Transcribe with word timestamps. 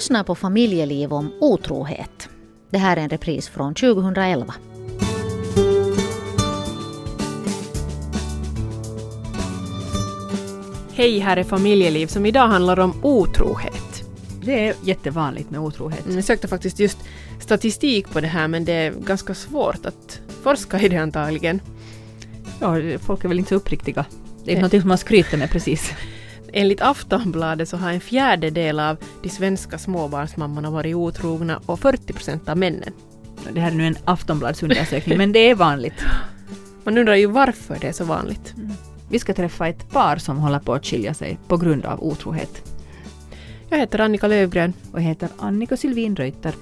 Lyssnar 0.00 0.24
på 0.24 0.34
Familjeliv 0.34 1.12
om 1.12 1.32
otrohet. 1.40 2.28
Det 2.70 2.78
här 2.78 2.96
är 2.96 3.00
en 3.00 3.08
repris 3.08 3.48
från 3.48 3.74
2011. 3.74 4.54
Hej, 10.92 11.18
här 11.18 11.36
är 11.36 11.44
Familjeliv 11.44 12.06
som 12.06 12.26
idag 12.26 12.48
handlar 12.48 12.80
om 12.80 13.04
otrohet. 13.04 14.04
Det 14.42 14.68
är 14.68 14.74
jättevanligt 14.84 15.50
med 15.50 15.60
otrohet. 15.60 16.04
Jag 16.08 16.24
sökte 16.24 16.48
faktiskt 16.48 16.78
just 16.78 16.98
statistik 17.40 18.10
på 18.10 18.20
det 18.20 18.28
här 18.28 18.48
men 18.48 18.64
det 18.64 18.72
är 18.72 18.90
ganska 18.92 19.34
svårt 19.34 19.86
att 19.86 20.20
forska 20.42 20.80
i 20.80 20.88
det 20.88 20.96
antagligen. 20.96 21.60
Ja, 22.60 22.98
folk 22.98 23.24
är 23.24 23.28
väl 23.28 23.38
inte 23.38 23.48
så 23.48 23.54
uppriktiga. 23.54 24.04
Det 24.44 24.50
är 24.50 24.54
inte 24.54 24.76
något 24.76 24.82
som 24.82 24.88
man 24.88 24.98
skryter 24.98 25.36
med 25.36 25.50
precis. 25.50 25.92
Enligt 26.52 26.80
Aftonbladet 26.80 27.68
så 27.68 27.76
har 27.76 27.90
en 27.90 28.00
fjärdedel 28.00 28.80
av 28.80 28.96
de 29.22 29.28
svenska 29.28 29.78
småbarnsmammorna 29.78 30.70
varit 30.70 30.94
otrogna 30.94 31.60
och 31.66 31.80
40 31.80 32.12
procent 32.12 32.48
av 32.48 32.58
männen. 32.58 32.92
Det 33.52 33.60
här 33.60 33.70
är 33.70 33.74
nu 33.74 33.86
en 33.86 33.96
Aftonbladsundersökning, 34.04 35.18
men 35.18 35.32
det 35.32 35.50
är 35.50 35.54
vanligt. 35.54 36.04
Man 36.84 36.98
undrar 36.98 37.14
ju 37.14 37.26
varför 37.26 37.78
det 37.80 37.88
är 37.88 37.92
så 37.92 38.04
vanligt. 38.04 38.54
Vi 39.08 39.18
ska 39.18 39.34
träffa 39.34 39.68
ett 39.68 39.90
par 39.90 40.16
som 40.16 40.38
håller 40.38 40.58
på 40.58 40.74
att 40.74 40.86
skilja 40.86 41.14
sig 41.14 41.38
på 41.48 41.56
grund 41.56 41.84
av 41.86 42.02
otrohet. 42.02 42.62
Jag 43.68 43.78
heter 43.78 43.98
Annika 43.98 44.26
Lövgren. 44.26 44.72
Och 44.92 44.98
jag 44.98 45.04
heter 45.04 45.28
Annika 45.38 45.76
Sylvin 45.76 46.16
Reuter. 46.16 46.54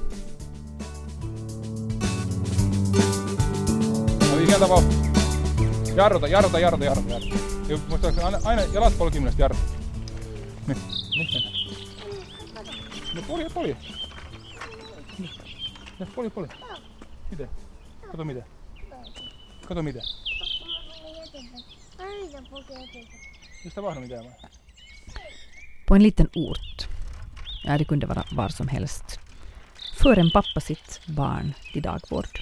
Eli 4.38 4.46
sieltä 4.46 4.66
vaan 4.66 4.84
jarruta, 5.96 6.28
jarruta, 6.28 6.60
jarruta, 6.60 6.84
jarruta. 6.84 7.10
jarruta. 7.10 7.36
Ja 7.68 7.78
muistaakseni 7.88 8.24
aina, 8.24 8.38
aina 8.44 8.62
jalat 8.74 8.98
polkimista 8.98 9.42
jarruta. 9.42 9.77
Niin, 10.68 10.78
niin 11.10 11.28
mennään. 11.32 11.54
No 13.14 13.22
polje, 13.22 13.50
polje. 13.50 13.76
Ja, 15.98 16.06
polje, 16.14 16.30
polje. 16.30 16.50
Miten? 17.30 17.48
Kato 18.10 18.24
miten. 18.24 18.44
Kato 19.68 19.82
miten. 19.82 20.02
Just 23.64 23.76
det 23.76 23.82
var 23.82 24.00
mitään 24.00 24.24
vai? 24.24 24.34
På 25.86 25.94
en 25.96 26.02
liten 26.02 26.28
ort, 26.34 26.88
ja 27.64 27.78
det 27.78 27.84
kunde 27.84 28.06
vara 28.06 28.24
var 28.32 28.48
som 28.48 28.68
helst, 28.68 29.20
för 29.94 30.18
en 30.18 30.30
pappa 30.30 30.60
sitt 30.60 31.00
barn 31.06 31.54
till 31.72 31.82
dagvård. 31.82 32.38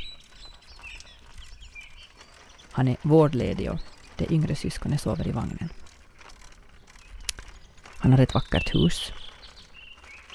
Han 2.73 2.89
är 2.89 2.97
vårdledig 3.03 3.71
och 3.71 3.81
det 4.17 4.33
yngre 4.33 4.55
syskonet 4.55 5.01
sover 5.01 5.29
i 5.29 5.33
vagnen. 5.33 5.69
Han 8.07 8.13
har 8.13 8.21
ett 8.21 8.35
vackert 8.35 8.75
hus, 8.75 9.13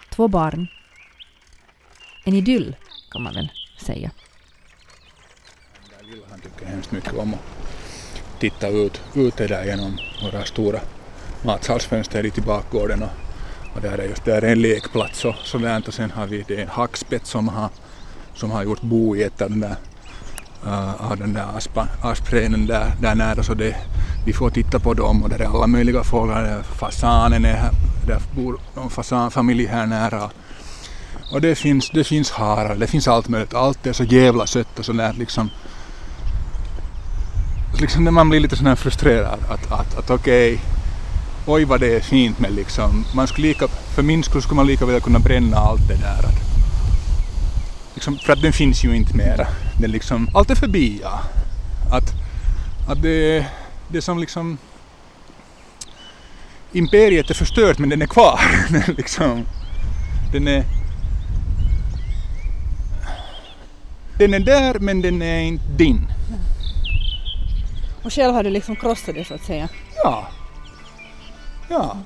två 0.09 0.27
barn, 0.27 0.67
en 2.23 2.33
idyll 2.33 2.75
kan 3.11 3.23
man 3.23 3.33
väl 3.33 3.51
säga. 3.77 4.11
Där 5.89 6.07
lilla 6.07 6.25
han 6.29 6.39
tycker 6.39 6.65
hemskt 6.65 6.91
mycket 6.91 7.13
om 7.13 7.33
att 7.33 7.39
titta 8.39 8.67
ut, 8.67 9.01
ute 9.15 9.47
där 9.47 9.65
genom 9.65 9.97
våra 10.23 10.45
stora 10.45 10.79
matsalsfönster 11.45 12.25
i 12.25 12.41
bakgården. 12.41 13.03
Och, 13.03 13.09
och 13.75 13.81
där 13.81 13.97
är 13.97 14.07
just 14.07 14.25
där 14.25 14.41
är 14.41 14.51
en 14.51 14.61
lekplats. 14.61 15.25
Och 15.25 15.35
sådär 15.35 15.83
och 15.87 15.93
sen 15.93 16.11
har 16.11 16.27
vi 16.27 16.45
det 16.47 16.61
en 16.61 16.67
hackspett 16.67 17.25
som 17.25 17.47
har, 17.47 17.69
som 18.33 18.51
har 18.51 18.63
gjort 18.63 18.81
bo 18.81 19.15
i 19.15 19.23
ett 19.23 19.41
av 19.41 19.49
den 19.49 19.59
där 19.59 19.75
uh, 20.65 21.11
av 21.11 21.17
den 21.17 21.33
där 21.33 21.57
aspa, 21.57 21.87
asprenen 22.01 22.65
där, 22.65 22.91
där 23.01 23.15
nära. 23.15 23.43
Så 23.43 23.53
det, 23.53 23.75
vi 24.25 24.33
får 24.33 24.49
titta 24.49 24.79
på 24.79 24.93
dem 24.93 25.23
och 25.23 25.29
där 25.29 25.39
är 25.39 25.45
alla 25.45 25.67
möjliga 25.67 26.03
fåglar, 26.03 26.63
fasanen 26.63 27.45
är 27.45 27.53
här, 27.53 27.71
där 28.07 28.21
bor 28.35 28.59
någon 28.75 28.89
fasanfamilj 28.89 29.65
här 29.65 29.85
nära. 29.85 30.29
Och 31.31 31.41
det 31.41 31.55
finns, 31.55 31.89
det 31.89 32.03
finns 32.03 32.31
harar, 32.31 32.75
det 32.75 32.87
finns 32.87 33.07
allt 33.07 33.27
möjligt, 33.27 33.53
allt 33.53 33.87
är 33.87 33.93
så 33.93 34.03
jävla 34.03 34.47
sött 34.47 34.79
och 34.79 34.85
sådär 34.85 35.13
liksom. 35.17 35.49
Liksom 37.79 38.03
när 38.03 38.11
man 38.11 38.29
blir 38.29 38.39
lite 38.39 38.55
sådär 38.55 38.75
frustrerad 38.75 39.39
att, 39.49 39.71
att, 39.71 39.97
att 39.97 40.09
okej, 40.09 40.53
okay, 40.53 40.65
oj 41.45 41.65
vad 41.65 41.79
det 41.79 41.95
är 41.95 41.99
fint 41.99 42.39
men 42.39 42.55
liksom, 42.55 43.05
man 43.15 43.27
skulle 43.27 43.47
lika, 43.47 43.67
för 43.67 44.03
min 44.03 44.23
skull 44.23 44.41
skulle 44.41 44.55
man 44.55 44.67
lika 44.67 44.85
väl 44.85 45.01
kunna 45.01 45.19
bränna 45.19 45.57
allt 45.57 45.87
det 45.87 45.95
där. 45.95 46.25
Att, 46.27 46.41
liksom, 47.93 48.17
för 48.17 48.33
att 48.33 48.41
den 48.41 48.53
finns 48.53 48.83
ju 48.83 48.95
inte 48.95 49.17
mera. 49.17 49.47
Den 49.79 49.91
liksom, 49.91 50.29
allt 50.33 50.49
är 50.49 50.55
förbi 50.55 50.99
ja. 51.03 51.19
Att, 51.91 52.13
att 52.87 53.01
det, 53.01 53.45
det 53.91 54.01
som 54.01 54.19
liksom 54.19 54.57
imperiet 56.71 57.29
är 57.29 57.33
förstört 57.33 57.77
men 57.77 57.89
den 57.89 58.01
är 58.01 58.05
kvar. 58.05 58.39
liksom, 58.97 59.45
den 60.31 60.47
är 60.47 60.63
den 64.17 64.33
är 64.33 64.39
där 64.39 64.79
men 64.79 65.01
den 65.01 65.21
är 65.21 65.39
inte 65.39 65.65
din. 65.77 66.07
Och 68.03 68.13
själv 68.13 68.33
har 68.33 68.43
du 68.43 68.49
liksom 68.49 68.75
krossat 68.75 69.15
det 69.15 69.27
så 69.27 69.33
att 69.33 69.43
säga? 69.43 69.69
Ja. 70.03 70.27
Ja. 71.69 71.97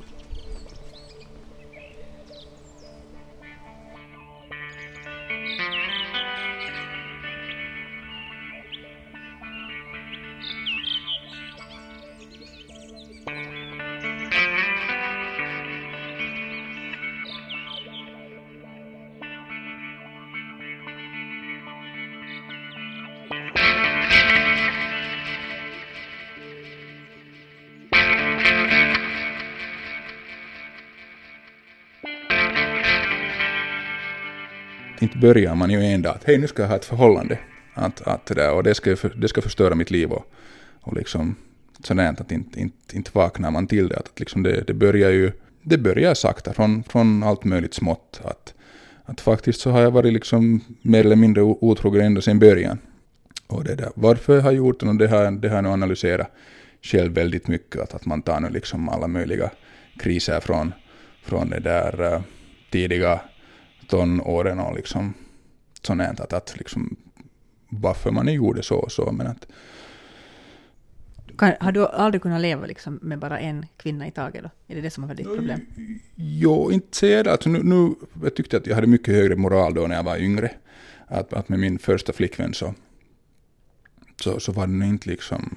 Börjar 35.25 35.56
man 35.56 35.69
ju 35.69 35.81
en 35.84 36.02
dag 36.02 36.16
att 36.16 36.24
hej 36.24 36.38
nu 36.38 36.47
ska 36.47 36.62
jag 36.62 36.69
ha 36.69 36.75
ett 36.75 36.86
förhållande. 36.86 37.40
Att, 37.74 38.02
att 38.02 38.25
det 38.25 38.34
där, 38.34 38.53
och 38.53 38.63
det 38.63 38.75
ska, 38.75 38.96
det 39.16 39.28
ska 39.28 39.41
förstöra 39.41 39.75
mitt 39.75 39.91
liv 39.91 40.12
och, 40.12 40.25
och 40.81 40.94
liksom 40.94 41.36
sådär 41.84 42.16
att 42.19 42.31
inte, 42.31 42.59
inte, 42.59 42.96
inte 42.97 43.12
vaknar 43.13 43.52
man 43.52 43.68
till 43.68 43.88
det. 43.88 43.97
Att 43.97 44.19
liksom 44.19 44.44
det, 44.44 44.62
det 44.68 44.74
börjar 44.74 45.09
ju 45.09 45.31
det 45.62 45.78
börjar 45.78 46.14
sakta 46.14 46.53
från, 46.53 46.84
från 46.84 47.24
allt 47.24 47.44
möjligt 47.44 47.74
smått. 47.74 48.22
Att, 48.24 48.53
att 49.06 49.22
faktiskt 49.22 49.62
så 49.62 49.72
har 49.72 49.81
jag 49.81 49.91
varit 49.91 50.14
liksom 50.14 50.62
mer 50.81 51.00
eller 51.00 51.16
mindre 51.16 51.41
otrogen 51.44 52.06
ända 52.06 52.22
sedan 52.22 52.40
början. 52.40 52.78
Och 53.47 53.64
det 53.64 53.75
där, 53.75 53.91
varför 53.96 54.35
jag 54.35 54.41
har 54.41 54.52
gjort 54.52 54.80
det, 54.80 54.88
och 54.88 54.96
det 54.96 55.08
har, 55.08 55.31
det 55.31 55.50
har 55.50 55.56
jag 55.56 55.64
nu 55.64 55.69
analyserat 55.69 56.31
själv 56.81 57.14
väldigt 57.14 57.47
mycket. 57.47 57.81
Att, 57.81 57.94
att 57.94 58.06
man 58.06 58.22
tar 58.22 58.40
nu 58.40 58.50
liksom 58.50 58.90
alla 58.90 59.08
möjliga 59.08 59.50
kriser 60.00 60.40
från, 60.40 60.74
från 61.24 61.50
det 61.50 61.59
där 61.59 62.14
uh, 62.14 62.22
tidiga 62.72 63.22
tonåren 63.88 64.59
och 64.59 64.75
liksom 64.75 65.13
sånt 65.81 66.19
att, 66.19 66.34
att 66.34 66.57
liksom 66.57 66.96
varför 67.69 68.12
man 68.12 68.34
gjorde 68.34 68.63
så 68.63 68.75
och 68.75 68.91
så 68.91 69.12
men 69.12 69.28
att 69.28 69.47
kan, 71.38 71.53
har 71.59 71.72
du 71.72 71.88
aldrig 71.88 72.22
kunnat 72.22 72.41
leva 72.41 72.66
liksom 72.66 73.00
med 73.01 73.19
bara 73.19 73.40
en 73.40 73.66
kvinna 73.78 74.07
i 74.07 74.12
taget 74.12 74.44
då? 74.44 74.50
Är 74.68 74.75
det 74.75 74.81
det 74.81 74.90
som 74.90 75.03
har 75.03 75.07
varit 75.07 75.18
ditt 75.18 75.35
problem? 75.35 75.59
Jo, 76.16 76.72
inte 76.72 76.97
säger 76.97 77.23
det. 77.23 77.31
Alltså 77.31 77.50
nu, 77.50 77.63
nu, 77.63 77.96
jag 78.23 78.35
tyckte 78.35 78.57
att 78.57 78.68
jag 78.68 78.75
hade 78.75 78.87
mycket 78.87 79.16
högre 79.16 79.35
moral 79.35 79.73
då 79.73 79.87
när 79.87 79.96
jag 79.96 80.03
var 80.03 80.17
yngre. 80.17 80.52
Att, 81.08 81.34
att 81.34 81.49
med 81.49 81.59
min 81.59 81.79
första 81.79 82.14
flickvän 82.14 82.53
så, 82.53 82.73
så, 84.22 84.40
så 84.40 84.52
var 84.52 84.67
det 84.67 84.85
inte 84.85 85.09
liksom... 85.09 85.55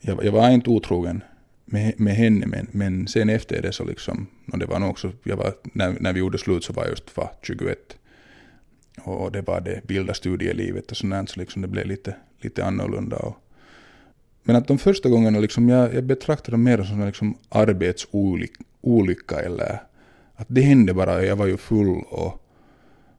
Jag, 0.00 0.24
jag 0.24 0.32
var 0.32 0.50
inte 0.50 0.70
otrogen 0.70 1.22
med, 1.66 2.00
med 2.00 2.16
henne, 2.16 2.46
men, 2.46 2.66
men 2.72 3.08
sen 3.08 3.30
efter 3.30 3.62
det 3.62 3.72
så 3.72 3.84
liksom, 3.84 4.26
och 4.52 4.58
det 4.58 4.66
var 4.66 4.78
nog 4.78 4.90
också, 4.90 5.12
jag 5.22 5.36
var, 5.36 5.54
när, 5.62 5.96
när 6.00 6.12
vi 6.12 6.20
gjorde 6.20 6.38
slut 6.38 6.64
så 6.64 6.72
var 6.72 6.82
jag 6.82 6.90
just 6.90 7.16
var 7.16 7.30
21. 7.42 7.96
Och 9.02 9.32
det 9.32 9.42
var 9.42 9.60
det 9.60 9.80
vilda 9.86 10.14
studielivet 10.14 10.90
och 10.90 10.96
sånt 10.96 11.30
så 11.30 11.40
liksom 11.40 11.62
det 11.62 11.68
blev 11.68 11.86
lite, 11.86 12.14
lite 12.40 12.64
annorlunda. 12.64 13.16
Och, 13.16 13.36
men 14.42 14.56
att 14.56 14.68
de 14.68 14.78
första 14.78 15.08
gångerna 15.08 15.38
liksom, 15.38 15.68
jag, 15.68 15.94
jag 15.94 16.04
betraktade 16.04 16.50
dem 16.50 16.62
mer 16.62 16.82
som 16.82 17.06
liksom 17.06 17.38
arbetsolycka 17.48 19.40
eller 19.40 19.82
att 20.34 20.46
det 20.48 20.60
hände 20.60 20.94
bara, 20.94 21.24
jag 21.24 21.36
var 21.36 21.46
ju 21.46 21.56
full 21.56 21.88
och 22.08 22.42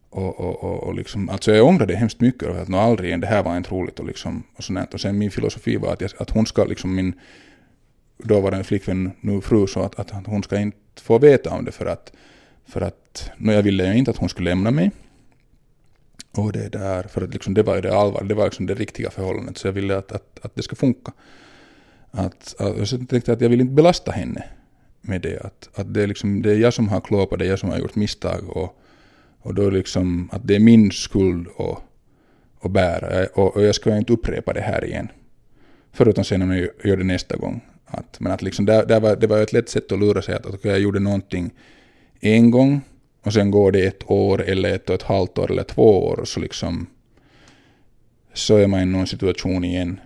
och, 0.09 0.39
och, 0.39 0.63
och, 0.63 0.83
och 0.83 0.95
liksom, 0.95 1.29
alltså 1.29 1.51
jag 1.51 1.65
ångrade 1.65 1.95
hemskt 1.95 2.21
mycket 2.21 2.43
över 2.43 2.61
att 2.61 2.73
aldrig 2.73 3.07
igen, 3.07 3.21
det 3.21 3.27
här 3.27 3.43
var 3.43 3.57
inte 3.57 3.69
roligt 3.69 3.99
och 3.99 4.05
liksom, 4.05 4.43
och 4.55 4.63
sånt 4.63 4.93
Och 4.93 5.01
sen 5.01 5.17
min 5.17 5.31
filosofi 5.31 5.77
var 5.77 5.93
att, 5.93 6.01
jag, 6.01 6.11
att 6.17 6.29
hon 6.29 6.45
ska 6.45 6.65
liksom, 6.65 6.95
min 6.95 7.13
dåvarande 8.17 8.63
flickvän, 8.63 9.11
nu 9.21 9.41
fru, 9.41 9.67
så 9.67 9.81
att, 9.81 9.99
att 9.99 10.25
hon 10.25 10.43
ska 10.43 10.59
inte 10.59 10.77
få 11.01 11.19
veta 11.19 11.49
om 11.49 11.65
det 11.65 11.71
för 11.71 11.85
att, 11.85 12.13
för 12.65 12.81
att 12.81 13.31
no, 13.37 13.51
jag 13.51 13.63
ville 13.63 13.85
ju 13.85 13.97
inte 13.97 14.11
att 14.11 14.17
hon 14.17 14.29
skulle 14.29 14.49
lämna 14.49 14.71
mig. 14.71 14.91
Och 16.31 16.51
det 16.51 16.69
där, 16.69 17.03
för 17.03 17.21
att 17.21 17.33
liksom, 17.33 17.53
det 17.53 17.63
var 17.63 17.75
ju 17.75 17.81
det 17.81 17.95
allvar, 17.95 18.23
det 18.23 18.35
var 18.35 18.45
liksom 18.45 18.65
det 18.65 18.73
riktiga 18.73 19.09
förhållandet, 19.09 19.57
så 19.57 19.67
jag 19.67 19.73
ville 19.73 19.97
att, 19.97 20.11
att, 20.11 20.39
att 20.41 20.55
det 20.55 20.63
ska 20.63 20.75
funka. 20.75 21.11
Att, 22.11 22.55
att, 22.59 22.91
jag 22.91 23.09
tänkte 23.09 23.33
att 23.33 23.41
jag 23.41 23.49
vill 23.49 23.61
inte 23.61 23.73
belasta 23.73 24.11
henne 24.11 24.43
med 25.01 25.21
det. 25.21 25.39
Att, 25.39 25.69
att 25.73 25.93
det, 25.93 26.03
är 26.03 26.07
liksom, 26.07 26.41
det 26.41 26.51
är 26.51 26.57
jag 26.57 26.73
som 26.73 26.89
har 26.89 27.01
klåpat, 27.01 27.39
det 27.39 27.45
är 27.45 27.49
jag 27.49 27.59
som 27.59 27.69
har 27.69 27.77
gjort 27.77 27.95
misstag 27.95 28.49
och, 28.49 28.81
och 29.39 29.53
då 29.53 29.69
liksom 29.69 30.29
att 30.31 30.47
det 30.47 30.55
är 30.55 30.59
min 30.59 30.91
skuld 30.91 31.47
att, 31.57 31.83
att 32.61 32.71
bära 32.71 33.27
och, 33.33 33.55
och 33.55 33.63
jag 33.63 33.75
ska 33.75 33.97
inte 33.97 34.13
upprepa 34.13 34.53
det 34.53 34.61
här 34.61 34.85
igen. 34.85 35.07
Förutom 35.91 36.23
sen 36.23 36.41
om 36.41 36.51
jag 36.51 36.69
gör 36.83 36.97
det 36.97 37.03
nästa 37.03 37.37
gång. 37.37 37.61
Att, 37.87 38.19
men 38.19 38.31
att 38.31 38.41
liksom 38.41 38.65
där, 38.65 38.85
där 38.85 38.99
var, 38.99 39.15
det 39.15 39.27
var 39.27 39.41
ett 39.41 39.53
lätt 39.53 39.69
sätt 39.69 39.91
att 39.91 39.99
lura 39.99 40.21
sig 40.21 40.35
att, 40.35 40.45
okay, 40.45 40.71
jag 40.71 40.79
gjorde 40.79 40.99
någonting 40.99 41.53
en 42.19 42.51
gång 42.51 42.81
och 43.23 43.33
sen 43.33 43.51
går 43.51 43.71
det 43.71 43.85
ett 43.85 44.11
år 44.11 44.41
eller 44.41 44.75
ett 44.75 44.89
och 44.89 44.95
ett 44.95 45.03
halvt 45.03 45.37
år 45.37 45.51
eller 45.51 45.63
två 45.63 46.07
år 46.07 46.19
och 46.19 46.27
så 46.27 46.39
liksom 46.39 46.87
så 48.33 48.57
är 48.57 48.67
man 48.67 48.81
i 48.81 48.85
någon 48.85 49.07
situation 49.07 49.63
igen. 49.63 49.99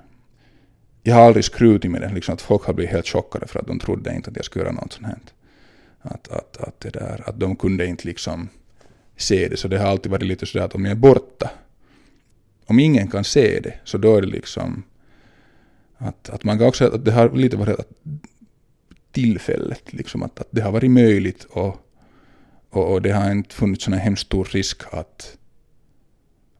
Jag 1.03 1.15
har 1.15 1.21
aldrig 1.21 1.45
skrutit 1.45 1.91
med 1.91 2.01
det, 2.01 2.13
liksom 2.13 2.33
att 2.33 2.41
folk 2.41 2.63
har 2.63 2.73
blivit 2.73 2.91
helt 2.91 3.07
chockade 3.07 3.47
för 3.47 3.59
att 3.59 3.67
de 3.67 3.79
trodde 3.79 4.15
inte 4.15 4.29
att 4.29 4.35
jag 4.35 4.45
skulle 4.45 4.65
göra 4.65 4.73
något 4.73 4.93
sånt 4.93 5.07
här. 5.07 5.17
Att, 6.01 6.27
att, 6.27 6.57
att, 6.57 6.79
det 6.79 6.89
där, 6.89 7.29
att 7.29 7.39
de 7.39 7.55
kunde 7.55 7.85
inte 7.85 8.07
liksom 8.07 8.49
se 9.17 9.47
det, 9.47 9.57
så 9.57 9.67
det 9.67 9.77
har 9.77 9.87
alltid 9.87 10.11
varit 10.11 10.23
lite 10.23 10.45
sådär 10.45 10.65
att 10.65 10.75
om 10.75 10.85
jag 10.85 10.91
är 10.91 10.95
borta, 10.95 11.51
om 12.65 12.79
ingen 12.79 13.07
kan 13.07 13.23
se 13.23 13.59
det, 13.59 13.73
så 13.83 13.97
då 13.97 14.15
är 14.15 14.21
det 14.21 14.27
liksom 14.27 14.83
att, 16.01 16.29
att 16.29 16.43
man 16.43 16.57
kan 16.57 16.67
också, 16.67 16.85
att 16.85 17.05
det 17.05 17.11
har 17.11 17.29
lite 17.29 17.57
varit 17.57 17.79
tillfället, 19.11 19.93
liksom 19.93 20.23
att, 20.23 20.39
att 20.39 20.47
det 20.51 20.61
har 20.61 20.71
varit 20.71 20.91
möjligt 20.91 21.43
och, 21.43 21.77
och, 22.69 22.91
och 22.91 23.01
det 23.01 23.11
har 23.11 23.31
inte 23.31 23.55
funnits 23.55 23.83
sån 23.83 23.93
här 23.93 24.01
hemskt 24.01 24.25
stor 24.25 24.45
risk 24.45 24.81
att, 24.91 25.37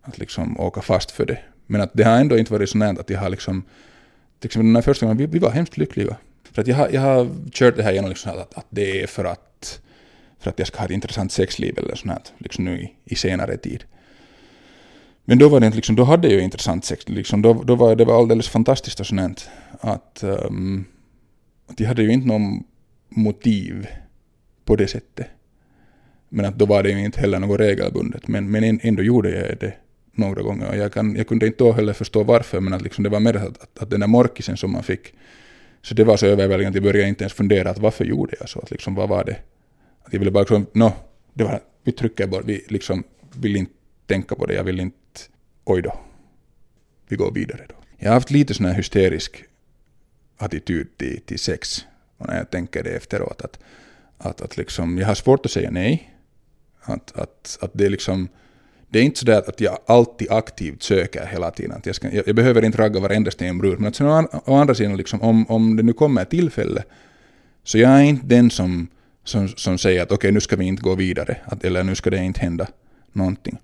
att 0.02 0.18
liksom 0.18 0.60
åka 0.60 0.82
fast 0.82 1.12
för 1.12 1.26
det. 1.26 1.40
Men 1.68 1.82
att 1.82 1.92
det 1.94 2.04
har 2.04 2.18
ändå 2.18 2.38
inte 2.38 2.54
varit 2.54 2.70
så 2.70 2.78
nära 2.78 3.00
att 3.00 3.10
jag 3.10 3.20
har 3.20 3.30
liksom, 3.30 3.64
till 4.40 4.48
exempel 4.48 4.68
den 4.68 4.76
här 4.76 4.82
första 4.82 5.06
gången, 5.06 5.18
vi, 5.18 5.26
vi 5.26 5.40
var 5.40 5.52
hemskt 5.52 5.78
lyckliga. 5.78 6.18
För 6.52 6.62
att 6.62 6.68
jag 6.68 6.76
har, 6.76 6.90
jag 6.90 7.02
har 7.02 7.30
kört 7.52 7.78
det 7.78 7.84
här 7.84 7.92
genom 7.92 8.10
liksom 8.10 8.32
att, 8.32 8.58
att 8.58 8.66
det 8.70 9.02
är 9.02 9.08
för 9.08 9.26
att, 9.26 9.82
för 10.40 10.50
att 10.50 10.60
jag 10.60 10.68
ska 10.68 10.78
ha 10.78 10.86
ett 10.86 10.92
intressant 10.92 11.32
sexliv 11.32 11.78
eller 11.78 11.96
sånt 11.96 12.12
här, 12.12 12.22
liksom 12.38 12.66
nu 12.66 12.82
i, 12.82 12.94
i 13.06 13.16
senare 13.16 13.58
tid. 13.58 13.84
Men 15.26 15.38
då 15.38 15.50
var 15.50 15.60
det 15.60 15.66
inte 15.66 15.76
liksom, 15.76 15.96
då 15.96 16.04
hade 16.04 16.28
jag 16.28 16.38
ju 16.38 16.44
intressant 16.44 16.86
sex, 16.86 17.10
liksom, 17.10 17.42
då, 17.42 17.54
då 17.54 17.76
var 17.76 17.96
det 17.96 18.06
var 18.06 18.20
alldeles 18.20 18.50
fantastiskt 18.50 19.00
och 19.00 19.06
sånt 19.06 19.50
att, 19.80 20.24
um, 20.24 20.86
att 21.68 21.80
jag 21.80 21.88
hade 21.88 22.04
ju 22.04 22.12
inte 22.12 22.28
någon 22.28 22.64
motiv 23.10 23.88
på 24.66 24.76
det 24.76 24.88
sättet. 24.88 25.28
Men 26.30 26.46
att 26.46 26.58
då 26.58 26.66
var 26.66 26.84
det 26.84 26.90
ju 26.90 27.06
inte 27.06 27.20
heller 27.20 27.40
något 27.40 27.60
regelbundet, 27.60 28.28
men, 28.28 28.52
men 28.52 28.80
ändå 28.84 29.04
gjorde 29.04 29.30
jag 29.30 29.58
det 29.60 29.74
några 30.12 30.42
gånger. 30.42 30.70
Och 30.70 30.78
jag, 30.78 30.94
kan, 30.94 31.16
jag 31.16 31.28
kunde 31.28 31.48
inte 31.48 31.64
då 31.64 31.72
heller 31.72 31.94
förstå 31.94 32.24
varför, 32.24 32.60
men 32.60 32.74
att 32.74 32.82
liksom 32.82 33.04
det 33.04 33.10
var 33.10 33.20
mer 33.20 33.36
att, 33.36 33.64
att, 33.64 33.80
att 33.80 33.90
den 33.90 34.00
där 34.00 34.08
morkisen 34.08 34.58
som 34.58 34.72
man 34.72 34.84
fick, 34.84 35.14
så 35.82 35.94
det 35.94 36.04
var 36.04 36.18
så 36.18 36.26
överväldigande 36.26 36.68
att 36.68 36.76
jag 36.76 36.94
började 36.94 37.10
inte 37.10 37.24
ens 37.24 37.34
fundera 37.34 37.70
att 37.70 37.80
varför 37.80 38.06
gjorde 38.06 38.36
jag 38.40 38.50
så? 38.50 38.60
Att 38.60 38.72
liksom, 38.72 38.96
vad 38.96 39.10
var 39.10 39.24
det? 39.24 39.38
Att 40.04 40.14
jag 40.14 40.20
ville 40.20 40.32
bara, 40.32 40.40
liksom, 40.40 40.66
no, 40.74 40.92
det 41.34 41.44
var, 41.44 41.60
vi 41.84 41.92
trycker 41.92 42.28
bort. 42.28 42.44
vi 42.46 42.66
liksom 42.70 43.04
vill 43.36 43.56
inte 43.56 43.74
tänka 44.06 44.36
på 44.36 44.46
det, 44.46 44.54
jag 44.54 44.64
vill 44.64 44.80
inte, 44.80 44.98
oj 45.72 45.82
då, 45.82 46.00
vi 47.08 47.16
går 47.16 47.32
vidare 47.32 47.66
då. 47.70 47.76
Jag 47.98 48.10
har 48.10 48.14
haft 48.14 48.32
lite 48.32 48.54
sån 48.54 48.66
här 48.66 48.74
hysterisk 48.74 49.44
attityd 50.38 50.98
till, 50.98 51.22
till 51.26 51.40
sex, 51.40 51.86
och 52.18 52.28
när 52.28 52.38
jag 52.38 52.50
tänker 52.50 52.84
det 52.84 52.90
efteråt, 52.90 53.42
att, 53.42 53.60
att, 54.18 54.42
att 54.42 54.58
liksom, 54.58 54.98
jag 54.98 55.08
har 55.08 55.16
svårt 55.16 55.46
att 55.46 55.52
säga 55.52 55.72
nej, 55.72 56.12
att, 56.82 57.18
att, 57.18 57.58
att 57.62 57.72
det 57.74 57.86
är 57.86 57.90
liksom, 57.90 58.28
det 58.90 59.00
är 59.00 59.04
inte 59.04 59.20
så 59.20 59.26
där 59.26 59.50
att 59.50 59.62
jag 59.62 59.78
alltid 59.86 60.32
aktivt 60.32 60.84
söker 60.84 61.26
hela 61.26 61.52
tiden. 61.52 61.72
Att 61.72 61.86
jag, 61.86 61.96
ska, 61.96 62.12
jag, 62.12 62.28
jag 62.28 62.36
behöver 62.36 62.66
inte 62.66 62.78
ragga 62.78 63.00
varenda 63.00 63.32
sten 63.32 63.58
brud. 63.58 63.80
Men 63.80 63.88
att 63.88 63.96
sen 63.96 64.08
å, 64.08 64.28
å 64.46 64.56
andra 64.56 64.76
sidan, 64.76 64.98
liksom, 64.98 65.22
om, 65.22 65.46
om 65.50 65.76
det 65.76 65.84
nu 65.84 65.94
kommer 65.94 66.22
ett 66.22 66.30
tillfälle, 66.30 66.84
så 67.64 67.78
jag 67.78 67.92
är 67.92 68.04
inte 68.04 68.26
den 68.26 68.50
som, 68.50 68.88
som, 69.24 69.48
som 69.48 69.78
säger 69.78 70.02
att 70.02 70.12
okej, 70.12 70.16
okay, 70.16 70.32
nu 70.32 70.42
ska 70.42 70.56
vi 70.56 70.66
inte 70.66 70.84
gå 70.84 70.96
vidare, 70.96 71.38
att, 71.46 71.64
eller 71.64 71.84
nu 71.84 71.96
ska 71.96 72.10
det 72.10 72.18
inte 72.18 72.40
hända 72.40 72.68
någonting. 73.12 73.58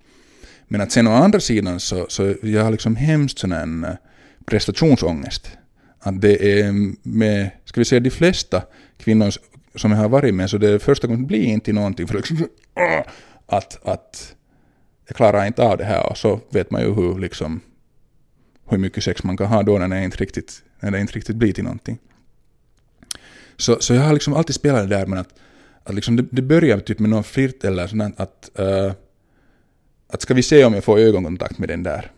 Men 0.68 0.80
att 0.80 0.92
sen 0.92 1.06
å 1.06 1.12
andra 1.12 1.40
sidan 1.40 1.80
så, 1.80 2.06
så 2.08 2.34
jag 2.42 2.64
har 2.64 2.70
liksom 2.70 2.96
hemskt 2.96 3.38
sån 3.38 3.52
en 3.52 3.84
eh, 3.84 3.94
prestationsångest. 4.44 5.50
Att 6.00 6.20
det 6.20 6.60
är 6.60 6.72
med, 7.02 7.50
ska 7.64 7.80
vi 7.80 7.84
säga 7.84 8.00
de 8.00 8.10
flesta 8.10 8.62
kvinnor 8.98 9.32
som 9.74 9.90
jag 9.90 9.98
har 9.98 10.08
varit 10.08 10.34
med, 10.34 10.50
så 10.50 10.58
det 10.58 10.68
är 10.70 10.78
första 10.78 11.06
gången 11.06 11.22
det 11.22 11.26
blir 11.26 11.44
inte 11.44 11.72
någonting. 11.72 12.06
För 12.06 12.14
liksom, 12.14 12.48
ah, 12.74 13.02
att, 13.46 13.86
att 13.86 14.34
jag 15.06 15.16
klarar 15.16 15.46
inte 15.46 15.62
av 15.62 15.78
det 15.78 15.84
här 15.84 16.06
och 16.06 16.16
så 16.18 16.40
vet 16.50 16.70
man 16.70 16.82
ju 16.82 16.94
hur, 16.94 17.18
liksom, 17.18 17.60
hur 18.68 18.78
mycket 18.78 19.04
sex 19.04 19.22
man 19.22 19.36
kan 19.36 19.46
ha 19.46 19.62
då 19.62 19.78
när 19.78 19.88
det 19.88 20.04
inte 20.04 20.16
riktigt, 20.16 20.62
när 20.80 20.90
det 20.90 21.00
inte 21.00 21.12
riktigt 21.12 21.36
blir 21.36 21.52
till 21.52 21.64
någonting. 21.64 21.98
Så, 23.56 23.76
så 23.80 23.94
jag 23.94 24.02
har 24.02 24.12
liksom 24.12 24.34
alltid 24.34 24.54
spelat 24.54 24.88
det 24.88 24.96
där 24.96 25.06
med 25.06 25.20
att, 25.20 25.34
att 25.82 25.94
liksom 25.94 26.16
det, 26.16 26.24
det 26.30 26.42
börjar 26.42 26.80
typ 26.80 26.98
med 26.98 27.10
någon 27.10 27.24
flirt 27.24 27.64
eller 27.64 27.86
sånt 27.86 28.20
att, 28.20 28.50
uh, 28.58 28.92
att 30.08 30.22
ska 30.22 30.34
vi 30.34 30.42
se 30.42 30.64
om 30.64 30.74
jag 30.74 30.84
får 30.84 30.98
ögonkontakt 30.98 31.58
med 31.58 31.68
den 31.68 31.82
där. 31.82 32.10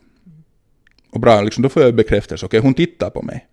Och 1.11 1.21
bra, 1.21 1.43
liksom, 1.43 1.63
då 1.63 1.69
får 1.69 1.83
jag 1.83 1.95
bekräftelse, 1.95 2.47
okej 2.47 2.59
okay, 2.59 2.69
hon 2.69 2.75
tittar 2.75 3.11
på 3.11 3.23
mig. 3.23 3.47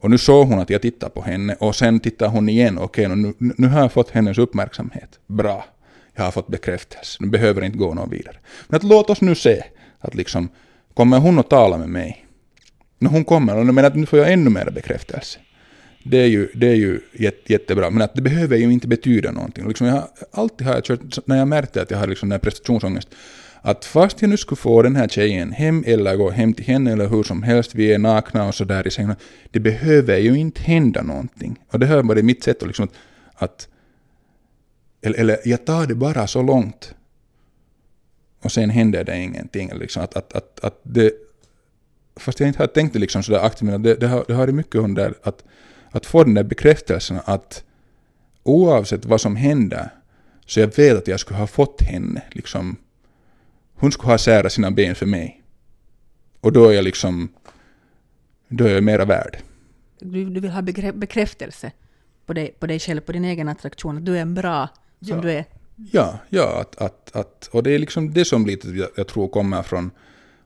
Och 0.00 0.10
nu 0.10 0.18
såg 0.18 0.48
hon 0.48 0.58
att 0.58 0.70
jag 0.70 0.82
tittar 0.82 1.08
på 1.08 1.22
henne 1.22 1.54
och 1.54 1.76
sen 1.76 2.00
tittar 2.00 2.28
hon 2.28 2.48
igen, 2.48 2.78
okej 2.78 3.06
okay, 3.06 3.16
nu, 3.16 3.34
nu 3.38 3.66
har 3.66 3.80
jag 3.80 3.92
fått 3.92 4.10
hennes 4.10 4.38
uppmärksamhet. 4.38 5.18
Bra 5.26 5.64
jag 6.20 6.24
har 6.24 6.32
fått 6.32 6.48
bekräftelse. 6.48 7.18
Nu 7.20 7.28
behöver 7.28 7.64
inte 7.64 7.78
gå 7.78 7.94
någon 7.94 8.10
vidare. 8.10 8.36
Men 8.68 8.76
att 8.76 8.82
låt 8.82 9.10
oss 9.10 9.20
nu 9.20 9.34
se 9.34 9.62
att 9.98 10.14
liksom, 10.14 10.48
kommer 10.94 11.18
hon 11.18 11.38
att 11.38 11.50
tala 11.50 11.78
med 11.78 11.88
mig? 11.88 12.26
När 12.98 13.10
hon 13.10 13.24
kommer, 13.24 13.56
och 13.56 13.66
men 13.66 13.84
att 13.84 13.96
nu 13.96 14.06
får 14.06 14.18
jag 14.18 14.32
ännu 14.32 14.50
mer 14.50 14.70
bekräftelse. 14.70 15.38
Det 16.04 16.18
är 16.18 16.26
ju, 16.26 16.48
det 16.54 16.66
är 16.66 16.74
ju 16.74 17.00
jätte, 17.12 17.52
jättebra, 17.52 17.90
men 17.90 18.02
att 18.02 18.14
det 18.14 18.22
behöver 18.22 18.56
ju 18.56 18.72
inte 18.72 18.88
betyda 18.88 19.32
någonting. 19.32 19.68
Liksom 19.68 19.86
jag, 19.86 20.02
alltid 20.30 20.66
har 20.66 20.74
jag 20.74 20.84
kört, 20.84 21.26
när 21.26 21.36
jag 21.38 21.48
märkte 21.48 21.82
att 21.82 21.90
jag 21.90 21.98
har 21.98 22.06
liksom 22.06 22.28
den 22.28 22.32
här 22.32 22.40
prestationsångest, 22.40 23.08
att 23.62 23.84
fast 23.84 24.22
jag 24.22 24.30
nu 24.30 24.36
skulle 24.36 24.56
få 24.56 24.82
den 24.82 24.96
här 24.96 25.08
tjejen 25.08 25.52
hem 25.52 25.84
eller 25.86 26.16
gå 26.16 26.30
hem 26.30 26.54
till 26.54 26.64
henne 26.64 26.92
eller 26.92 27.08
hur 27.08 27.22
som 27.22 27.42
helst, 27.42 27.74
vi 27.74 27.92
är 27.92 27.98
nakna 27.98 28.48
och 28.48 28.54
sådär 28.54 28.86
i 28.86 28.90
sängen, 28.90 29.16
det 29.50 29.60
behöver 29.60 30.18
ju 30.18 30.38
inte 30.38 30.62
hända 30.62 31.02
någonting. 31.02 31.58
Och 31.70 31.78
det 31.78 31.86
har 31.86 32.02
varit 32.02 32.24
mitt 32.24 32.44
sätt 32.44 32.62
att, 32.62 32.66
liksom, 32.66 32.88
att 33.34 33.68
eller, 35.02 35.18
eller 35.18 35.38
jag 35.44 35.64
tar 35.64 35.86
det 35.86 35.94
bara 35.94 36.26
så 36.26 36.42
långt. 36.42 36.94
Och 38.42 38.52
sen 38.52 38.70
händer 38.70 39.04
det 39.04 39.18
ingenting. 39.18 39.70
Liksom 39.74 40.02
att, 40.02 40.16
att, 40.16 40.32
att, 40.32 40.60
att 40.60 40.80
det, 40.82 41.12
fast 42.16 42.40
jag 42.40 42.48
inte 42.48 42.62
har 42.62 42.66
tänkt 42.66 42.92
det 42.92 42.98
liksom 42.98 43.22
sådär 43.22 43.38
aktivt, 43.38 43.70
men 43.70 43.82
det, 43.82 43.94
det, 43.94 44.06
har, 44.06 44.24
det 44.28 44.34
har 44.34 44.46
mycket 44.46 44.74
under 44.74 45.14
att, 45.22 45.44
att 45.90 46.06
få 46.06 46.24
den 46.24 46.34
där 46.34 46.42
bekräftelsen 46.42 47.20
att 47.24 47.64
oavsett 48.42 49.04
vad 49.04 49.20
som 49.20 49.36
händer 49.36 49.90
så 50.46 50.60
jag 50.60 50.76
vet 50.76 50.98
att 50.98 51.08
jag 51.08 51.20
skulle 51.20 51.38
ha 51.38 51.46
fått 51.46 51.82
henne. 51.82 52.22
Liksom, 52.30 52.76
hon 53.80 53.92
skulle 53.92 54.12
ha 54.12 54.18
särat 54.18 54.52
sina 54.52 54.70
ben 54.70 54.94
för 54.94 55.06
mig. 55.06 55.42
Och 56.40 56.52
då 56.52 56.68
är 56.68 56.72
jag 56.72 56.84
liksom, 56.84 57.28
då 58.48 58.64
är 58.64 58.74
jag 58.74 58.84
mera 58.84 59.04
värd. 59.04 59.38
Du, 59.98 60.24
du 60.24 60.40
vill 60.40 60.50
ha 60.50 60.62
bekräftelse 60.92 61.72
på 62.26 62.32
dig, 62.32 62.54
på 62.58 62.66
dig 62.66 62.78
själv, 62.78 63.00
på 63.00 63.12
din 63.12 63.24
egen 63.24 63.48
attraktion, 63.48 63.96
att 63.96 64.06
du 64.06 64.16
är 64.16 64.22
en 64.22 64.34
bra 64.34 64.68
som 65.00 65.16
ja. 65.16 65.22
du 65.22 65.30
är. 65.30 65.44
Ja, 65.92 66.18
ja 66.28 66.60
att, 66.60 66.76
att, 66.76 67.16
att, 67.16 67.48
och 67.52 67.62
det 67.62 67.70
är 67.70 67.78
liksom 67.78 68.12
det 68.12 68.24
som 68.24 68.46
lite 68.46 68.68
jag, 68.68 68.88
jag 68.96 69.08
tror 69.08 69.28
kommer 69.28 69.62
från, 69.62 69.90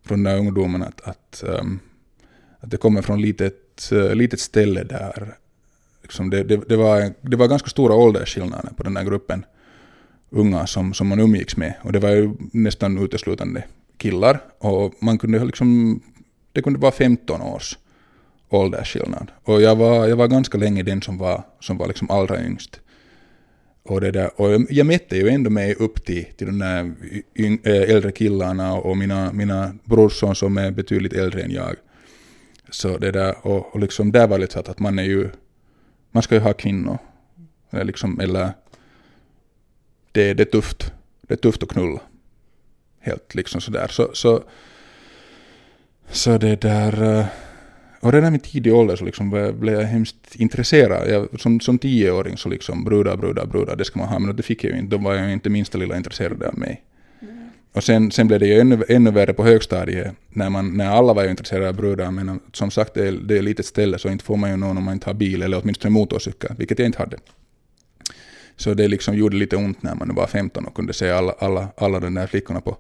från 0.03 0.23
den 0.23 0.33
här 0.33 0.39
ungdomen, 0.39 0.83
att, 0.83 1.01
att, 1.01 1.45
um, 1.47 1.81
att 2.61 2.71
det 2.71 2.77
kommer 2.77 3.03
från 3.03 3.21
litet, 3.21 3.91
uh, 3.93 4.15
litet 4.15 4.41
ställe 4.41 4.85
där 4.85 5.35
liksom 6.03 6.31
det, 6.31 6.43
det, 6.43 6.57
det, 6.69 6.77
var, 6.77 7.13
det 7.21 7.37
var 7.37 7.49
ganska 7.49 7.69
stora 7.69 7.95
åldersskillnader 7.95 8.71
på 8.77 8.83
den 8.83 8.97
här 8.97 9.05
gruppen 9.05 9.45
unga 10.35 10.67
som, 10.67 10.95
som 10.95 11.09
man 11.09 11.21
umgicks 11.21 11.57
med. 11.57 11.75
Och 11.83 11.93
det 11.93 11.99
var 11.99 12.11
ju 12.11 12.35
nästan 12.53 12.99
uteslutande 12.99 13.65
killar. 13.97 14.41
Och 14.59 14.95
man 14.99 15.19
kunde 15.19 15.45
liksom, 15.45 16.01
det 16.53 16.63
kunde 16.63 16.79
vara 16.79 16.93
15 16.93 17.43
års 17.43 17.79
åldersskillnad. 18.49 19.31
Och 19.45 19.63
jag 19.63 19.77
var, 19.77 20.07
jag 20.09 20.17
var 20.17 20.29
ganska 20.29 20.59
länge 20.59 20.83
den 20.83 21.03
som 21.03 21.19
var, 21.19 21.43
som 21.61 21.79
var 21.79 21.87
liksom 21.87 22.11
allra 22.11 22.45
yngst. 22.45 22.81
Och, 23.83 24.01
det 24.01 24.11
där, 24.11 24.41
och 24.41 24.67
jag 24.71 24.87
mätte 24.87 25.17
ju 25.17 25.29
ändå 25.29 25.51
mig 25.51 25.75
upp 25.75 26.05
till, 26.05 26.25
till 26.37 26.47
de 26.47 26.59
där 26.59 26.93
eh, 27.65 27.95
äldre 27.95 28.13
killarna 28.13 28.75
och 28.75 28.97
mina, 28.97 29.33
mina 29.33 29.75
brorson 29.85 30.35
som 30.35 30.59
är 30.59 30.71
betydligt 30.71 31.13
äldre 31.13 31.43
än 31.43 31.51
jag. 31.51 31.77
Så 32.71 32.99
det 32.99 33.11
där, 33.11 33.35
och, 33.43 33.75
och 33.75 33.81
liksom 33.81 34.13
där 34.13 34.27
var 34.27 34.39
det 34.39 34.53
så 34.53 34.59
att 34.59 34.79
man 34.79 34.99
är 34.99 35.03
ju, 35.03 35.31
man 36.13 36.23
ska 36.23 36.35
ju 36.35 36.41
ha 36.41 36.53
kvinnor. 36.53 36.99
Eller, 37.71 37.85
liksom, 37.85 38.21
eller 38.21 38.53
det, 40.15 40.35
det 40.35 40.43
är 40.43 40.51
tufft. 40.51 40.93
Det 41.23 41.35
är 41.35 41.39
tufft 41.39 41.63
att 41.63 41.69
knulla. 41.69 42.01
Helt 43.01 43.35
liksom 43.35 43.61
sådär. 43.61 43.89
Så, 43.91 44.11
så, 44.13 44.43
så 46.11 46.39
det 46.39 46.61
där, 46.61 47.19
eh, 47.19 47.27
och 48.01 48.13
redan 48.13 48.35
i 48.35 48.39
tidig 48.39 48.75
ålder 48.75 48.97
så 48.97 49.05
liksom 49.05 49.31
blev 49.61 49.75
jag 49.75 49.83
hemskt 49.83 50.37
intresserad. 50.37 51.11
Jag, 51.11 51.41
som, 51.41 51.61
som 51.61 51.79
tioåring 51.79 52.37
så 52.37 52.49
liksom 52.49 52.85
brudar, 52.85 53.17
brudar, 53.17 53.47
brudar, 53.47 53.77
det 53.77 53.85
ska 53.85 53.99
man 53.99 54.09
ha. 54.09 54.19
Men 54.19 54.37
det 54.37 54.43
fick 54.43 54.65
jag 54.65 54.73
ju 54.73 54.79
inte. 54.79 54.97
Då 54.97 55.03
var 55.03 55.15
jag 55.15 55.27
ju 55.27 55.33
inte 55.33 55.51
minsta 55.51 55.79
lilla 55.79 55.97
intresserad 55.97 56.43
av 56.43 56.59
mig. 56.59 56.83
Mm. 57.23 57.49
Och 57.73 57.85
sen, 57.85 58.11
sen 58.11 58.27
blev 58.27 58.41
det 58.41 58.47
ju 58.47 58.61
ännu, 58.61 58.85
ännu 58.89 59.11
värre 59.11 59.33
på 59.33 59.45
högstadiet 59.45 60.15
när, 60.29 60.51
man, 60.51 60.77
när 60.77 60.87
alla 60.87 61.15
var 61.15 61.25
ju 61.25 61.31
intresserade 61.31 61.69
av 61.69 61.75
brudar. 61.75 62.11
Men 62.11 62.41
som 62.53 62.71
sagt, 62.71 62.95
det 62.95 63.09
är, 63.09 63.13
det 63.13 63.35
är 63.35 63.39
ett 63.39 63.45
litet 63.45 63.67
ställe 63.67 63.99
så 63.99 64.09
inte 64.09 64.25
får 64.25 64.37
man 64.37 64.51
ju 64.51 64.57
någon 64.57 64.79
om 64.79 64.85
man 64.85 64.95
inte 64.95 65.07
har 65.07 65.15
bil 65.15 65.43
eller 65.43 65.61
åtminstone 65.63 65.91
motorcykel, 65.91 66.55
vilket 66.59 66.79
jag 66.79 66.87
inte 66.87 66.99
hade. 66.99 67.17
Så 68.57 68.75
det 68.75 68.89
liksom 68.89 69.15
gjorde 69.15 69.37
lite 69.37 69.57
ont 69.57 69.83
när 69.83 69.95
man 69.95 70.15
var 70.15 70.27
15 70.27 70.67
och 70.67 70.75
kunde 70.75 70.93
se 70.93 71.11
alla, 71.11 71.33
alla, 71.39 71.69
alla 71.77 72.01
de 72.01 72.15
där 72.15 72.27
flickorna 72.27 72.61
på 72.61 72.77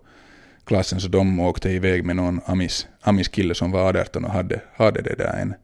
klassen, 0.64 1.00
så 1.00 1.08
de 1.08 1.40
åkte 1.40 1.70
iväg 1.70 2.04
med 2.04 2.16
någon 2.16 2.40
amis, 2.46 2.86
amis 3.00 3.28
kille 3.28 3.54
som 3.54 3.70
var 3.70 3.94
18 3.94 4.24
och 4.24 4.30
hade, 4.30 4.60
hade 4.76 5.02
det 5.02 5.14
där 5.14 5.40
en 5.40 5.54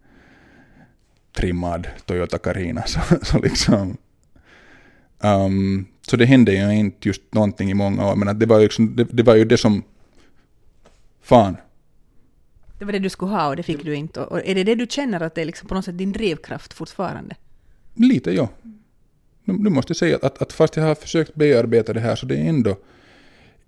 trimmad 1.33 1.88
Toyota 2.07 2.38
Carina. 2.38 2.83
Så, 2.87 3.00
så 3.23 3.38
liksom... 3.38 3.97
Um, 5.23 5.87
så 6.02 6.17
det 6.17 6.25
hände 6.25 6.52
ju 6.52 6.76
inte 6.76 7.09
just 7.09 7.23
någonting 7.35 7.71
i 7.71 7.75
många 7.75 8.11
år, 8.11 8.17
men 8.17 8.29
att 8.29 8.40
det, 8.40 8.47
var 8.47 8.61
liksom, 8.61 8.97
det, 8.97 9.05
det 9.11 9.23
var 9.23 9.35
ju 9.35 9.45
det 9.45 9.59
som... 9.59 9.83
Fan, 11.23 11.57
Det 12.79 12.85
var 12.85 12.93
det 12.93 12.99
du 12.99 13.09
skulle 13.09 13.33
ha 13.33 13.49
och 13.49 13.57
det 13.57 13.62
fick 13.62 13.85
du 13.85 13.95
inte. 13.95 14.21
Och 14.21 14.47
är 14.47 14.55
det 14.55 14.64
det 14.64 14.75
du 14.75 14.87
känner 14.87 15.21
att 15.21 15.35
det 15.35 15.40
är 15.40 15.45
liksom 15.45 15.69
på 15.69 15.75
något 15.75 15.85
sätt 15.85 15.99
din 15.99 16.12
drivkraft 16.12 16.73
fortfarande? 16.73 17.37
Lite 17.95 18.33
ja. 18.33 18.49
Nu, 19.52 19.59
nu 19.59 19.71
måste 19.71 19.90
jag 19.90 19.97
säga 19.97 20.19
att, 20.23 20.42
att 20.42 20.52
fast 20.52 20.76
jag 20.76 20.85
har 20.85 20.95
försökt 20.95 21.35
bearbeta 21.35 21.92
det 21.92 22.00
här 22.00 22.16
så 22.16 22.26
det 22.26 22.37
är 22.37 22.49
ändå, 22.49 22.76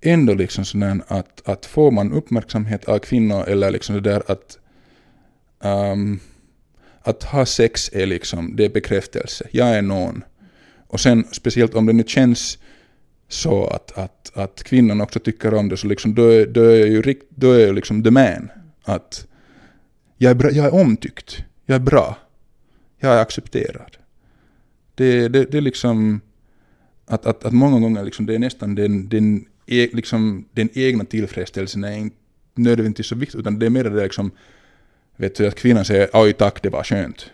ändå 0.00 0.34
liksom 0.34 0.64
sådär 0.64 1.00
att, 1.06 1.48
att 1.48 1.66
får 1.66 1.90
man 1.90 2.12
uppmärksamhet 2.12 2.84
av 2.84 2.98
kvinnor 2.98 3.44
eller 3.48 3.70
liksom 3.70 3.94
det 3.94 4.00
där 4.00 4.22
att 4.26 4.58
um, 5.64 6.20
att 7.02 7.22
ha 7.22 7.46
sex 7.46 7.90
är 7.92 8.06
liksom, 8.06 8.56
det 8.56 8.64
är 8.64 8.68
bekräftelse. 8.68 9.48
Jag 9.50 9.68
är 9.68 9.82
någon. 9.82 10.24
Och 10.86 11.00
sen 11.00 11.24
speciellt 11.32 11.74
om 11.74 11.86
det 11.86 11.92
nu 11.92 12.04
känns 12.06 12.58
så 13.28 13.66
att, 13.66 13.98
att, 13.98 14.32
att 14.34 14.62
kvinnan 14.62 15.00
också 15.00 15.18
tycker 15.18 15.54
om 15.54 15.68
det 15.68 15.76
så 15.76 15.86
liksom 15.86 16.14
då 16.14 16.28
är, 16.28 16.46
då 16.46 16.62
är 16.62 16.78
jag 16.78 16.88
ju 16.88 17.02
rikt, 17.02 17.24
då 17.28 17.52
är 17.52 17.66
jag 17.66 17.74
liksom 17.74 18.02
the 18.02 18.10
man. 18.10 18.50
Att 18.84 19.26
jag 20.18 20.30
är, 20.30 20.34
bra, 20.34 20.50
jag 20.50 20.66
är 20.66 20.74
omtyckt. 20.74 21.44
Jag 21.66 21.74
är 21.74 21.80
bra. 21.80 22.16
Jag 22.98 23.14
är 23.14 23.18
accepterad. 23.18 23.96
Det, 24.94 25.28
det, 25.28 25.44
det 25.44 25.58
är 25.58 25.62
liksom 25.62 26.20
att, 27.06 27.26
att, 27.26 27.44
att 27.44 27.52
många 27.52 27.80
gånger 27.80 28.04
liksom 28.04 28.26
det 28.26 28.34
är 28.34 28.38
nästan 28.38 28.74
den, 28.74 29.08
den, 29.08 29.46
e, 29.66 29.88
liksom, 29.92 30.48
den 30.52 30.68
egna 30.72 31.04
tillfredsställelsen 31.04 31.84
är 31.84 31.96
inte 31.96 32.16
nödvändigtvis 32.54 33.06
så 33.06 33.14
viktig 33.14 33.38
utan 33.38 33.58
det 33.58 33.66
är 33.66 33.70
mer 33.70 33.84
det 33.84 34.02
liksom 34.02 34.30
vet 35.16 35.34
du 35.34 35.46
att 35.46 35.54
kvinnan 35.54 35.84
säger 35.84 36.08
oj 36.12 36.32
tack 36.32 36.62
det 36.62 36.70
var 36.70 36.84
skönt. 36.84 37.30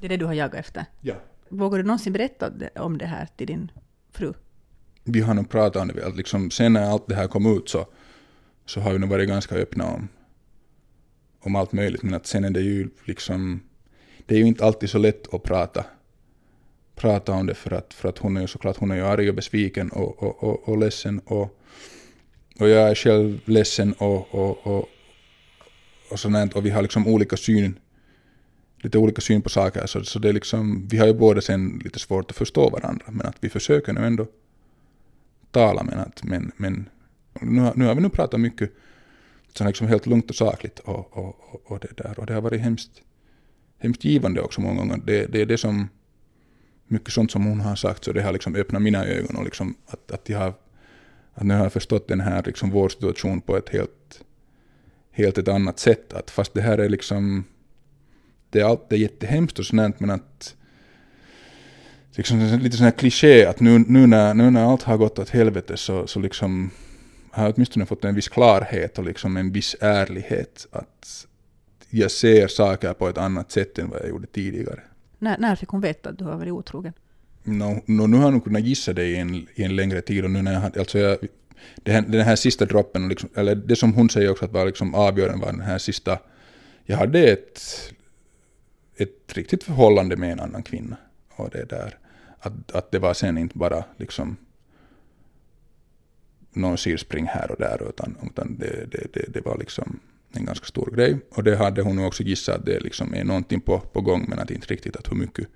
Det 0.00 0.06
är 0.06 0.08
det 0.08 0.16
du 0.16 0.24
har 0.24 0.34
jagat 0.34 0.60
efter? 0.60 0.84
Ja. 1.00 1.14
Vågar 1.48 1.78
du 1.78 1.84
någonsin 1.84 2.12
berätta 2.12 2.52
om 2.74 2.98
det 2.98 3.06
här 3.06 3.28
till 3.36 3.46
din 3.46 3.70
fru? 4.12 4.32
Vi 5.04 5.20
har 5.20 5.34
nog 5.34 5.50
pratat 5.50 5.82
om 5.82 5.88
det, 5.88 6.06
att 6.06 6.16
liksom 6.16 6.50
sen 6.50 6.72
när 6.72 6.90
allt 6.90 7.06
det 7.08 7.14
här 7.14 7.28
kom 7.28 7.56
ut 7.56 7.68
så, 7.68 7.86
så 8.66 8.80
har 8.80 8.92
vi 8.92 8.98
nog 8.98 9.10
varit 9.10 9.28
ganska 9.28 9.54
öppna 9.54 9.86
om, 9.86 10.08
om 11.40 11.56
allt 11.56 11.72
möjligt 11.72 12.02
men 12.02 12.14
att 12.14 12.26
sen 12.26 12.44
är 12.44 12.50
det 12.50 12.60
ju 12.60 12.90
liksom 13.04 13.60
det 14.26 14.34
är 14.34 14.38
ju 14.38 14.46
inte 14.46 14.64
alltid 14.64 14.90
så 14.90 14.98
lätt 14.98 15.34
att 15.34 15.42
prata, 15.42 15.84
prata 16.94 17.32
om 17.32 17.46
det 17.46 17.54
för 17.54 17.72
att, 17.72 17.94
för 17.94 18.08
att 18.08 18.18
hon 18.18 18.36
är 18.36 18.40
ju 18.40 18.46
såklart 18.46 18.76
hon 18.76 18.90
är 18.90 18.96
ju 18.96 19.02
arg 19.02 19.28
och 19.28 19.34
besviken 19.34 19.90
och, 19.90 20.22
och, 20.22 20.44
och, 20.44 20.68
och 20.68 20.78
ledsen 20.78 21.18
och, 21.18 21.58
och 22.60 22.68
jag 22.68 22.90
är 22.90 22.94
själv 22.94 23.40
ledsen 23.44 23.92
och, 23.92 24.34
och, 24.34 24.66
och, 24.66 24.88
och 26.10 26.20
sådant 26.20 26.52
och 26.52 26.66
vi 26.66 26.70
har 26.70 26.82
liksom 26.82 27.06
olika 27.06 27.36
syn 27.36 27.78
lite 28.86 28.98
olika 28.98 29.20
syn 29.20 29.42
på 29.42 29.48
saker. 29.48 29.86
Så, 29.86 30.04
så 30.04 30.18
det 30.18 30.28
är 30.28 30.32
liksom, 30.32 30.88
vi 30.88 30.98
har 30.98 31.06
ju 31.06 31.14
båda 31.14 31.40
sen 31.40 31.80
lite 31.84 31.98
svårt 31.98 32.30
att 32.30 32.36
förstå 32.36 32.70
varandra 32.70 33.06
men 33.08 33.26
att 33.26 33.36
vi 33.40 33.48
försöker 33.48 33.92
nu 33.92 34.06
ändå 34.06 34.26
tala 35.50 35.82
men 35.82 35.98
att 35.98 36.24
men, 36.24 36.52
men 36.56 36.88
nu, 37.40 37.60
har, 37.60 37.74
nu 37.74 37.84
har 37.84 37.94
vi 37.94 38.00
nu 38.00 38.08
pratat 38.08 38.40
mycket 38.40 38.72
så 39.52 39.64
liksom 39.64 39.86
helt 39.86 40.06
lugnt 40.06 40.30
och 40.30 40.36
sakligt 40.36 40.78
och, 40.78 41.16
och, 41.16 41.36
och, 41.40 41.72
och 41.72 41.78
det 41.80 41.96
där. 41.96 42.18
Och 42.18 42.26
det 42.26 42.34
har 42.34 42.40
varit 42.40 42.60
hemskt 42.60 43.02
hemskt 43.78 44.04
givande 44.04 44.40
också 44.40 44.60
många 44.60 44.80
gånger. 44.80 45.00
Det, 45.04 45.26
det 45.26 45.40
är 45.40 45.46
det 45.46 45.58
som, 45.58 45.88
mycket 46.86 47.12
sånt 47.12 47.30
som 47.30 47.44
hon 47.44 47.60
har 47.60 47.76
sagt, 47.76 48.04
så 48.04 48.12
det 48.12 48.22
har 48.22 48.32
liksom 48.32 48.54
öppnat 48.54 48.82
mina 48.82 49.04
ögon 49.04 49.36
och 49.36 49.44
liksom 49.44 49.74
att, 49.86 50.10
att 50.10 50.28
jag 50.28 50.38
har, 50.38 50.54
att 51.34 51.46
nu 51.46 51.54
har 51.54 51.62
jag 51.62 51.72
förstått 51.72 52.08
den 52.08 52.20
här 52.20 52.42
liksom 52.46 52.70
vår 52.70 52.88
situation 52.88 53.40
på 53.40 53.56
ett 53.56 53.68
helt, 53.68 54.24
helt 55.10 55.38
ett 55.38 55.48
annat 55.48 55.78
sätt. 55.78 56.12
Att 56.12 56.30
fast 56.30 56.54
det 56.54 56.60
här 56.60 56.78
är 56.78 56.88
liksom, 56.88 57.44
det 58.50 58.60
är 58.60 58.64
allt, 58.64 58.88
det 58.88 58.96
är 58.96 59.00
jättehemskt 59.00 59.58
och 59.58 59.66
sånt 59.66 60.00
men 60.00 60.10
att 60.10 60.56
liksom 62.12 62.58
lite 62.62 62.76
sån 62.76 62.84
här 62.84 62.90
kliché 62.90 63.46
att 63.46 63.60
nu, 63.60 63.78
nu, 63.78 64.06
när, 64.06 64.34
nu 64.34 64.50
när 64.50 64.64
allt 64.64 64.82
har 64.82 64.96
gått 64.96 65.18
åt 65.18 65.30
helvete 65.30 65.76
så, 65.76 66.06
så 66.06 66.20
liksom 66.20 66.70
har 67.30 67.44
jag 67.44 67.54
åtminstone 67.56 67.86
fått 67.86 68.04
en 68.04 68.14
viss 68.14 68.28
klarhet 68.28 68.98
och 68.98 69.04
liksom 69.04 69.36
en 69.36 69.52
viss 69.52 69.76
ärlighet 69.80 70.66
att 70.72 71.26
jag 71.96 72.10
ser 72.10 72.48
saker 72.48 72.92
på 72.92 73.08
ett 73.08 73.18
annat 73.18 73.50
sätt 73.50 73.78
än 73.78 73.90
vad 73.90 74.00
jag 74.00 74.08
gjorde 74.08 74.26
tidigare. 74.26 74.80
När, 75.18 75.38
när 75.38 75.56
fick 75.56 75.68
hon 75.68 75.80
veta 75.80 76.10
att 76.10 76.18
du 76.18 76.24
har 76.24 76.36
varit 76.36 76.52
otrogen? 76.52 76.92
No, 77.42 77.82
no, 77.86 78.06
nu 78.06 78.16
har 78.16 78.30
nog 78.30 78.44
kunnat 78.44 78.62
gissa 78.62 78.92
det 78.92 79.04
i 79.04 79.16
en, 79.16 79.34
i 79.54 79.62
en 79.62 79.76
längre 79.76 80.00
tid 80.00 80.24
och 80.24 80.30
nu 80.30 80.42
när 80.42 80.52
jag 80.52 80.78
alltså 80.78 80.98
jag, 80.98 81.18
här, 81.84 82.02
den 82.02 82.20
här 82.20 82.36
sista 82.36 82.64
droppen, 82.64 83.08
liksom, 83.08 83.28
eller 83.34 83.54
det 83.54 83.76
som 83.76 83.92
hon 83.92 84.10
säger 84.10 84.30
också 84.30 84.44
att 84.44 84.52
var 84.52 84.66
liksom 84.66 84.94
avgörande 84.94 85.46
var 85.46 85.52
den 85.52 85.60
här 85.60 85.78
sista, 85.78 86.18
jag 86.84 86.96
hade 86.96 87.20
ett, 87.20 87.62
ett 88.96 89.32
riktigt 89.36 89.64
förhållande 89.64 90.16
med 90.16 90.32
en 90.32 90.40
annan 90.40 90.62
kvinna. 90.62 90.96
Och 91.36 91.50
det 91.50 91.64
där, 91.64 91.98
att, 92.38 92.72
att 92.72 92.90
det 92.90 92.98
var 92.98 93.14
sen 93.14 93.38
inte 93.38 93.58
bara 93.58 93.84
liksom 93.96 94.36
någon 96.52 96.78
sirspring 96.78 97.26
här 97.26 97.50
och 97.50 97.56
där, 97.58 97.88
utan, 97.88 98.16
utan 98.22 98.56
det, 98.58 98.86
det, 98.90 99.06
det, 99.12 99.32
det 99.32 99.40
var 99.40 99.58
liksom 99.58 100.00
en 100.36 100.44
ganska 100.44 100.66
stor 100.66 100.90
grej. 100.96 101.18
Och 101.30 101.44
det 101.44 101.56
hade 101.56 101.82
hon 101.82 101.98
också 101.98 102.22
gissat 102.22 102.54
att 102.54 102.66
det 102.66 102.80
liksom 102.80 103.14
är 103.14 103.24
någonting 103.24 103.60
på, 103.60 103.78
på 103.78 104.00
gång, 104.00 104.26
men 104.28 104.38
att 104.38 104.50
inte 104.50 104.66
riktigt 104.66 104.96
att 104.96 105.10
hur 105.10 105.16
mycket 105.16 105.48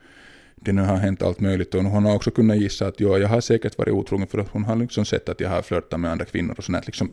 det 0.55 0.73
nu 0.73 0.83
har 0.83 0.97
hänt 0.97 1.23
allt 1.23 1.41
möjligt. 1.41 1.75
Och 1.75 1.85
hon 1.85 2.05
har 2.05 2.15
också 2.15 2.31
kunnat 2.31 2.57
gissa 2.57 2.87
att 2.87 3.01
ja, 3.01 3.19
jag 3.19 3.29
har 3.29 3.41
säkert 3.41 3.79
varit 3.79 3.95
otrogen 3.95 4.27
för 4.27 4.39
att 4.39 4.49
hon 4.49 4.65
har 4.65 4.77
liksom 4.77 5.05
sett 5.05 5.29
att 5.29 5.41
jag 5.41 5.49
har 5.49 5.63
flörtat 5.63 6.01
med 6.01 6.11
andra 6.11 6.25
kvinnor 6.25 6.55
och 6.59 6.65
sånt 6.65 6.87
liksom 6.87 7.13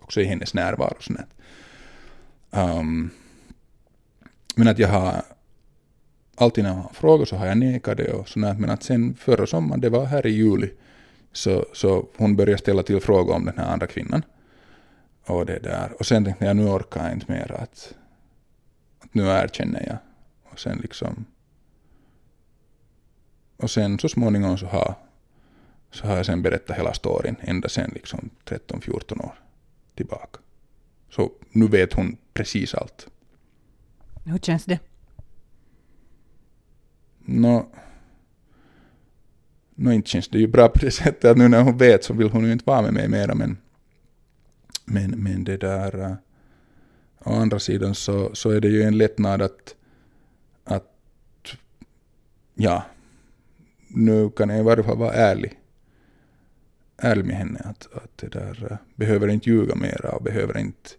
också 0.00 0.20
i 0.20 0.24
hennes 0.24 0.54
närvaro. 0.54 0.94
Och 0.96 1.02
sånt. 1.02 1.20
Um, 2.50 3.10
men 4.54 4.68
att 4.68 4.78
jag 4.78 4.88
har 4.88 5.22
alltid 6.36 6.64
när 6.64 6.70
hon 6.70 6.82
har 6.82 7.24
så 7.24 7.36
har 7.36 7.46
jag 7.46 7.58
nekat 7.58 7.96
det 7.96 8.12
och 8.12 8.28
sånt. 8.28 8.60
Men 8.60 8.70
att 8.70 8.82
sen 8.82 9.14
förra 9.14 9.46
sommaren, 9.46 9.80
det 9.80 9.88
var 9.88 10.04
här 10.04 10.26
i 10.26 10.30
juli, 10.30 10.70
så, 11.32 11.66
så 11.72 12.08
hon 12.16 12.36
började 12.36 12.58
ställa 12.58 12.82
till 12.82 13.00
frågor 13.00 13.34
om 13.34 13.44
den 13.44 13.58
här 13.58 13.72
andra 13.72 13.86
kvinnan. 13.86 14.22
Och 15.26 15.46
det 15.46 15.58
där. 15.58 15.92
Och 15.98 16.06
sen 16.06 16.24
tänkte 16.24 16.44
jag, 16.44 16.56
nu 16.56 16.64
orkar 16.64 17.04
jag 17.04 17.12
inte 17.12 17.32
mer 17.32 17.52
att, 17.52 17.94
att 18.98 19.14
nu 19.14 19.26
erkänner 19.26 19.86
jag. 19.86 19.98
Och 20.52 20.60
sen 20.60 20.78
liksom... 20.78 21.24
Och 23.56 23.70
sen 23.70 23.98
så 23.98 24.08
småningom 24.08 24.58
så 24.58 24.66
har, 24.66 24.94
så 25.90 26.06
har 26.06 26.16
jag 26.16 26.26
sen 26.26 26.42
berättat 26.42 26.78
hela 26.78 26.94
storyn, 26.94 27.36
ända 27.40 27.68
sen 27.68 27.90
liksom 27.94 28.30
13-14 28.44 29.24
år 29.24 29.34
tillbaka. 29.94 30.40
Så 31.10 31.32
nu 31.50 31.66
vet 31.68 31.92
hon 31.92 32.16
precis 32.32 32.74
allt. 32.74 33.06
Hur 34.24 34.38
känns 34.38 34.64
det? 34.64 34.78
Nå, 37.18 37.68
no, 39.74 39.92
inte 39.92 40.10
känns 40.10 40.28
det 40.28 40.38
ju 40.38 40.46
bra 40.46 40.68
på 40.68 40.78
det 40.78 40.90
sättet 41.02 41.24
att 41.24 41.36
nu 41.36 41.48
när 41.48 41.62
hon 41.62 41.76
vet 41.76 42.04
så 42.04 42.14
vill 42.14 42.30
hon 42.30 42.44
ju 42.44 42.52
inte 42.52 42.64
vara 42.66 42.82
med 42.82 42.92
mig 42.92 43.08
mera 43.08 43.34
men 43.34 43.56
men, 44.84 45.10
men 45.10 45.44
det 45.44 45.56
där, 45.56 46.00
äh, 46.00 46.16
å 47.24 47.32
andra 47.32 47.58
sidan 47.58 47.94
så, 47.94 48.34
så 48.34 48.50
är 48.50 48.60
det 48.60 48.68
ju 48.68 48.82
en 48.82 48.98
lättnad 48.98 49.42
att, 49.42 49.74
att 50.64 50.92
ja, 52.54 52.84
nu 53.88 54.30
kan 54.30 54.48
jag 54.48 54.58
i 54.58 54.62
varje 54.62 54.82
fall 54.82 54.98
vara 54.98 55.12
ärlig, 55.12 55.60
ärlig 56.96 57.24
med 57.24 57.36
henne. 57.36 57.60
Att, 57.64 57.88
att 57.92 58.18
det 58.18 58.28
där, 58.28 58.68
äh, 58.70 58.76
behöver 58.96 59.28
inte 59.28 59.50
ljuga 59.50 59.74
mera 59.74 60.10
och 60.10 60.22
behöver 60.22 60.58
inte... 60.58 60.90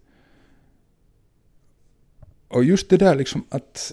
Och 2.48 2.64
just 2.64 2.90
det 2.90 2.96
där 2.96 3.14
liksom 3.14 3.44
att 3.48 3.92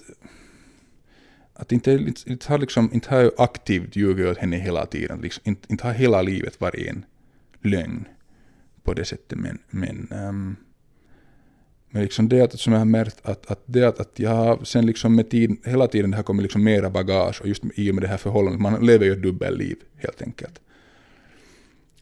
att 1.54 1.72
inte, 1.72 1.92
inte, 2.26 2.48
har 2.48 2.58
liksom, 2.58 2.90
inte 2.92 3.10
har 3.10 3.20
jag 3.20 3.32
aktivt 3.38 3.96
ljugit 3.96 4.26
åt 4.26 4.38
henne 4.38 4.56
hela 4.56 4.86
tiden. 4.86 5.20
Liksom, 5.20 5.42
inte, 5.44 5.66
inte 5.70 5.86
har 5.86 5.94
hela 5.94 6.22
livet 6.22 6.60
varit 6.60 6.88
en 6.88 7.04
lögn 7.60 8.08
på 8.84 8.94
det 8.94 9.04
sättet. 9.04 9.38
Men, 9.38 9.58
men, 9.70 10.08
um, 10.10 10.18
ähm, 10.18 10.56
men 11.90 12.02
liksom 12.02 12.28
det 12.28 12.40
att, 12.40 12.60
som 12.60 12.72
jag 12.72 12.80
har 12.80 12.86
märkt 12.86 13.20
att, 13.22 13.50
att 13.50 13.62
det 13.66 13.84
att, 13.84 14.00
att 14.00 14.18
jag 14.18 14.30
har 14.30 14.64
sen 14.64 14.86
liksom 14.86 15.16
med 15.16 15.30
tiden, 15.30 15.56
hela 15.64 15.86
tiden 15.86 16.10
det 16.10 16.16
har 16.16 16.24
kommit 16.24 16.42
liksom 16.42 16.64
mera 16.64 16.90
bagage 16.90 17.40
och 17.40 17.48
just 17.48 17.62
i 17.74 17.90
och 17.90 17.94
med 17.94 18.04
det 18.04 18.08
här 18.08 18.16
förhållandet, 18.16 18.60
man 18.60 18.86
lever 18.86 19.06
ju 19.06 19.12
ett 19.12 19.22
dubbelliv 19.22 19.76
helt 19.96 20.22
enkelt. 20.22 20.60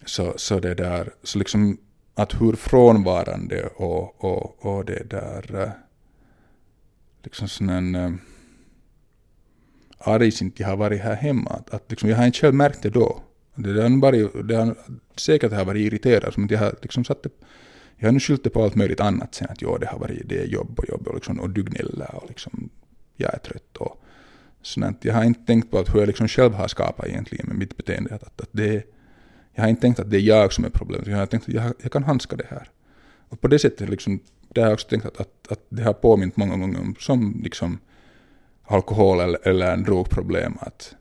Så, 0.05 0.35
så 0.37 0.61
det 0.61 0.75
där, 0.75 1.12
så 1.23 1.39
liksom 1.39 1.79
att 2.15 2.41
hur 2.41 2.53
frånvarande 2.53 3.67
och, 3.67 4.25
och, 4.25 4.67
och 4.67 4.85
det 4.85 5.11
där, 5.11 5.62
äh, 5.62 5.71
liksom 7.23 7.49
sån 7.49 7.69
en 7.69 7.95
äh, 7.95 8.07
uh, 8.07 8.15
argsint 9.99 10.61
jag 10.61 10.69
har 10.69 10.77
varit 10.77 11.01
här 11.01 11.15
hemma. 11.15 11.51
Att, 11.51 11.71
att 11.71 11.91
liksom, 11.91 12.09
jag 12.09 12.17
har 12.17 12.27
inte 12.27 12.39
själv 12.39 12.55
märkt 12.55 12.83
det 12.83 12.91
då. 12.91 13.23
Det 13.55 13.83
har, 13.83 14.01
varit, 14.01 14.49
det 14.49 14.57
har 14.57 14.77
säkert 15.17 15.53
har 15.53 15.65
varit 15.65 15.81
irriterad, 15.81 16.35
men 16.37 16.49
jag 16.49 16.59
har 16.59 16.75
liksom 16.83 17.05
satt 17.05 17.23
det, 17.23 17.31
jag 17.97 18.09
har 18.09 18.13
nu 18.13 18.21
skyllt 18.21 18.45
det 18.45 18.51
på 18.51 18.63
allt 18.63 18.75
möjligt 18.75 19.01
annat 19.01 19.35
sen 19.35 19.49
att 19.51 19.63
jo, 19.63 19.79
det 19.79 19.87
har 19.87 19.99
varit 19.99 20.29
det 20.29 20.39
är 20.39 20.47
jobb 20.47 20.79
och 20.79 20.89
jobb 20.89 21.09
och, 21.09 21.15
liksom, 21.15 21.41
och 21.41 21.51
du 21.51 21.63
gnäller 21.63 22.15
och 22.15 22.29
liksom, 22.29 22.71
jag 23.17 23.35
är 23.35 23.39
trött 23.39 23.77
och 23.77 24.03
sånt. 24.63 25.05
Jag 25.05 25.15
har 25.15 25.25
inte 25.25 25.47
tänkt 25.47 25.71
på 25.71 25.79
att 25.79 25.95
hur 25.95 25.99
jag 25.99 26.07
liksom 26.07 26.29
själv 26.29 26.55
har 26.55 26.69
skapat 26.69 27.07
egentligen 27.07 27.47
med 27.47 27.57
mitt 27.57 27.77
beteende. 27.77 28.15
Att, 28.15 28.23
att, 28.23 28.41
att 28.41 28.49
det, 28.53 28.83
jag 29.55 29.63
har 29.63 29.69
inte 29.69 29.83
tänkt 29.83 30.01
att 30.01 30.11
det 30.11 30.17
är 30.17 30.21
jag 30.21 30.53
som 30.53 30.65
är 30.65 30.71
problemet, 30.71 31.07
jag 31.07 31.17
har 31.17 31.27
tänkt 31.27 31.49
att 31.49 31.55
jag, 31.55 31.75
jag 31.83 31.93
kan 31.93 32.05
handska 32.05 32.37
det 32.37 32.47
här. 32.49 32.71
Och 33.29 33.41
på 33.41 33.49
det 33.49 33.59
sättet 33.59 33.89
liksom, 33.89 34.21
det 34.49 34.61
har 34.61 34.69
jag 34.69 34.75
också 34.75 34.89
tänkt 34.89 35.07
att, 35.07 35.21
att, 35.21 35.53
att 35.53 35.67
det 35.69 35.83
har 35.83 35.93
påmint 35.93 36.37
många 36.37 36.57
gånger 36.57 36.81
om 36.81 36.95
som 36.99 37.41
liksom 37.45 37.79
alkohol 38.65 39.21
eller, 39.21 39.49
eller 39.49 39.73
en 39.73 39.83
drogproblem. 39.83 40.55
Att, 40.61 40.95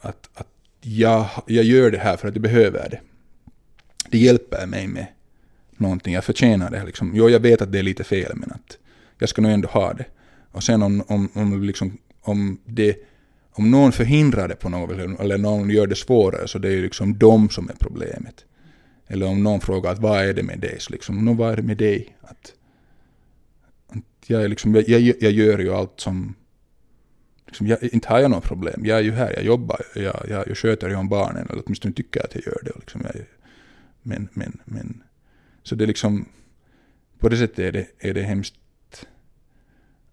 att, 0.00 0.30
att 0.34 0.48
jag, 0.84 1.28
jag 1.46 1.64
gör 1.64 1.90
det 1.90 1.98
här 1.98 2.16
för 2.16 2.28
att 2.28 2.34
jag 2.34 2.42
behöver 2.42 2.88
det. 2.90 3.00
Det 4.10 4.18
hjälper 4.18 4.66
mig 4.66 4.86
med 4.86 5.06
någonting, 5.76 6.14
jag 6.14 6.24
förtjänar 6.24 6.70
det. 6.70 6.84
Liksom. 6.84 7.12
Jo, 7.14 7.28
jag 7.28 7.40
vet 7.40 7.62
att 7.62 7.72
det 7.72 7.78
är 7.78 7.82
lite 7.82 8.04
fel, 8.04 8.32
men 8.34 8.50
att 8.50 8.78
jag 9.18 9.28
ska 9.28 9.42
nog 9.42 9.52
ändå 9.52 9.68
ha 9.68 9.92
det. 9.92 10.04
Och 10.52 10.62
sen 10.62 10.82
om, 10.82 11.04
om, 11.08 11.28
om, 11.34 11.62
liksom, 11.62 11.98
om, 12.20 12.58
det, 12.66 12.96
om 13.52 13.70
någon 13.70 13.92
förhindrar 13.92 14.48
det 14.48 14.56
på 14.56 14.68
något 14.68 14.98
vis, 14.98 15.20
eller 15.20 15.38
någon 15.38 15.70
gör 15.70 15.86
det 15.86 15.94
svårare, 15.94 16.48
så 16.48 16.58
det 16.58 16.72
är 16.72 16.82
liksom 16.82 17.18
de 17.18 17.50
som 17.50 17.68
är 17.68 17.74
problemet. 17.78 18.44
Eller 19.06 19.26
om 19.26 19.42
någon 19.42 19.60
frågar 19.60 19.92
att 19.92 19.98
vad 19.98 20.24
är 20.24 20.34
det 20.34 20.42
med 20.42 20.58
dig, 20.58 20.76
så 20.80 20.92
liksom, 20.92 21.36
vad 21.36 21.52
är 21.52 21.56
det 21.56 21.62
med 21.62 21.76
dig? 21.76 22.16
Att, 22.20 22.52
att 23.88 24.30
jag, 24.30 24.44
är 24.44 24.48
liksom, 24.48 24.74
jag, 24.74 24.88
jag, 24.88 25.16
jag 25.20 25.32
gör 25.32 25.58
ju 25.58 25.74
allt 25.74 26.00
som 26.00 26.34
liksom, 27.54 27.66
jag, 27.66 27.82
inte 27.94 28.08
har 28.08 28.20
jag 28.20 28.30
något 28.30 28.44
problem. 28.44 28.84
Jag 28.84 28.98
är 28.98 29.02
ju 29.02 29.12
här, 29.12 29.32
jag 29.32 29.44
jobbar, 29.44 29.80
jag, 29.94 30.26
jag, 30.28 30.48
jag 30.48 30.56
sköter 30.56 30.88
ju 30.88 30.96
om 30.96 31.08
barnen, 31.08 31.46
eller 31.50 31.62
åtminstone 31.66 31.94
tycker 31.94 32.20
jag 32.20 32.26
att 32.26 32.34
jag 32.34 32.46
gör 32.46 32.60
det. 32.64 32.72
Liksom, 32.80 33.00
jag, 33.04 33.24
men, 34.02 34.28
men, 34.32 34.60
men, 34.64 35.02
så 35.62 35.74
det 35.74 35.84
är 35.84 35.86
liksom, 35.86 36.28
på 37.18 37.28
det 37.28 37.36
sättet 37.36 37.58
är 37.58 37.72
det, 37.72 37.86
är 37.98 38.14
det 38.14 38.22
hemskt 38.22 38.54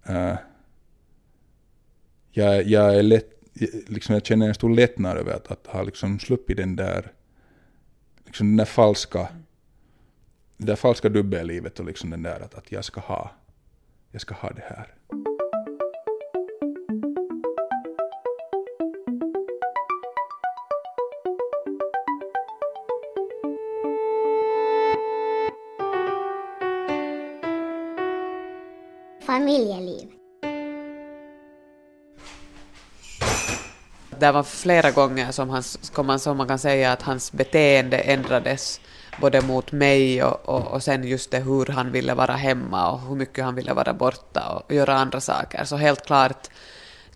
Uh, 0.10 0.36
jag, 2.32 2.68
jag, 2.68 2.96
är 2.96 3.04
lätt, 3.04 3.30
liksom 3.88 4.14
jag 4.14 4.26
känner 4.26 4.48
en 4.48 4.54
stor 4.54 4.70
lättnad 4.70 5.18
över 5.18 5.34
att, 5.34 5.52
att 5.52 5.68
ha 5.68 5.84
liksom 5.84 6.20
sluppit 6.20 6.58
den 6.58 6.76
där, 6.76 7.12
liksom 8.26 8.48
den 8.48 8.58
där 8.58 8.66
falska, 8.66 9.28
det 10.58 10.66
där 10.66 10.76
falska 10.76 11.10
dubbellivet 11.10 11.80
och 11.80 11.86
liksom 11.86 12.10
den 12.10 12.24
där 12.24 12.40
att, 12.40 12.56
att 12.56 12.72
jag 12.72 12.86
ska 12.86 13.02
ha, 13.02 13.32
jag 14.12 14.22
ska 14.22 14.34
ha 14.36 14.50
det 14.50 14.64
här. 14.70 15.21
Familjeliv. 29.32 30.08
Det 34.20 34.32
var 34.32 34.44
flera 34.44 34.92
gånger 34.92 35.32
som, 35.32 35.50
hans, 35.50 35.94
som 36.24 36.38
man 36.38 36.48
kan 36.48 36.60
säga 36.60 36.92
att 36.92 37.02
hans 37.02 37.32
beteende 37.32 37.98
ändrades 37.98 38.82
både 39.22 39.42
mot 39.42 39.72
mig 39.72 40.24
och, 40.24 40.50
och, 40.50 40.68
och 40.68 40.84
sen 40.84 41.04
just 41.04 41.32
det 41.32 41.40
hur 41.40 41.66
han 41.66 41.92
ville 41.92 42.14
vara 42.14 42.36
hemma 42.36 42.92
och 42.92 43.00
hur 43.00 43.16
mycket 43.16 43.46
han 43.46 43.56
ville 43.56 43.74
vara 43.74 43.94
borta 43.94 44.50
och 44.50 44.74
göra 44.74 44.94
andra 44.94 45.22
saker. 45.22 45.64
Så 45.64 45.76
helt 45.76 46.06
klart, 46.06 46.48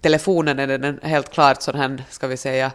telefonen 0.01 0.59
är 0.59 0.77
den 0.77 0.99
helt 1.03 1.31
klart 1.31 1.61
sån 1.61 1.75
här, 1.75 2.03
ska 2.09 2.27
vi 2.27 2.37
säga, 2.37 2.71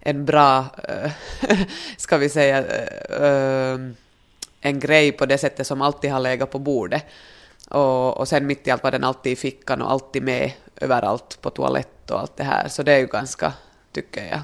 en 0.00 0.24
bra, 0.24 0.64
äh, 0.88 1.10
ska 1.96 2.16
vi 2.16 2.28
säga, 2.28 2.58
äh, 2.58 3.78
en 4.60 4.80
grej 4.80 5.12
på 5.12 5.26
det 5.26 5.38
sättet 5.38 5.66
som 5.66 5.82
alltid 5.82 6.10
har 6.10 6.20
legat 6.20 6.50
på 6.50 6.58
bordet. 6.58 7.04
Och, 7.70 8.18
och 8.18 8.28
sen 8.28 8.46
mitt 8.46 8.66
i 8.66 8.70
allt 8.70 8.82
var 8.82 8.90
den 8.90 9.04
alltid 9.04 9.32
i 9.32 9.36
fickan 9.36 9.82
och 9.82 9.90
alltid 9.90 10.22
med 10.22 10.52
överallt 10.80 11.38
på 11.40 11.50
toalett 11.50 12.10
och 12.10 12.20
allt 12.20 12.36
det 12.36 12.44
här. 12.44 12.68
Så 12.68 12.82
det 12.82 12.92
är 12.92 12.98
ju 12.98 13.06
ganska, 13.06 13.52
tycker 13.92 14.26
jag. 14.26 14.40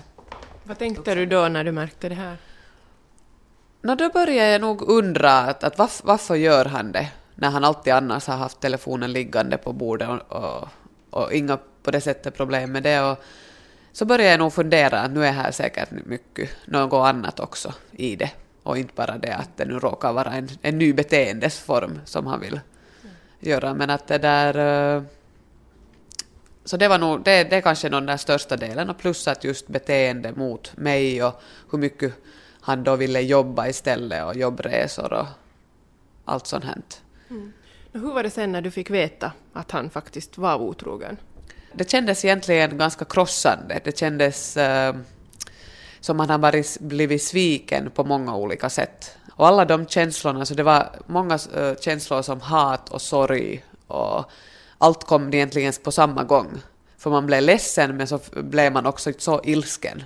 Vad 0.64 0.78
tänkte 0.78 1.14
du 1.14 1.26
då 1.26 1.48
när 1.48 1.64
du 1.64 1.72
märkte 1.72 2.08
det 2.08 2.14
här? 2.14 2.36
No, 3.82 3.94
då 3.94 4.08
började 4.08 4.50
jag 4.50 4.60
nog 4.60 4.82
undra 4.82 5.38
att, 5.38 5.64
att 5.64 5.78
varför, 5.78 6.06
varför 6.06 6.34
gör 6.34 6.64
han 6.64 6.92
det 6.92 7.10
när 7.34 7.50
han 7.50 7.64
alltid 7.64 7.92
annars 7.92 8.26
har 8.26 8.36
haft 8.36 8.60
telefonen 8.60 9.12
liggande 9.12 9.56
på 9.56 9.72
bordet 9.72 10.08
och, 10.08 10.32
och, 10.32 10.68
och 11.10 11.32
inga 11.32 11.58
på 11.82 11.90
det 11.90 12.00
sättet 12.00 12.36
problem 12.36 12.72
med 12.72 12.82
det. 12.82 13.00
Och 13.00 13.18
så 13.92 14.04
började 14.04 14.30
jag 14.30 14.38
nog 14.38 14.52
fundera 14.52 15.00
att 15.00 15.10
nu 15.10 15.26
är 15.26 15.32
här 15.32 15.50
säkert 15.50 15.90
mycket 15.90 16.50
något 16.64 17.06
annat 17.06 17.40
också 17.40 17.74
i 17.90 18.16
det 18.16 18.30
och 18.62 18.78
inte 18.78 18.94
bara 18.94 19.18
det 19.18 19.34
att 19.34 19.56
det 19.56 19.64
nu 19.64 19.78
råkar 19.78 20.12
vara 20.12 20.32
en, 20.32 20.48
en 20.62 20.78
ny 20.78 20.92
beteendesform 20.92 22.00
som 22.04 22.26
han 22.26 22.40
vill 22.40 22.60
göra, 23.42 23.74
men 23.74 23.90
att 23.90 24.06
det 24.06 24.18
där... 24.18 24.96
Eh, 24.96 25.02
så 26.64 26.76
det 26.76 26.88
var 26.88 26.98
nog, 26.98 27.24
det, 27.24 27.44
det 27.44 27.56
är 27.56 27.60
kanske 27.60 27.88
den 27.88 28.06
där 28.06 28.16
största 28.16 28.56
delen, 28.56 28.90
och 28.90 28.98
plus 28.98 29.28
att 29.28 29.44
just 29.44 29.68
beteende 29.68 30.32
mot 30.32 30.76
mig 30.76 31.24
och 31.24 31.40
hur 31.70 31.78
mycket 31.78 32.14
han 32.60 32.84
då 32.84 32.96
ville 32.96 33.20
jobba 33.20 33.68
istället 33.68 34.24
och 34.24 34.36
jobbresor 34.36 35.12
och 35.12 35.26
allt 36.24 36.46
sånt 36.46 36.64
här. 36.64 36.82
Mm. 37.30 37.52
Hur 37.92 38.12
var 38.12 38.22
det 38.22 38.30
sen 38.30 38.52
när 38.52 38.62
du 38.62 38.70
fick 38.70 38.90
veta 38.90 39.32
att 39.52 39.70
han 39.70 39.90
faktiskt 39.90 40.38
var 40.38 40.56
otrogen? 40.56 41.16
Det 41.72 41.90
kändes 41.90 42.24
egentligen 42.24 42.78
ganska 42.78 43.04
krossande. 43.04 43.80
Det 43.84 43.98
kändes 43.98 44.56
uh, 44.56 44.96
som 46.00 46.20
att 46.20 46.28
han 46.28 46.40
varit, 46.40 46.80
blivit 46.80 47.22
sviken 47.22 47.90
på 47.90 48.04
många 48.04 48.36
olika 48.36 48.70
sätt. 48.70 49.16
Och 49.36 49.46
alla 49.46 49.64
de 49.64 49.86
känslorna, 49.86 50.44
så 50.44 50.54
det 50.54 50.62
var 50.62 50.90
många 51.06 51.34
uh, 51.34 51.74
känslor 51.80 52.22
som 52.22 52.40
hat 52.40 52.88
och 52.88 53.02
sorg 53.02 53.64
och 53.86 54.24
allt 54.78 55.04
kom 55.04 55.34
egentligen 55.34 55.72
på 55.84 55.92
samma 55.92 56.24
gång. 56.24 56.62
För 56.98 57.10
man 57.10 57.26
blev 57.26 57.42
ledsen 57.42 57.96
men 57.96 58.06
så 58.06 58.20
blev 58.34 58.72
man 58.72 58.86
också 58.86 59.12
så 59.18 59.40
ilsken. 59.44 60.04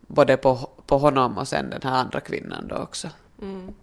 Både 0.00 0.36
på, 0.36 0.70
på 0.86 0.98
honom 0.98 1.38
och 1.38 1.48
sen 1.48 1.70
den 1.70 1.80
här 1.82 1.98
andra 1.98 2.20
kvinnan 2.20 2.68
då 2.68 2.76
också. 2.76 3.08
Mm. 3.42 3.74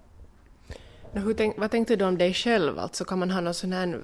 Tänk, 1.37 1.57
vad 1.57 1.71
tänkte 1.71 1.95
du 1.95 2.05
om 2.05 2.17
dig 2.17 2.33
själv? 2.33 2.79
Alltså 2.79 3.05
kan 3.05 3.19
man 3.19 3.31
ha 3.31 3.41
någon 3.41 3.53
sån 3.53 3.73
här, 3.73 3.99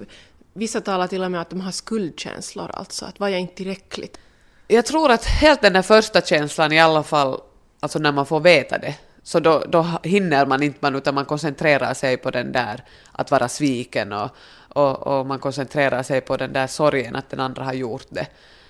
vissa 0.53 0.81
talar 0.81 1.07
till 1.07 1.23
och 1.23 1.31
med 1.31 1.41
att 1.41 1.49
de 1.49 1.61
har 1.61 1.71
skuldkänslor, 1.71 2.71
alltså 2.73 3.05
att 3.05 3.19
var 3.19 3.27
jag 3.27 3.39
inte 3.39 3.55
tillräckligt? 3.55 4.19
Jag 4.67 4.85
tror 4.85 5.11
att 5.11 5.25
helt 5.25 5.61
den 5.61 5.73
där 5.73 5.81
första 5.81 6.21
känslan 6.21 6.71
i 6.71 6.79
alla 6.79 7.03
fall, 7.03 7.41
alltså 7.79 7.99
när 7.99 8.11
man 8.11 8.25
får 8.25 8.39
veta 8.39 8.77
det, 8.77 8.95
så 9.23 9.39
då, 9.39 9.63
då 9.67 9.85
hinner 10.03 10.45
man 10.45 10.63
inte 10.63 10.77
man, 10.81 10.95
utan 10.95 11.15
man 11.15 11.25
koncentrerar 11.25 11.93
sig 11.93 12.17
på 12.17 12.31
den 12.31 12.51
där 12.51 12.83
att 13.11 13.31
vara 13.31 13.47
sviken 13.47 14.13
och, 14.13 14.29
och, 14.69 15.07
och, 15.07 15.25
man 15.25 15.39
koncentrerar 15.39 16.03
sig 16.03 16.21
på 16.21 16.37
den 16.37 16.53
där 16.53 16.67
sorgen 16.67 17.15
att 17.15 17.29
den 17.29 17.39
andra 17.39 17.63
har 17.63 17.73
gjort 17.73 18.07
det. 18.09 18.27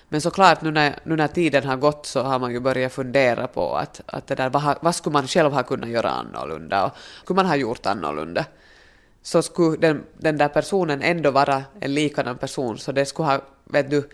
Men 0.08 0.20
såklart 0.20 0.62
nu 0.62 0.70
när, 0.70 0.98
nu 1.04 1.16
när 1.16 1.28
tiden 1.28 1.64
har 1.64 1.76
gått 1.76 2.06
så 2.06 2.22
har 2.22 2.38
man 2.38 2.52
ju 2.52 2.60
börjat 2.60 2.92
fundera 2.92 3.46
på 3.46 3.76
att, 3.76 4.00
att 4.06 4.26
det 4.26 4.34
där, 4.34 4.50
vad, 4.50 4.76
vad 4.80 4.94
skulle 4.94 5.12
man 5.12 5.26
själv 5.26 5.52
ha 5.52 5.62
kunnat 5.62 5.90
göra 5.90 6.10
annorlunda 6.10 6.84
och 6.84 6.92
skulle 7.22 7.36
man 7.36 7.46
ha 7.46 7.56
gjort 7.56 7.86
annorlunda? 7.86 8.44
Så 9.22 9.42
skulle 9.42 9.76
den, 9.76 10.04
den 10.18 10.36
där 10.36 10.48
personen 10.48 11.02
ändå 11.02 11.30
vara 11.30 11.62
en 11.80 11.94
likadan 11.94 12.38
person 12.38 12.78
så 12.78 12.92
det 12.92 13.06
skulle 13.06 13.28
ha, 13.28 13.40
vet 13.64 13.90
du, 13.90 14.08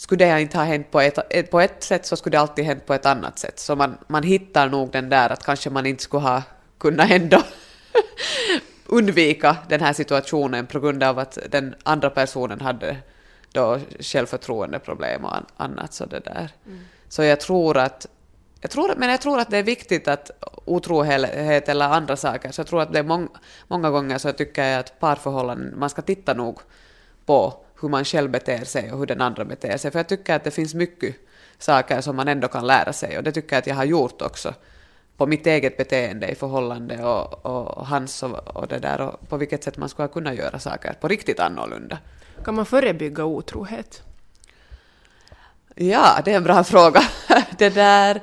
skulle 0.00 0.24
det 0.24 0.40
inte 0.40 0.58
ha 0.58 0.64
hänt 0.64 0.90
på 0.90 1.00
ett, 1.00 1.50
på 1.50 1.60
ett 1.60 1.82
sätt 1.82 2.06
så 2.06 2.16
skulle 2.16 2.36
det 2.36 2.40
alltid 2.40 2.64
hänt 2.64 2.86
på 2.86 2.94
ett 2.94 3.06
annat 3.06 3.38
sätt. 3.38 3.58
Så 3.58 3.76
man, 3.76 3.98
man 4.06 4.22
hittar 4.22 4.68
nog 4.68 4.90
den 4.90 5.08
där 5.08 5.30
att 5.30 5.44
kanske 5.44 5.70
man 5.70 5.86
inte 5.86 6.02
skulle 6.02 6.22
ha 6.22 6.42
kunnat 6.78 7.10
ändå 7.10 7.42
undvika 8.86 9.56
den 9.68 9.80
här 9.80 9.92
situationen 9.92 10.66
på 10.66 10.80
grund 10.80 11.02
av 11.02 11.18
att 11.18 11.38
den 11.50 11.74
andra 11.82 12.10
personen 12.10 12.60
hade 12.60 12.96
då 13.52 13.78
självförtroendeproblem 14.00 15.24
och 15.24 15.36
annat. 15.56 15.94
Så, 15.94 16.06
det 16.06 16.20
där. 16.20 16.50
Mm. 16.66 16.80
så 17.08 17.22
jag 17.22 17.40
tror 17.40 17.76
att 17.76 18.06
jag 18.60 18.70
tror, 18.70 18.94
men 18.96 19.10
jag 19.10 19.20
tror 19.20 19.38
att 19.38 19.50
det 19.50 19.58
är 19.58 19.62
viktigt 19.62 20.08
att 20.08 20.30
otrohet 20.64 21.68
eller 21.68 21.86
andra 21.86 22.16
saker, 22.16 22.50
så 22.50 22.60
jag 22.60 22.66
tror 22.66 22.82
att 22.82 22.92
det 22.92 22.98
är 22.98 23.02
mång, 23.02 23.28
många 23.68 23.90
gånger 23.90 24.18
så 24.18 24.32
tycker 24.32 24.64
jag 24.64 24.80
att 24.80 25.00
parförhållanden, 25.00 25.78
man 25.78 25.90
ska 25.90 26.02
titta 26.02 26.34
nog 26.34 26.58
på 27.26 27.64
hur 27.80 27.88
man 27.88 28.04
själv 28.04 28.30
beter 28.30 28.64
sig 28.64 28.92
och 28.92 28.98
hur 28.98 29.06
den 29.06 29.20
andra 29.20 29.44
beter 29.44 29.76
sig. 29.76 29.90
För 29.90 29.98
jag 29.98 30.08
tycker 30.08 30.34
att 30.34 30.44
det 30.44 30.50
finns 30.50 30.74
mycket 30.74 31.16
saker 31.58 32.00
som 32.00 32.16
man 32.16 32.28
ändå 32.28 32.48
kan 32.48 32.66
lära 32.66 32.92
sig 32.92 33.18
och 33.18 33.24
det 33.24 33.32
tycker 33.32 33.56
jag 33.56 33.58
att 33.58 33.66
jag 33.66 33.74
har 33.74 33.84
gjort 33.84 34.22
också 34.22 34.54
på 35.16 35.26
mitt 35.26 35.46
eget 35.46 35.76
beteende 35.76 36.28
i 36.28 36.34
förhållande 36.34 37.04
och, 37.04 37.46
och 37.46 37.86
hans 37.86 38.22
och, 38.22 38.56
och, 38.56 38.68
det 38.68 38.78
där 38.78 39.00
och 39.00 39.28
på 39.28 39.36
vilket 39.36 39.64
sätt 39.64 39.76
man 39.76 39.88
skulle 39.88 40.08
kunna 40.08 40.34
göra 40.34 40.58
saker 40.58 40.92
på 41.00 41.08
riktigt 41.08 41.40
annorlunda. 41.40 41.98
Kan 42.44 42.54
man 42.54 42.66
förebygga 42.66 43.24
otrohet? 43.24 44.02
Ja, 45.74 46.20
det 46.24 46.32
är 46.32 46.36
en 46.36 46.44
bra 46.44 46.64
fråga. 46.74 47.02
det 47.58 47.70
där... 47.70 48.20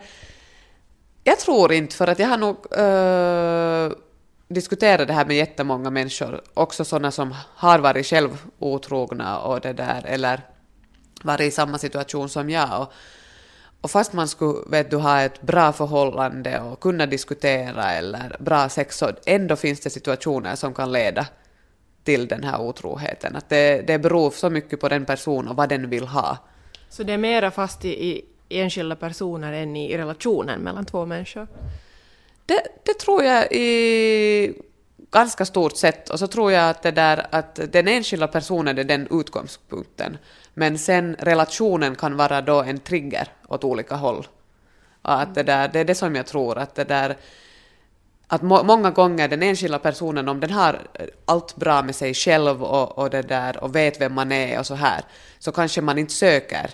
Jag 1.24 1.40
tror 1.40 1.74
inte, 1.74 1.96
för 1.96 2.08
att 2.08 2.20
jag 2.20 2.28
har 2.28 2.38
nog... 2.38 2.56
Uh, 2.78 4.07
diskutera 4.48 5.06
det 5.06 5.14
här 5.14 5.26
med 5.26 5.36
jättemånga 5.36 5.90
människor, 5.90 6.42
också 6.54 6.86
sådana 6.86 7.12
som 7.12 7.36
har 7.56 7.80
varit 7.80 8.06
själv 8.06 8.46
otrogna 8.60 9.40
och 9.40 9.62
det 9.62 9.74
där, 9.74 10.04
eller 10.06 10.42
varit 11.24 11.48
i 11.48 11.52
samma 11.52 11.78
situation 11.78 12.30
som 12.30 12.50
jag. 12.50 12.82
Och, 12.82 12.94
och 13.82 13.92
fast 13.92 14.14
man 14.14 14.28
skulle 14.28 14.60
vet 14.68 14.92
du, 14.92 14.98
ha 14.98 15.22
ett 15.22 15.42
bra 15.42 15.74
förhållande 15.74 16.60
och 16.60 16.80
kunna 16.80 17.06
diskutera 17.06 17.92
eller 17.92 18.36
bra 18.40 18.70
sex, 18.70 18.98
så 18.98 19.12
ändå 19.26 19.56
finns 19.56 19.80
det 19.80 19.90
situationer 19.90 20.56
som 20.56 20.74
kan 20.74 20.92
leda 20.92 21.28
till 22.04 22.28
den 22.28 22.44
här 22.44 22.62
otroheten. 22.62 23.36
Att 23.36 23.50
det, 23.50 23.88
det 23.88 24.00
beror 24.00 24.32
så 24.32 24.50
mycket 24.50 24.80
på 24.80 24.90
den 24.90 25.06
personen 25.06 25.48
och 25.48 25.56
vad 25.56 25.70
den 25.70 25.90
vill 25.90 26.08
ha 26.08 26.38
Så 26.90 27.04
det 27.04 27.14
är 27.14 27.18
mera 27.18 27.52
fast 27.52 27.86
i, 27.86 27.90
i 27.90 28.26
enskilda 28.50 28.96
personer 28.96 29.54
än 29.54 29.76
i 29.76 29.98
relationen 29.98 30.60
mellan 30.60 30.86
två 30.86 31.06
människor? 31.06 31.48
Det, 32.48 32.62
det 32.84 32.94
tror 32.94 33.24
jag 33.24 33.52
i 33.52 34.54
ganska 35.12 35.46
stort 35.46 35.78
sett. 35.78 36.10
Och 36.10 36.20
så 36.20 36.28
tror 36.28 36.52
jag 36.52 36.70
att, 36.70 36.84
det 36.84 36.92
där, 36.92 37.28
att 37.32 37.60
den 37.72 37.88
enskilda 37.88 38.28
personen 38.28 38.78
är 38.78 38.84
den 38.84 39.08
utgångspunkten. 39.12 40.18
Men 40.54 40.78
sen 40.78 41.16
relationen 41.20 41.96
kan 41.96 42.18
vara 42.18 42.42
då 42.42 42.62
en 42.62 42.80
trigger 42.80 43.28
åt 43.48 43.64
olika 43.64 43.96
håll. 43.96 44.28
Och 45.02 45.22
att 45.22 45.36
det, 45.36 45.44
där, 45.44 45.68
det 45.68 45.80
är 45.80 45.86
det 45.86 45.96
som 45.96 46.16
jag 46.16 46.26
tror 46.26 46.58
att 46.58 46.76
det 46.76 46.84
där 46.84 47.18
att 48.28 48.42
må, 48.42 48.64
många 48.64 48.92
gånger 48.92 49.28
den 49.28 49.44
enskilda 49.44 49.80
personen, 49.80 50.28
om 50.28 50.40
den 50.40 50.52
har 50.52 50.88
allt 51.26 51.56
bra 51.56 51.84
med 51.84 51.96
sig 51.96 52.14
själv 52.14 52.64
och, 52.64 52.98
och, 52.98 53.10
det 53.10 53.22
där, 53.22 53.64
och 53.64 53.76
vet 53.76 54.02
vem 54.02 54.14
man 54.14 54.32
är 54.32 54.60
och 54.60 54.66
så 54.66 54.76
här, 54.76 55.02
så 55.40 55.52
kanske 55.52 55.82
man 55.82 55.98
inte 55.98 56.14
söker 56.14 56.70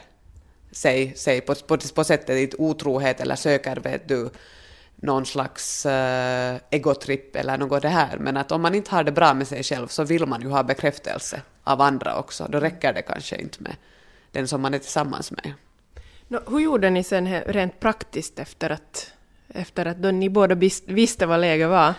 sig, 0.72 1.16
sig 1.16 1.42
på, 1.42 1.56
på, 1.56 1.78
på 1.96 2.04
sättet 2.04 2.54
i 2.54 2.56
otrohet 2.58 3.22
eller 3.22 3.36
söker, 3.36 3.76
vet 3.76 4.08
du, 4.08 4.30
någon 5.04 5.26
slags 5.26 5.86
uh, 5.86 6.56
egotripp 6.70 7.36
eller 7.36 7.58
något 7.58 7.82
det 7.82 7.90
här. 7.90 8.18
Men 8.18 8.38
att 8.38 8.52
om 8.52 8.62
man 8.62 8.76
inte 8.76 8.92
har 8.92 9.04
det 9.04 9.12
bra 9.12 9.34
med 9.34 9.48
sig 9.48 9.64
själv 9.64 9.88
så 9.88 10.04
vill 10.04 10.26
man 10.26 10.42
ju 10.42 10.48
ha 10.48 10.64
bekräftelse 10.64 11.42
av 11.64 11.82
andra 11.82 12.16
också. 12.16 12.48
Då 12.50 12.60
räcker 12.60 12.94
det 12.94 13.02
kanske 13.02 13.36
inte 13.36 13.64
med 13.64 13.76
den 14.32 14.48
som 14.48 14.62
man 14.62 14.74
är 14.74 14.80
tillsammans 14.80 15.32
med. 15.32 15.54
No, 16.28 16.40
hur 16.48 16.60
gjorde 16.60 16.90
ni 16.90 17.04
sen 17.04 17.42
rent 17.42 17.80
praktiskt 17.80 18.40
efter 18.40 18.70
att, 18.70 19.12
efter 19.48 19.86
att 19.86 19.98
då 19.98 20.12
ni 20.12 20.30
båda 20.30 20.56
visste 20.86 21.26
vad 21.26 21.40
läget 21.40 21.70
var? 21.70 21.94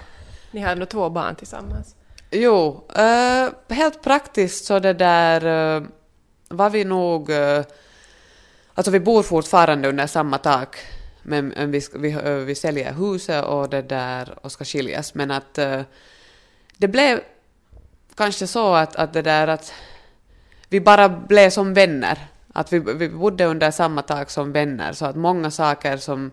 Ni 0.51 0.61
hade 0.61 0.81
nog 0.81 0.89
två 0.89 1.11
barn 1.11 1.35
tillsammans. 1.35 1.97
Jo, 2.31 2.85
uh, 2.99 3.75
helt 3.77 4.03
praktiskt 4.03 4.65
så 4.65 4.79
det 4.79 4.93
där 4.93 5.47
uh, 5.81 5.87
var 6.49 6.71
vi 6.71 6.85
nog... 6.85 7.31
Uh, 7.31 7.63
alltså 8.75 8.91
vi 8.91 9.01
bor 9.01 9.23
fortfarande 9.23 9.89
under 9.89 10.07
samma 10.07 10.39
tak 10.39 10.77
men 11.25 11.71
vi, 11.71 11.81
vi, 11.95 12.13
eh, 12.13 12.33
vi 12.33 12.55
säljer 12.55 12.93
huset 12.93 13.45
och 13.45 13.69
det 13.69 13.83
där 13.83 14.39
och 14.43 14.53
ska 14.53 14.65
skiljas. 14.65 15.15
Men 15.15 15.31
att 15.31 15.59
uh, 15.59 15.81
det 16.77 16.89
blev 16.89 17.21
kanske 18.15 18.47
så 18.47 18.75
att, 18.75 18.97
att 18.97 19.13
det 19.13 19.23
där 19.23 19.49
att 19.49 19.73
vi 20.69 20.81
bara 20.81 21.09
blev 21.09 21.51
som 21.51 21.75
vänner. 21.75 22.19
Att 22.53 22.73
vi, 22.73 22.79
vi 22.79 23.09
bodde 23.09 23.45
under 23.45 23.71
samma 23.71 24.03
tak 24.03 24.31
som 24.31 24.53
vänner 24.53 24.93
så 24.93 25.07
att 25.07 25.17
många 25.17 25.51
saker 25.51 25.97
som 25.97 26.31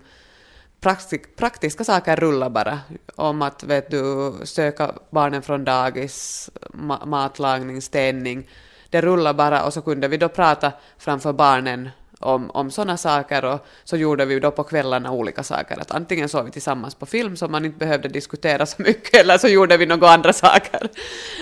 praktik, 0.80 1.36
praktiska 1.36 1.84
saker 1.84 2.16
rullar 2.16 2.50
bara. 2.50 2.80
Om 3.16 3.42
att 3.42 3.64
vet 3.64 3.92
du, 3.92 4.34
söka 4.44 4.92
barnen 5.10 5.42
från 5.42 5.64
dagis, 5.64 6.50
ma 6.74 7.06
matlagning, 7.06 7.82
städning. 7.82 8.50
Det 8.90 9.02
rullar 9.02 9.34
bara 9.34 9.64
och 9.64 9.74
så 9.74 9.82
kunde 9.82 10.08
vi 10.08 10.18
då 10.18 10.30
prata 10.30 10.72
framför 10.98 11.34
barnen 11.34 11.90
om, 12.22 12.52
om 12.52 12.72
sådana 12.72 12.98
saker 12.98 13.46
och 13.46 13.66
så 13.84 13.98
gjorde 13.98 14.26
vi 14.26 14.40
då 14.40 14.52
på 14.52 14.64
kvällarna 14.64 15.12
olika 15.12 15.44
saker. 15.44 15.82
Att 15.82 15.92
antingen 15.92 16.30
såg 16.30 16.46
vi 16.46 16.52
tillsammans 16.52 16.96
på 16.96 17.06
film 17.06 17.38
så 17.38 17.48
man 17.48 17.66
inte 17.66 17.78
behövde 17.78 18.08
diskutera 18.08 18.66
så 18.66 18.82
mycket 18.82 19.14
eller 19.14 19.38
så 19.38 19.48
gjorde 19.48 19.78
vi 19.78 19.86
några 19.86 20.10
andra 20.10 20.34
saker. 20.34 20.90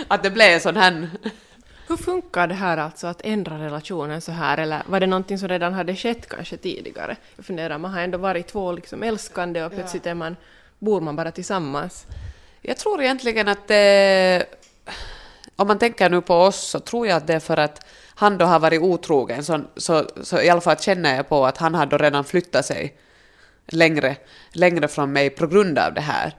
Att 0.08 0.24
det 0.24 0.30
blev 0.30 0.48
en 0.48 0.60
sån 0.60 0.78
här... 0.78 1.10
Hur 1.88 1.98
funkar 1.98 2.48
det 2.48 2.54
här 2.54 2.78
alltså 2.78 3.08
att 3.08 3.22
ändra 3.24 3.60
relationen 3.60 4.22
så 4.22 4.32
här 4.32 4.58
eller 4.58 4.84
var 4.86 5.00
det 5.00 5.08
någonting 5.08 5.38
som 5.38 5.48
redan 5.48 5.74
hade 5.74 5.96
skett 5.96 6.30
kanske 6.30 6.58
tidigare? 6.58 7.16
Jag 7.36 7.46
funderar, 7.46 7.78
man 7.78 7.92
har 7.92 8.02
ändå 8.02 8.18
varit 8.18 8.48
två 8.48 8.72
liksom 8.72 9.04
älskande 9.04 9.64
och 9.64 9.72
plötsligt 9.72 10.06
är 10.06 10.14
man, 10.14 10.36
bor 10.80 11.02
man 11.02 11.16
bara 11.16 11.32
tillsammans. 11.32 12.06
Jag 12.62 12.78
tror 12.78 13.02
egentligen 13.02 13.48
att 13.48 13.68
det... 13.68 14.46
Om 15.60 15.68
man 15.68 15.80
tänker 15.80 16.10
nu 16.10 16.22
på 16.22 16.36
oss 16.36 16.70
så 16.70 16.80
tror 16.80 17.08
jag 17.08 17.18
att 17.18 17.28
det 17.28 17.34
är 17.34 17.40
för 17.40 17.58
att 17.58 17.86
han 18.16 18.38
då 18.38 18.46
har 18.46 18.60
varit 18.60 18.82
otrogen, 18.82 19.44
så, 19.44 19.62
så, 19.76 20.06
så 20.24 20.42
i 20.42 20.50
alla 20.50 20.62
fall 20.62 20.78
känner 20.78 21.16
jag 21.16 21.30
på 21.30 21.46
att 21.46 21.58
han 21.58 21.76
har 21.76 21.86
då 21.86 21.98
redan 21.98 22.24
flyttat 22.24 22.66
sig 22.66 22.98
längre, 23.68 24.16
längre 24.52 24.88
från 24.88 25.14
mig 25.14 25.30
på 25.30 25.48
grund 25.48 25.80
av 25.80 25.94
det 25.94 26.02
här. 26.02 26.36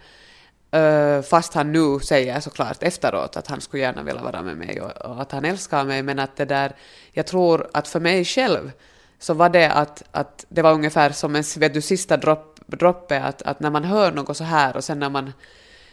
Uh, 0.77 1.23
fast 1.23 1.55
han 1.55 1.73
nu 1.73 2.01
säger 2.01 2.41
såklart 2.41 2.83
efteråt 2.83 3.37
att 3.37 3.47
han 3.47 3.61
skulle 3.61 3.83
gärna 3.83 4.03
vilja 4.03 4.23
vara 4.23 4.43
med 4.43 4.57
mig 4.57 4.81
och, 4.81 4.91
och, 4.91 5.23
att 5.23 5.33
han 5.33 5.45
älskar 5.45 5.85
mig, 5.85 6.03
men 6.03 6.19
att 6.19 6.37
det 6.37 6.45
där, 6.45 6.73
jag 7.13 7.27
tror 7.27 7.71
att 7.73 7.89
för 7.89 8.01
mig 8.01 8.25
själv 8.25 8.73
så 9.19 9.35
var 9.35 9.49
det 9.49 9.71
att, 9.71 10.03
att 10.11 10.45
det 10.49 10.63
var 10.63 10.73
ungefär 10.73 11.11
som 11.11 11.37
en 11.37 11.45
vet 11.57 11.75
du, 11.75 11.81
sista 11.81 12.17
dropp, 12.17 12.61
droppe, 12.67 13.21
att, 13.23 13.43
att 13.43 13.61
när 13.61 13.71
man 13.71 13.85
hör 13.85 14.13
något 14.13 14.37
så 14.37 14.45
här 14.45 14.77
och 14.77 14.85
sen 14.85 14.99
när 14.99 15.11
man 15.11 15.33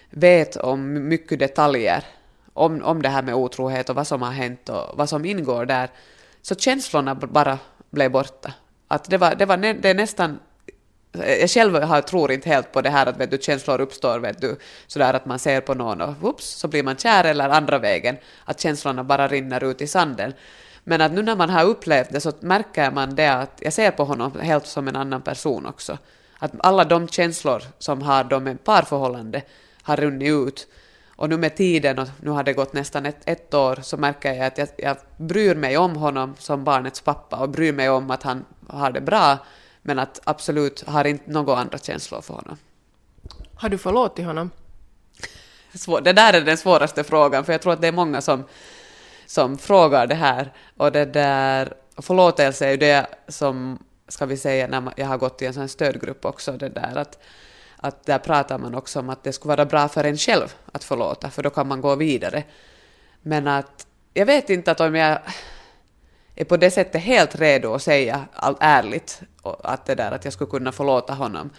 vet 0.09 0.55
om 0.55 1.07
mycket 1.07 1.39
detaljer 1.39 2.03
om, 2.57 2.83
om 2.83 3.01
det 3.01 3.09
här 3.09 3.21
med 3.21 3.35
otrohet 3.35 3.89
och 3.89 3.95
vad 3.95 4.07
som 4.07 4.21
har 4.21 4.31
hänt 4.31 4.69
och 4.69 4.97
vad 4.97 5.09
som 5.09 5.25
ingår 5.25 5.65
där, 5.65 5.89
så 6.41 6.55
känslorna 6.55 7.15
bara 7.15 7.59
blev 7.89 8.11
borta. 8.11 8.53
Att 8.87 9.09
det, 9.09 9.17
var, 9.17 9.35
det, 9.35 9.45
var, 9.45 9.57
det 9.57 9.89
är 9.89 9.93
nästan 9.93 10.39
jag 11.11 11.49
själv 11.49 11.75
har, 11.75 12.01
tror 12.01 12.31
inte 12.31 12.49
helt 12.49 12.71
på 12.71 12.81
det 12.81 12.89
här 12.89 13.05
att 13.05 13.17
vet 13.17 13.31
du, 13.31 13.37
känslor 13.41 13.81
uppstår 13.81 14.19
vet 14.19 14.41
du, 14.41 14.57
sådär 14.87 15.13
att 15.13 15.25
man 15.25 15.39
ser 15.39 15.61
på 15.61 15.73
någon 15.73 16.01
och 16.01 16.15
whoops, 16.21 16.45
så 16.45 16.67
blir 16.67 16.83
man 16.83 16.97
kär 16.97 17.23
eller 17.23 17.49
andra 17.49 17.79
vägen, 17.79 18.17
att 18.45 18.59
känslorna 18.59 19.03
bara 19.03 19.27
rinner 19.27 19.63
ut 19.63 19.81
i 19.81 19.87
sanden. 19.87 20.33
Men 20.83 21.01
att 21.01 21.11
nu 21.11 21.21
när 21.21 21.35
man 21.35 21.49
har 21.49 21.63
upplevt 21.63 22.11
det 22.11 22.21
så 22.21 22.31
märker 22.39 22.91
man 22.91 23.15
det 23.15 23.27
att 23.27 23.59
jag 23.61 23.73
ser 23.73 23.91
på 23.91 24.03
honom 24.03 24.39
helt 24.39 24.67
som 24.67 24.87
en 24.87 24.95
annan 24.95 25.21
person 25.21 25.65
också. 25.65 25.97
Att 26.39 26.51
alla 26.59 26.83
de 26.83 27.07
känslor 27.07 27.63
som 27.79 28.01
har 28.01 28.23
de 28.23 28.43
med 28.43 28.63
parförhållande 28.63 29.41
har 29.81 29.95
runnit 29.97 30.29
ut 30.29 30.67
och 31.17 31.29
nu 31.29 31.37
med 31.37 31.55
tiden, 31.55 31.99
och 31.99 32.07
nu 32.21 32.29
har 32.29 32.43
det 32.43 32.53
gått 32.53 32.73
nästan 32.73 33.05
ett, 33.05 33.17
ett 33.25 33.53
år, 33.53 33.79
så 33.81 33.97
märker 33.97 34.33
jag 34.33 34.45
att 34.45 34.57
jag, 34.57 34.67
jag 34.77 34.97
bryr 35.17 35.55
mig 35.55 35.77
om 35.77 35.95
honom 35.95 36.35
som 36.39 36.63
barnets 36.63 37.01
pappa 37.01 37.37
och 37.37 37.49
bryr 37.49 37.73
mig 37.73 37.89
om 37.89 38.11
att 38.11 38.23
han 38.23 38.45
har 38.67 38.91
det 38.91 39.01
bra, 39.01 39.37
men 39.81 39.99
att 39.99 40.19
absolut 40.23 40.83
har 40.87 41.05
inte 41.05 41.31
några 41.31 41.57
andra 41.57 41.77
känslor 41.77 42.21
för 42.21 42.33
honom. 42.33 42.57
Har 43.55 43.69
du 43.69 43.77
förlåtit 43.77 44.25
honom? 44.25 44.51
Det 46.03 46.13
där 46.13 46.33
är 46.33 46.41
den 46.41 46.57
svåraste 46.57 47.03
frågan, 47.03 47.45
för 47.45 47.51
jag 47.51 47.61
tror 47.61 47.73
att 47.73 47.81
det 47.81 47.87
är 47.87 47.91
många 47.91 48.21
som, 48.21 48.43
som 49.25 49.57
frågar 49.57 50.07
det 50.07 50.15
här. 50.15 50.53
Och 50.77 50.91
det 50.91 51.05
där, 51.05 51.73
förlåtelse 51.97 52.65
är 52.65 52.71
ju 52.71 52.77
det 52.77 53.07
som, 53.27 53.83
ska 54.07 54.25
vi 54.25 54.37
säga, 54.37 54.67
när 54.67 54.93
jag 54.95 55.07
har 55.07 55.17
gått 55.17 55.41
i 55.41 55.45
en 55.45 55.53
sån 55.53 55.69
stödgrupp 55.69 56.25
också, 56.25 56.51
det 56.51 56.69
där 56.69 56.95
att 56.95 57.19
att 57.77 58.05
där 58.05 58.19
pratar 58.19 58.57
man 58.57 58.75
också 58.75 58.99
om 58.99 59.09
att 59.09 59.23
det 59.23 59.33
skulle 59.33 59.55
vara 59.55 59.65
bra 59.65 59.87
för 59.87 60.03
en 60.03 60.17
själv 60.17 60.53
att 60.71 60.83
förlåta, 60.83 61.29
för 61.29 61.43
då 61.43 61.49
kan 61.49 61.67
man 61.67 61.81
gå 61.81 61.95
vidare. 61.95 62.43
Men 63.21 63.47
att 63.47 63.87
jag 64.13 64.25
vet 64.25 64.49
inte 64.49 64.71
att 64.71 64.81
om 64.81 64.95
jag 64.95 65.19
är 66.35 66.45
på 66.45 66.57
det 66.57 66.71
sättet 66.71 67.01
helt 67.01 67.35
redo 67.35 67.73
att 67.73 67.81
säga 67.81 68.25
allt 68.33 68.57
ärligt 68.59 69.21
att, 69.63 69.85
det 69.85 69.95
där, 69.95 70.11
att 70.11 70.23
jag 70.23 70.33
skulle 70.33 70.49
kunna 70.49 70.71
förlåta 70.71 71.13
honom. 71.13 71.49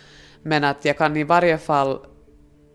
Men 0.43 0.65
att 0.65 0.85
jag 0.85 0.99
kan 0.99 1.17
i 1.17 1.25
varje 1.25 1.59
fall 1.59 1.99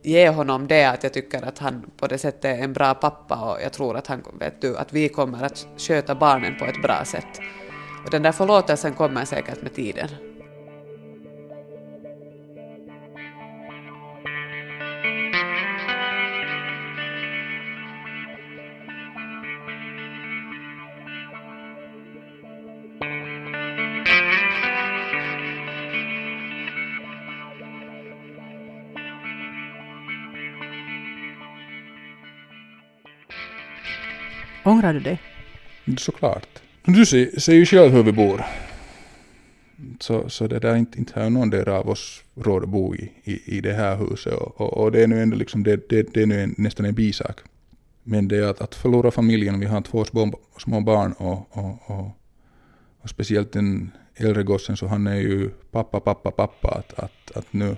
ge 0.04 0.30
honom 0.30 0.68
det 0.68 0.86
att 0.86 1.04
jag 1.04 1.14
tycker 1.14 1.42
att 1.48 1.60
han 1.60 1.92
på 1.98 2.08
det 2.08 2.18
sättet 2.18 2.46
är 2.46 2.64
en 2.64 2.74
bra 2.74 2.94
pappa 2.94 3.36
och 3.36 3.62
jag 3.62 3.74
tror 3.74 3.98
att, 3.98 4.08
han, 4.08 4.24
vet 4.40 4.62
du, 4.62 4.78
att 4.78 4.94
vi 4.94 5.10
kommer 5.10 5.44
att 5.44 5.68
sköta 5.78 6.16
barnen 6.16 6.58
på 6.60 6.66
ett 6.66 6.82
bra 6.82 7.06
sätt. 7.06 7.40
Och 8.06 8.12
den 8.12 8.24
där 8.24 8.32
förlåtelsen 8.32 8.94
kommer 8.94 9.26
säkert 9.26 9.62
med 9.62 9.74
tiden. 9.76 10.33
Ångrar 34.66 34.94
du 34.94 35.00
dig? 35.00 35.22
Mm, 35.86 35.98
såklart. 35.98 36.62
Du 36.86 37.06
ser, 37.06 37.40
ser 37.40 37.54
ju 37.54 37.66
själv 37.66 37.92
hur 37.92 38.04
vi 38.04 38.12
bor. 38.12 38.46
Så, 40.00 40.30
så 40.30 40.48
det 40.48 40.60
där 40.60 40.76
inte, 40.76 41.00
inte 41.00 41.20
har 41.20 41.30
någon 41.30 41.50
del 41.50 41.70
av 41.70 41.90
oss 41.90 42.24
råd 42.36 42.64
att 42.64 42.70
bo 42.70 42.96
i, 42.96 43.12
i, 43.24 43.58
i 43.58 43.62
det 43.62 43.74
här 43.74 43.96
huset. 43.96 44.34
Och, 44.34 44.62
och, 44.62 44.78
och, 44.78 44.92
det 44.92 45.04
är 45.04 45.08
nu 45.08 45.22
ändå 45.22 45.36
liksom, 45.36 45.64
det, 45.64 45.90
det, 45.90 46.14
det 46.14 46.22
är 46.22 46.26
nu 46.26 46.42
en, 46.42 46.56
nästan 46.58 46.86
en 46.86 46.96
bisak. 46.96 47.40
Men 48.04 48.28
det 48.28 48.38
är 48.38 48.48
att, 48.48 48.62
att 48.62 48.76
förlora 48.76 49.12
familjen, 49.12 49.60
vi 49.60 49.66
har 49.66 49.82
två 49.82 50.06
små, 50.06 50.40
små 50.58 50.82
barn 50.82 51.14
och, 51.14 51.58
och, 51.58 51.90
och, 51.90 52.12
och 53.02 53.10
speciellt 53.10 53.52
den 53.52 53.92
äldre 54.16 54.44
gossen 54.44 54.78
så 54.78 54.88
han 54.88 55.08
är 55.08 55.16
ju 55.16 55.50
pappa, 55.72 56.00
pappa, 56.00 56.32
pappa. 56.32 56.70
Att, 56.70 57.00
att, 57.00 57.38
att 57.38 57.54
nu 57.54 57.76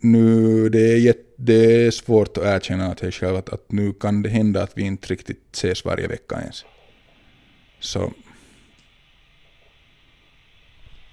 nu 0.00 0.68
det 0.68 0.92
är, 0.92 0.96
jätt, 0.96 1.34
det 1.36 1.86
är 1.86 1.90
svårt 1.90 2.36
att 2.36 2.44
erkänna 2.44 2.94
till 2.94 3.12
själv 3.12 3.36
att, 3.36 3.48
att 3.48 3.72
nu 3.72 3.92
kan 3.92 4.22
det 4.22 4.28
hända 4.28 4.62
att 4.62 4.78
vi 4.78 4.82
inte 4.82 5.08
riktigt 5.08 5.54
ses 5.56 5.84
varje 5.84 6.08
vecka 6.08 6.40
ens. 6.40 6.64
Så. 7.80 8.12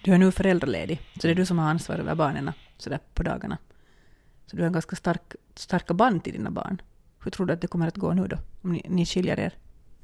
Du 0.04 0.14
är 0.14 0.18
nu 0.18 0.32
föräldraledig, 0.32 1.02
så 1.22 1.28
det 1.28 1.34
är 1.34 1.36
du 1.36 1.46
som 1.46 1.60
har 1.60 1.70
ansvar 1.70 1.96
över 1.96 2.16
barnen 2.16 2.52
sådär 2.78 3.00
på 3.14 3.24
dagarna. 3.24 3.58
Så 4.46 4.56
du 4.56 4.64
har 4.64 4.70
ganska 4.70 4.96
stark, 4.96 5.36
starka 5.56 5.94
band 5.94 6.24
till 6.24 6.34
dina 6.34 6.52
barn. 6.52 6.82
Hur 7.24 7.32
tror 7.32 7.46
du 7.46 7.54
att 7.54 7.62
det 7.62 7.68
kommer 7.68 7.88
att 7.88 7.98
gå 7.98 8.14
nu 8.14 8.28
då, 8.28 8.38
om 8.62 8.74
ni, 8.74 8.86
ni 8.90 9.06
skiljer 9.06 9.40
er? 9.40 9.54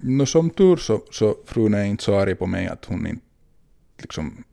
no, 0.04 0.26
som 0.26 0.50
tur 0.50 0.78
så, 0.78 1.02
så 1.12 1.36
frun 1.46 1.74
är 1.74 1.84
inte 1.84 2.04
så 2.04 2.20
arg 2.20 2.36
på 2.36 2.46
mig 2.46 2.68
att 2.68 2.86
hon 2.86 3.08
inte, 3.08 3.26
liksom, 3.98 4.44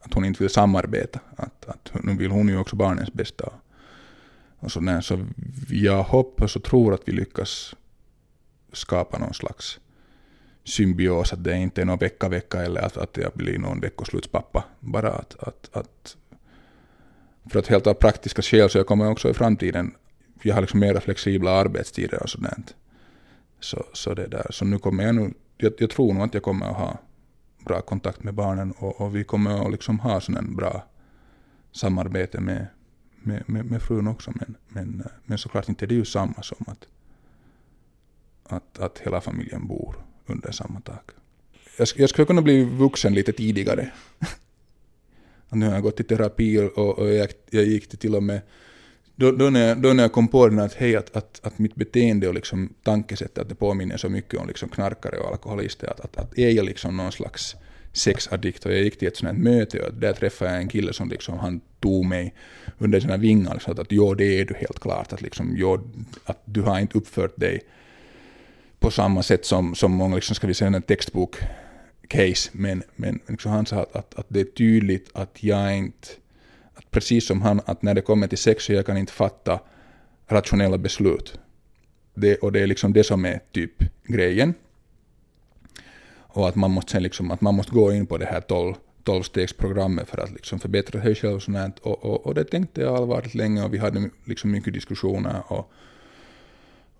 att 0.00 0.14
hon 0.14 0.24
inte 0.24 0.42
vill 0.42 0.50
samarbeta. 0.50 1.20
Att, 1.36 1.64
att 1.68 2.04
nu 2.04 2.16
vill 2.16 2.30
hon 2.30 2.48
ju 2.48 2.58
också 2.58 2.76
barnens 2.76 3.12
bästa. 3.12 3.52
Och 4.60 4.72
så, 4.72 5.00
så 5.02 5.26
jag 5.70 6.02
hoppas 6.02 6.56
och 6.56 6.64
tror 6.64 6.94
att 6.94 7.08
vi 7.08 7.12
lyckas 7.12 7.74
skapa 8.72 9.18
någon 9.18 9.34
slags 9.34 9.80
symbios, 10.64 11.32
att 11.32 11.44
det 11.44 11.56
inte 11.56 11.80
är 11.80 11.84
någon 11.84 11.98
vecka 11.98 12.28
vecka 12.28 12.62
eller 12.62 12.80
att, 12.80 12.96
att 12.96 13.16
jag 13.16 13.32
blir 13.34 13.58
någon 13.58 13.80
veckoslutspappa. 13.80 14.64
Bara 14.80 15.12
att, 15.12 15.36
att, 15.38 15.70
att 15.72 16.16
för 17.50 17.58
att 17.58 17.66
helt 17.66 17.86
av 17.86 17.94
praktiska 17.94 18.42
skäl 18.42 18.70
så 18.70 18.78
jag 18.78 18.86
kommer 18.86 19.10
också 19.10 19.30
i 19.30 19.34
framtiden, 19.34 19.94
jag 20.42 20.54
har 20.54 20.60
liksom 20.60 20.80
mera 20.80 21.00
flexibla 21.00 21.50
arbetstider 21.50 22.22
och 22.22 22.30
sådant. 22.30 22.74
Så, 23.60 23.84
så, 23.92 24.14
det 24.14 24.26
där. 24.26 24.46
så 24.50 24.64
nu 24.64 24.78
kommer 24.78 25.04
jag 25.04 25.14
nu, 25.14 25.34
jag, 25.56 25.72
jag 25.78 25.90
tror 25.90 26.14
nog 26.14 26.22
att 26.22 26.34
jag 26.34 26.42
kommer 26.42 26.66
att 26.66 26.76
ha 26.76 26.98
bra 27.64 27.80
kontakt 27.80 28.24
med 28.24 28.34
barnen 28.34 28.72
och, 28.72 29.00
och 29.00 29.16
vi 29.16 29.24
kommer 29.24 29.66
att 29.66 29.72
liksom 29.72 29.98
ha 29.98 30.20
sån 30.20 30.56
bra 30.56 30.84
samarbete 31.72 32.40
med, 32.40 32.66
med, 33.22 33.42
med, 33.46 33.64
med 33.64 33.82
frun 33.82 34.08
också. 34.08 34.32
Men, 34.34 34.56
men, 34.68 35.00
eh, 35.00 35.10
men 35.24 35.38
såklart 35.38 35.68
inte 35.68 35.86
det 35.86 35.94
är 35.94 35.96
ju 35.96 36.04
samma 36.04 36.42
som 36.42 36.64
att, 36.66 36.86
att, 38.44 38.78
att 38.78 38.98
hela 38.98 39.20
familjen 39.20 39.66
bor 39.66 39.94
under 40.26 40.52
samma 40.52 40.80
tak. 40.80 41.10
Jag, 41.78 41.88
jag 41.96 42.10
skulle 42.10 42.26
kunna 42.26 42.42
bli 42.42 42.64
vuxen 42.64 43.14
lite 43.14 43.32
tidigare. 43.32 43.90
nu 45.48 45.66
har 45.66 45.74
jag 45.74 45.82
gått 45.82 46.00
i 46.00 46.04
terapi 46.04 46.58
och, 46.58 46.98
och 46.98 47.08
jag, 47.08 47.28
jag 47.50 47.64
gick 47.64 47.98
till 47.98 48.14
och 48.14 48.22
med 48.22 48.40
då, 49.20 49.32
då, 49.32 49.50
när 49.50 49.68
jag, 49.68 49.82
då 49.82 49.92
när 49.92 50.02
jag 50.02 50.12
kom 50.12 50.28
på 50.28 50.48
den 50.48 50.58
att, 50.58 50.74
hej, 50.74 50.96
att, 50.96 51.16
att, 51.16 51.40
att 51.42 51.58
mitt 51.58 51.74
beteende 51.74 52.28
och 52.28 52.34
liksom 52.34 52.74
tankesätt 52.82 53.38
att 53.38 53.48
det 53.48 53.54
påminner 53.54 53.96
så 53.96 54.08
mycket 54.08 54.40
om 54.40 54.48
liksom 54.48 54.68
knarkare 54.68 55.18
och 55.18 55.28
alkoholister, 55.30 55.90
att, 55.90 56.00
att, 56.00 56.16
att 56.16 56.38
är 56.38 56.50
jag 56.50 56.64
liksom 56.64 56.96
någon 56.96 57.12
slags 57.12 57.56
sexaddikt 57.92 58.66
och 58.66 58.72
jag 58.72 58.80
gick 58.80 58.98
till 58.98 59.08
ett 59.08 59.16
sånt 59.16 59.32
här 59.32 59.38
möte 59.38 59.80
och 59.80 59.94
där 59.94 60.12
träffade 60.12 60.50
jag 60.50 60.60
en 60.60 60.68
kille 60.68 60.92
som 60.92 61.08
liksom, 61.08 61.38
han 61.38 61.60
tog 61.80 62.04
mig 62.04 62.34
under 62.78 63.00
sina 63.00 63.16
vingar 63.16 63.54
och 63.54 63.62
sa 63.62 63.72
att 63.72 63.86
jo, 63.92 64.14
det 64.14 64.40
är 64.40 64.44
du 64.44 64.54
helt 64.54 64.80
klart, 64.80 65.12
att, 65.12 65.22
liksom, 65.22 65.54
jo, 65.56 65.90
att 66.24 66.42
du 66.44 66.62
har 66.62 66.78
inte 66.78 66.98
uppfört 66.98 67.36
dig 67.36 67.60
på 68.78 68.90
samma 68.90 69.22
sätt 69.22 69.44
som, 69.44 69.74
som 69.74 69.92
många, 69.92 70.14
liksom, 70.14 70.34
ska 70.34 70.46
vi 70.46 70.54
säga, 70.54 70.76
en 70.76 70.82
textbok 70.82 71.36
case, 72.08 72.50
men, 72.52 72.82
men 72.96 73.20
liksom 73.28 73.52
han 73.52 73.66
sa 73.66 73.76
att, 73.76 73.96
att, 73.96 74.14
att 74.14 74.26
det 74.28 74.40
är 74.40 74.44
tydligt 74.44 75.10
att 75.12 75.42
jag 75.42 75.76
inte 75.76 76.08
att 76.74 76.90
precis 76.90 77.26
som 77.26 77.42
han, 77.42 77.60
att 77.66 77.82
när 77.82 77.94
det 77.94 78.00
kommer 78.00 78.26
till 78.26 78.38
sex 78.38 78.64
så 78.64 78.72
jag 78.72 78.86
kan 78.86 78.96
inte 78.96 79.12
fatta 79.12 79.60
rationella 80.26 80.78
beslut. 80.78 81.38
Det, 82.14 82.36
och 82.36 82.52
det 82.52 82.60
är 82.60 82.66
liksom 82.66 82.92
det 82.92 83.04
som 83.04 83.24
är 83.24 83.40
typ 83.52 83.72
grejen. 84.04 84.54
Och 86.32 86.48
att 86.48 86.56
man 86.56 86.70
måste, 86.70 86.92
sen 86.92 87.02
liksom, 87.02 87.30
att 87.30 87.40
man 87.40 87.54
måste 87.54 87.72
gå 87.72 87.92
in 87.92 88.06
på 88.06 88.18
det 88.18 88.26
här 88.26 88.40
12, 88.40 88.74
12-stegsprogrammet 89.04 90.04
för 90.04 90.18
att 90.18 90.30
liksom 90.30 90.58
förbättra 90.58 91.02
sig 91.02 91.14
själv 91.14 91.34
och 91.34 91.42
sånt. 91.42 91.78
Och, 91.78 92.04
och, 92.04 92.26
och 92.26 92.34
det 92.34 92.44
tänkte 92.44 92.80
jag 92.80 92.96
allvarligt 92.96 93.34
länge 93.34 93.64
och 93.64 93.74
vi 93.74 93.78
hade 93.78 94.10
liksom 94.24 94.50
mycket 94.50 94.72
diskussioner 94.72 95.42
och, 95.46 95.72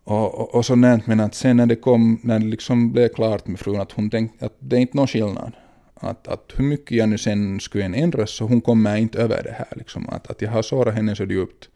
och, 0.05 0.35
och, 0.35 0.55
och 0.55 0.67
sånt. 0.67 1.07
Men 1.07 1.21
att 1.21 1.35
sen 1.35 1.57
när 1.57 1.67
det 1.67 1.77
kom, 1.77 2.21
när 2.23 2.39
det 2.39 2.47
liksom 2.47 2.93
blev 2.93 3.09
klart 3.09 3.47
med 3.47 3.61
frun 3.61 3.81
att 3.81 3.93
hon 3.93 4.11
tänkte 4.11 4.47
att 4.47 4.57
det 4.59 4.77
är 4.77 4.81
inte 4.81 4.97
någon 4.97 5.07
skillnad. 5.07 5.53
Att, 5.95 6.29
att 6.29 6.53
hur 6.57 6.65
mycket 6.65 6.97
jag 6.97 7.09
nu 7.09 7.19
sen 7.19 7.61
skulle 7.61 7.85
än 7.85 7.95
ändras 7.95 8.31
så 8.31 8.45
hon 8.45 8.61
kommer 8.61 8.97
inte 8.97 9.19
över 9.19 9.43
det 9.43 9.53
här. 9.53 9.69
Liksom. 9.77 10.09
Att, 10.09 10.31
att 10.31 10.43
jag 10.43 10.51
har 10.51 10.63
sårat 10.63 10.95
henne 10.95 11.17
så 11.17 11.25
djupt 11.25 11.69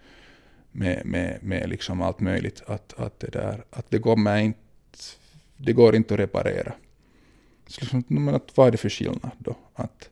med, 0.73 1.03
med, 1.05 1.39
med 1.43 1.69
liksom 1.69 2.03
allt 2.03 2.21
möjligt 2.21 2.63
att, 2.67 2.95
att, 2.97 3.21
det 3.21 3.31
där, 3.31 3.65
att 3.71 3.91
det, 3.91 3.99
går 3.99 4.19
inte, 4.39 4.59
det 5.57 5.73
går 5.73 5.97
inte 5.97 6.15
att 6.15 6.21
reparera. 6.21 6.73
Så 7.67 7.81
liksom, 7.81 8.05
men 8.09 8.35
att, 8.35 8.57
vad 8.57 8.67
är 8.67 8.71
det 8.71 8.79
för 8.79 8.89
skillnad 8.89 9.31
då? 9.39 9.57
Att, 9.75 10.11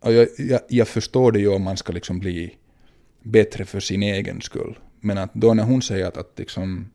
jag, 0.00 0.28
jag, 0.38 0.60
jag 0.68 0.88
förstår 0.88 1.32
det 1.32 1.40
ju 1.40 1.48
om 1.48 1.62
man 1.62 1.76
ska 1.76 1.92
liksom 1.92 2.18
bli 2.18 2.56
bättre 3.22 3.64
för 3.64 3.80
sin 3.80 4.02
egen 4.02 4.40
skull. 4.40 4.78
Men 5.00 5.18
att 5.18 5.34
då 5.34 5.54
när 5.54 5.64
hon 5.64 5.82
säger 5.82 6.06
att, 6.06 6.16
att 6.16 6.38
liksom, 6.38 6.90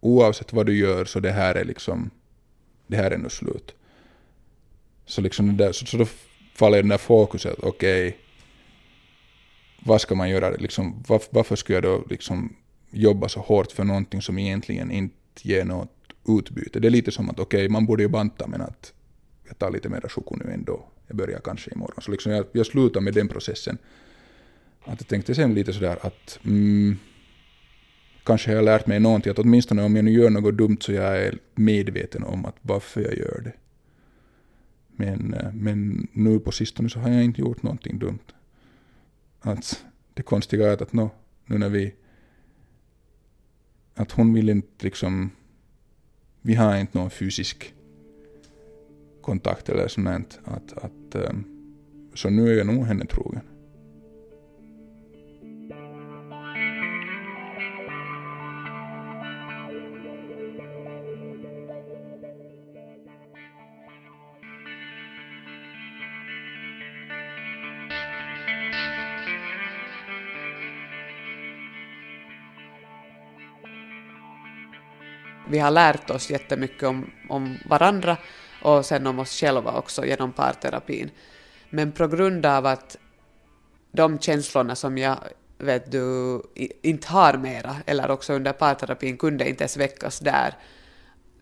oavsett 0.00 0.52
vad 0.52 0.66
du 0.66 0.78
gör 0.78 1.04
så 1.04 1.20
det 1.20 1.32
här 1.32 1.54
är 1.54 1.64
liksom, 1.64 2.10
det 2.86 2.96
här 2.96 3.10
är 3.10 3.18
nu 3.18 3.28
slut. 3.28 3.74
Så, 5.06 5.20
liksom 5.20 5.56
där, 5.56 5.72
så, 5.72 5.86
så 5.86 5.96
då 5.96 6.06
faller 6.54 6.78
den 6.78 6.88
där 6.88 6.98
fokuset, 6.98 7.58
okej, 7.58 8.08
okay, 8.08 8.18
vad 9.84 10.00
ska 10.00 10.14
man 10.14 10.30
göra? 10.30 10.50
Liksom, 10.50 11.04
var, 11.08 11.22
varför 11.30 11.56
ska 11.56 11.72
jag 11.72 11.82
då 11.82 12.04
liksom 12.10 12.56
jobba 12.90 13.28
så 13.28 13.40
hårt 13.40 13.72
för 13.72 13.84
någonting 13.84 14.22
som 14.22 14.38
egentligen 14.38 14.90
inte 14.90 15.14
ger 15.42 15.64
något 15.64 15.90
utbyte? 16.28 16.80
Det 16.80 16.88
är 16.88 16.90
lite 16.90 17.10
som 17.10 17.30
att 17.30 17.38
okej, 17.38 17.58
okay, 17.58 17.68
man 17.68 17.86
borde 17.86 18.02
ju 18.02 18.08
banta 18.08 18.46
men 18.46 18.60
att 18.60 18.92
jag 19.52 19.58
tar 19.58 19.70
lite 19.70 19.88
mera 19.88 20.08
choko 20.08 20.36
nu 20.36 20.52
ändå. 20.52 20.84
Jag 21.06 21.16
börjar 21.16 21.40
kanske 21.40 21.70
imorgon. 21.70 22.02
Så 22.02 22.10
liksom 22.10 22.32
jag, 22.32 22.46
jag 22.52 22.66
slutar 22.66 23.00
med 23.00 23.14
den 23.14 23.28
processen. 23.28 23.78
Att 24.84 25.00
jag 25.00 25.08
tänkte 25.08 25.34
sen 25.34 25.54
lite 25.54 25.72
sådär 25.72 25.98
att 26.02 26.38
mm, 26.44 26.96
kanske 28.24 28.50
har 28.50 28.56
jag 28.56 28.64
lärt 28.64 28.86
mig 28.86 29.00
någonting, 29.00 29.30
att 29.30 29.38
åtminstone 29.38 29.82
om 29.82 29.96
jag 29.96 30.04
nu 30.04 30.10
gör 30.10 30.30
något 30.30 30.54
dumt 30.54 30.76
så 30.80 30.92
jag 30.92 31.22
är 31.22 31.38
medveten 31.54 32.24
om 32.24 32.44
att 32.44 32.56
varför 32.62 33.00
jag 33.00 33.18
gör 33.18 33.40
det. 33.44 33.52
Men, 34.96 35.34
eh, 35.34 35.52
men 35.52 36.08
nu 36.12 36.38
på 36.38 36.52
sistone 36.52 36.90
så 36.90 36.98
har 36.98 37.10
jag 37.10 37.24
inte 37.24 37.40
gjort 37.40 37.62
någonting 37.62 37.98
dumt. 37.98 38.32
Att 39.40 39.84
det 40.14 40.22
konstiga 40.22 40.72
är 40.72 40.82
att 40.82 40.92
no, 40.92 41.10
nu 41.46 41.58
när 41.58 41.68
vi... 41.68 41.94
Att 43.94 44.12
hon 44.12 44.34
vill 44.34 44.48
inte 44.48 44.84
liksom... 44.84 45.30
Vi 46.42 46.54
har 46.54 46.76
inte 46.76 46.98
någon 46.98 47.10
fysisk 47.10 47.74
kontakt 49.22 49.68
eller 49.68 49.88
sånt. 49.88 50.40
Att, 50.44 50.72
att, 50.72 51.14
ehm, 51.14 51.44
så 52.14 52.30
nu 52.30 52.52
är 52.52 52.58
jag 52.58 52.66
nog 52.66 52.84
henne 52.84 53.06
trogen. 53.06 53.42
vi 75.52 75.58
har 75.58 75.70
lärt 75.70 76.10
oss 76.10 76.30
jättemycket 76.30 76.82
om, 76.82 77.10
om 77.28 77.58
varandra 77.64 78.16
och 78.62 78.86
sen 78.86 79.06
om 79.06 79.18
oss 79.18 79.40
själva 79.40 79.72
också 79.72 80.04
genom 80.04 80.32
parterapin. 80.32 81.10
Men 81.70 81.92
på 81.92 82.08
grund 82.08 82.46
av 82.46 82.66
att 82.66 82.96
de 83.92 84.18
känslorna 84.18 84.74
som 84.74 84.98
jag 84.98 85.16
vet 85.58 85.92
du 85.92 86.42
inte 86.82 87.08
har 87.08 87.36
mera, 87.36 87.76
eller 87.86 88.10
också 88.10 88.32
under 88.32 88.52
parterapin 88.52 89.16
kunde 89.16 89.48
inte 89.48 89.64
ens 89.64 89.76
väckas 89.76 90.18
där, 90.18 90.54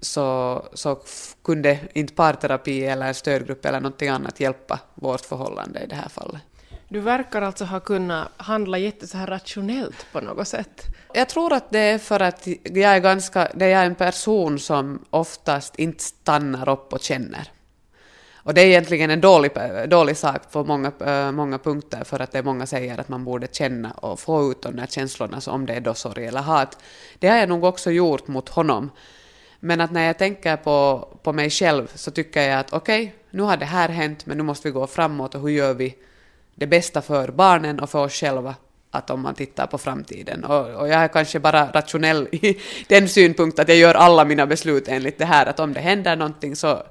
så, 0.01 0.69
så 0.73 1.01
kunde 1.45 1.79
inte 1.93 2.15
parterapi 2.15 2.85
eller 2.85 3.07
en 3.07 3.15
stödgrupp 3.15 3.65
eller 3.65 3.81
någonting 3.81 4.09
annat 4.09 4.41
hjälpa 4.41 4.81
vårt 4.95 5.21
förhållande 5.21 5.81
i 5.81 5.87
det 5.87 5.95
här 5.95 6.09
fallet. 6.09 6.43
Du 6.89 7.01
verkar 7.01 7.43
alltså 7.43 7.65
ha 7.65 7.81
kunnat 7.81 8.29
handla 8.37 8.79
jätte 8.79 9.07
så 9.07 9.19
här 9.19 9.27
rationellt 9.27 10.07
på 10.13 10.21
något 10.21 10.49
sätt. 10.49 10.87
Jag 11.13 11.29
tror 11.29 11.53
att 11.53 11.71
det 11.71 11.79
är 11.79 11.99
för 11.99 12.21
att 12.21 12.47
jag 12.65 12.97
är, 12.97 12.99
ganska, 12.99 13.49
det 13.55 13.73
är 13.73 13.87
en 13.87 13.95
person 13.95 14.59
som 14.59 15.05
oftast 15.11 15.79
inte 15.79 16.05
stannar 16.05 16.69
upp 16.69 16.93
och 16.93 17.01
känner. 17.01 17.51
Och 18.43 18.55
det 18.55 18.61
är 18.61 18.67
egentligen 18.67 19.11
en 19.11 19.21
dålig, 19.21 19.53
dålig 19.89 20.17
sak 20.17 20.53
på 20.53 20.65
många, 20.65 20.93
eh, 21.01 21.33
många 21.33 21.59
punkter, 21.59 22.05
för 22.05 22.21
att 22.21 22.33
det 22.33 22.39
är 22.39 22.43
många 22.43 22.67
säger 22.67 22.99
att 23.01 23.09
man 23.09 23.25
borde 23.25 23.49
känna 23.53 23.91
och 23.91 24.21
få 24.21 24.51
ut 24.51 24.63
de 24.63 24.77
där 24.77 24.87
känslorna, 24.87 25.41
så 25.41 25.51
om 25.51 25.67
det 25.67 25.75
är 25.75 25.81
då 25.81 25.95
sorg 25.95 26.27
eller 26.27 26.41
hat. 26.41 26.79
Det 27.19 27.29
har 27.29 27.37
jag 27.37 27.49
nog 27.49 27.65
också 27.65 27.91
gjort 27.91 28.29
mot 28.29 28.49
honom. 28.49 28.91
Men 29.61 29.81
att 29.81 29.91
när 29.91 30.07
jag 30.07 30.19
tänker 30.19 30.57
på, 30.57 31.09
på 31.23 31.33
mig 31.33 31.51
själv 31.51 31.93
så 31.95 32.11
tycker 32.11 32.43
jag 32.43 32.61
att 32.61 32.73
okej, 32.73 33.03
okay, 33.03 33.15
nu 33.31 33.43
har 33.43 33.57
det 33.57 33.65
här 33.65 33.89
hänt, 33.89 34.27
men 34.27 34.37
nu 34.37 34.43
måste 34.43 34.69
vi 34.69 34.73
gå 34.73 34.87
framåt 34.87 35.35
och 35.35 35.41
hur 35.41 35.49
gör 35.49 35.75
vi 35.75 35.95
det 36.55 36.67
bästa 36.67 37.03
för 37.03 37.31
barnen 37.31 37.81
och 37.81 37.91
för 37.91 38.05
oss 38.05 38.13
själva 38.13 38.55
att 38.91 39.11
om 39.11 39.21
man 39.21 39.35
tittar 39.35 39.67
på 39.67 39.79
framtiden. 39.79 40.45
Och, 40.45 40.67
och, 40.67 40.89
jag 40.89 41.03
är 41.03 41.09
kanske 41.09 41.41
bara 41.41 41.67
rationell 41.73 42.29
i 42.33 42.59
den 42.89 43.09
synpunkt 43.09 43.59
att 43.59 43.69
jag 43.69 43.77
gör 43.77 43.95
alla 43.95 44.25
mina 44.25 44.47
beslut 44.47 44.89
enligt 44.89 45.19
det 45.19 45.25
här, 45.25 45.47
att 45.47 45.61
om 45.61 45.73
det 45.73 45.81
händer 45.81 46.17
någonting 46.17 46.57
så 46.57 46.83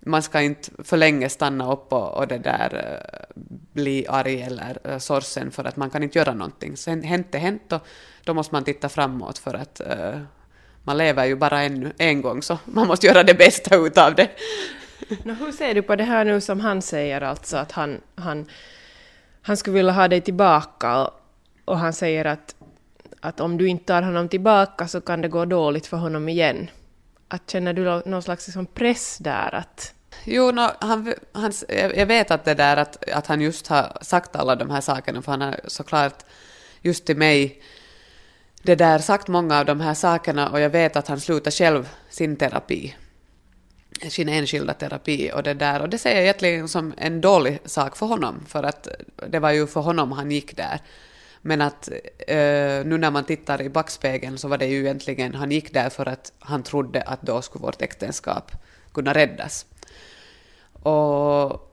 man 0.00 0.22
ska 0.22 0.40
inte 0.40 0.70
för 0.84 0.96
länge 0.96 1.28
stanna 1.28 1.72
upp 1.72 1.92
och, 1.92 2.14
och 2.14 2.28
det 2.28 2.38
där 2.38 2.70
eh, 2.74 3.36
bli 3.72 4.06
arg 4.08 4.42
eller 4.42 4.78
eh, 4.84 4.98
sorgsen 4.98 5.50
för 5.50 5.64
att 5.64 5.76
man 5.76 5.90
kan 5.90 6.02
inte 6.02 6.18
göra 6.18 6.34
någonting. 6.34 6.76
Sen 6.76 7.02
hänt 7.02 7.26
det 7.30 7.38
hänt 7.38 7.72
och 7.72 7.86
då 8.24 8.34
måste 8.34 8.54
man 8.54 8.64
titta 8.64 8.88
framåt 8.88 9.38
för 9.38 9.54
att 9.54 9.80
uh, 9.80 10.20
man 10.82 10.98
lever 10.98 11.24
ju 11.24 11.36
bara 11.36 11.62
en, 11.62 11.92
en 11.98 12.22
gång 12.22 12.42
så 12.42 12.58
man 12.64 12.86
måste 12.86 13.06
göra 13.06 13.22
det 13.22 13.34
bästa 13.34 13.76
utav 13.76 14.14
det. 14.14 14.28
no, 15.22 15.32
hur 15.32 15.52
ser 15.52 15.74
du 15.74 15.82
på 15.82 15.96
det 15.96 16.04
här 16.04 16.24
nu 16.24 16.40
som 16.40 16.60
han 16.60 16.82
säger 16.82 17.20
alltså 17.20 17.56
att 17.56 17.72
han, 17.72 18.00
han 18.16 18.46
han 19.46 19.56
skulle 19.56 19.74
vilja 19.74 19.92
ha 19.92 20.08
dig 20.08 20.20
tillbaka 20.20 21.10
och 21.64 21.78
han 21.78 21.92
säger 21.92 22.24
att, 22.24 22.54
att 23.20 23.40
om 23.40 23.58
du 23.58 23.68
inte 23.68 23.84
tar 23.84 24.02
honom 24.02 24.28
tillbaka 24.28 24.88
så 24.88 25.00
kan 25.00 25.20
det 25.20 25.28
gå 25.28 25.44
dåligt 25.44 25.86
för 25.86 25.96
honom 25.96 26.28
igen. 26.28 26.70
att 27.28 27.50
känner 27.50 27.72
du 27.72 28.10
någon 28.10 28.22
slags 28.22 28.46
liksom 28.46 28.66
press 28.66 29.18
där 29.18 29.54
att 29.54 29.94
Jo, 30.24 30.50
no, 30.50 30.70
han, 30.80 31.14
han, 31.32 31.52
jag 31.68 32.06
vet 32.06 32.30
att 32.30 32.44
det 32.44 32.54
där 32.54 32.76
att, 32.76 33.10
att 33.10 33.26
han 33.26 33.40
just 33.40 33.66
har 33.66 33.98
sagt 34.00 34.36
alla 34.36 34.56
de 34.56 34.70
här 34.70 34.80
sakerna, 34.80 35.22
för 35.22 35.30
han 35.32 35.40
har 35.40 35.60
såklart 35.66 36.24
just 36.82 37.04
till 37.04 37.16
mig 37.16 37.62
det 38.62 38.74
där 38.74 38.98
sagt 38.98 39.28
många 39.28 39.58
av 39.58 39.66
de 39.66 39.80
här 39.80 39.94
sakerna 39.94 40.48
och 40.48 40.60
jag 40.60 40.70
vet 40.70 40.96
att 40.96 41.08
han 41.08 41.20
slutar 41.20 41.50
själv 41.50 41.88
sin 42.08 42.36
terapi, 42.36 42.94
sin 44.08 44.28
enskilda 44.28 44.74
terapi 44.74 45.30
och 45.34 45.42
det 45.42 45.54
där 45.54 45.82
och 45.82 45.88
det 45.88 45.98
ser 45.98 46.10
jag 46.10 46.22
egentligen 46.22 46.68
som 46.68 46.94
en 46.96 47.20
dålig 47.20 47.58
sak 47.64 47.96
för 47.96 48.06
honom 48.06 48.44
för 48.48 48.62
att 48.62 48.88
det 49.28 49.38
var 49.38 49.50
ju 49.50 49.66
för 49.66 49.80
honom 49.80 50.12
han 50.12 50.30
gick 50.30 50.56
där. 50.56 50.80
Men 51.46 51.60
att 51.60 51.88
eh, 52.26 52.84
nu 52.84 52.98
när 52.98 53.10
man 53.10 53.24
tittar 53.24 53.62
i 53.62 53.68
backspegeln 53.68 54.38
så 54.38 54.48
var 54.48 54.58
det 54.58 54.66
ju 54.66 54.80
egentligen, 54.80 55.34
han 55.34 55.50
gick 55.50 55.72
där 55.72 55.90
för 55.90 56.08
att 56.08 56.32
han 56.38 56.62
trodde 56.62 57.02
att 57.02 57.22
då 57.22 57.42
skulle 57.42 57.62
vårt 57.62 57.82
äktenskap 57.82 58.52
kunna 58.92 59.14
räddas. 59.14 59.66
Och 60.72 61.72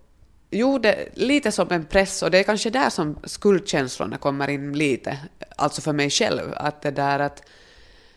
jo, 0.50 0.78
det, 0.80 1.10
lite 1.14 1.52
som 1.52 1.72
en 1.72 1.86
press 1.86 2.24
och 2.24 2.32
det 2.32 2.40
är 2.40 2.44
kanske 2.44 2.70
där 2.70 2.90
som 2.90 3.18
skuldkänslorna 3.24 4.18
kommer 4.18 4.50
in 4.50 4.74
lite, 4.74 5.18
alltså 5.56 5.82
för 5.82 5.94
mig 5.94 6.10
själv, 6.10 6.54
att 6.56 6.82
det 6.82 6.92
där 6.92 7.20
att 7.20 7.44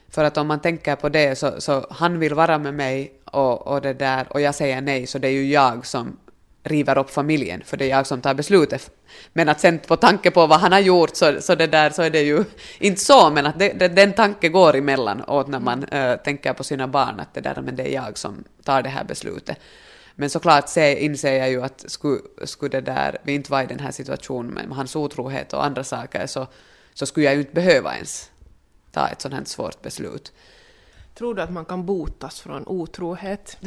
för 0.09 0.25
att 0.25 0.37
om 0.37 0.47
man 0.47 0.61
tänker 0.61 0.97
på 0.97 1.09
det 1.09 1.39
så, 1.39 1.61
så 1.61 1.87
han 1.91 2.19
vill 2.19 2.35
vara 2.35 2.59
med 2.59 2.75
mig 2.75 3.13
och, 3.25 3.67
och 3.67 3.81
det 3.81 3.95
där 3.95 4.33
och 4.33 4.41
jag 4.41 4.55
säger 4.55 4.81
nej 4.81 5.07
så 5.07 5.19
det 5.19 5.29
är 5.29 5.33
ju 5.33 5.47
jag 5.47 5.87
som 5.87 6.17
river 6.65 6.99
upp 6.99 7.11
familjen 7.11 7.63
för 7.65 7.77
det 7.77 7.85
är 7.85 7.89
jag 7.89 8.07
som 8.07 8.21
tar 8.21 8.35
beslutet. 8.35 8.91
Men 9.33 9.49
att 9.49 9.61
sen 9.61 9.79
på 9.79 9.97
tanke 9.97 10.31
på 10.31 10.47
vad 10.47 10.61
han 10.61 10.73
har 10.73 10.81
gjort 10.81 11.17
så, 11.17 11.41
så 11.41 11.55
det 11.55 11.67
där 11.67 11.91
så 11.91 12.03
är 12.03 12.11
det 12.11 12.23
ju 12.23 12.45
inte 12.79 13.01
så 13.01 13.31
men 13.31 13.47
att 13.47 13.59
det, 13.59 13.73
det, 13.73 13.89
den 13.89 14.13
tanken 14.13 14.53
går 14.53 14.77
emellan 14.77 15.21
och 15.21 15.49
när 15.49 15.61
man 15.61 15.85
äh, 15.85 16.17
tänker 16.17 16.53
på 16.53 16.65
sina 16.65 16.89
barn 16.89 17.21
att 17.21 17.35
det 17.35 17.41
där 17.41 17.63
men 17.63 17.77
det 17.77 17.89
är 17.89 17.95
jag 17.95 18.19
som 18.19 18.45
tar 18.65 18.83
det 18.83 18.89
här 18.89 19.05
beslutet. 19.05 19.59
Men 20.15 20.31
såklart 20.31 20.69
se, 20.69 21.05
inser 21.05 21.33
jag 21.33 21.51
ju 21.51 21.63
att 21.63 21.85
skulle, 21.87 22.21
skulle 22.45 22.81
det 22.81 22.93
där, 22.93 23.19
vi 23.23 23.35
inte 23.35 23.51
vara 23.51 23.65
i 23.65 23.67
den 23.67 23.81
här 23.81 23.91
situationen 23.91 24.69
med 24.69 24.77
hans 24.77 24.97
otrohet 24.97 25.53
och 25.53 25.65
andra 25.65 25.85
saker 25.85 26.27
så, 26.27 26.47
så 26.95 27.07
skulle 27.07 27.27
jag 27.27 27.35
ju 27.35 27.41
inte 27.41 27.55
behöva 27.55 27.95
ens 27.95 28.31
ta 28.93 29.09
ett 29.09 29.21
sådant 29.21 29.39
här 29.39 29.45
svårt 29.45 29.83
beslut. 29.83 30.33
tror 31.15 31.35
du 31.35 31.43
att 31.43 31.53
man 31.53 31.65
kan 31.65 31.87
botas 31.87 32.41
från 32.41 32.67
otrohet? 32.67 33.59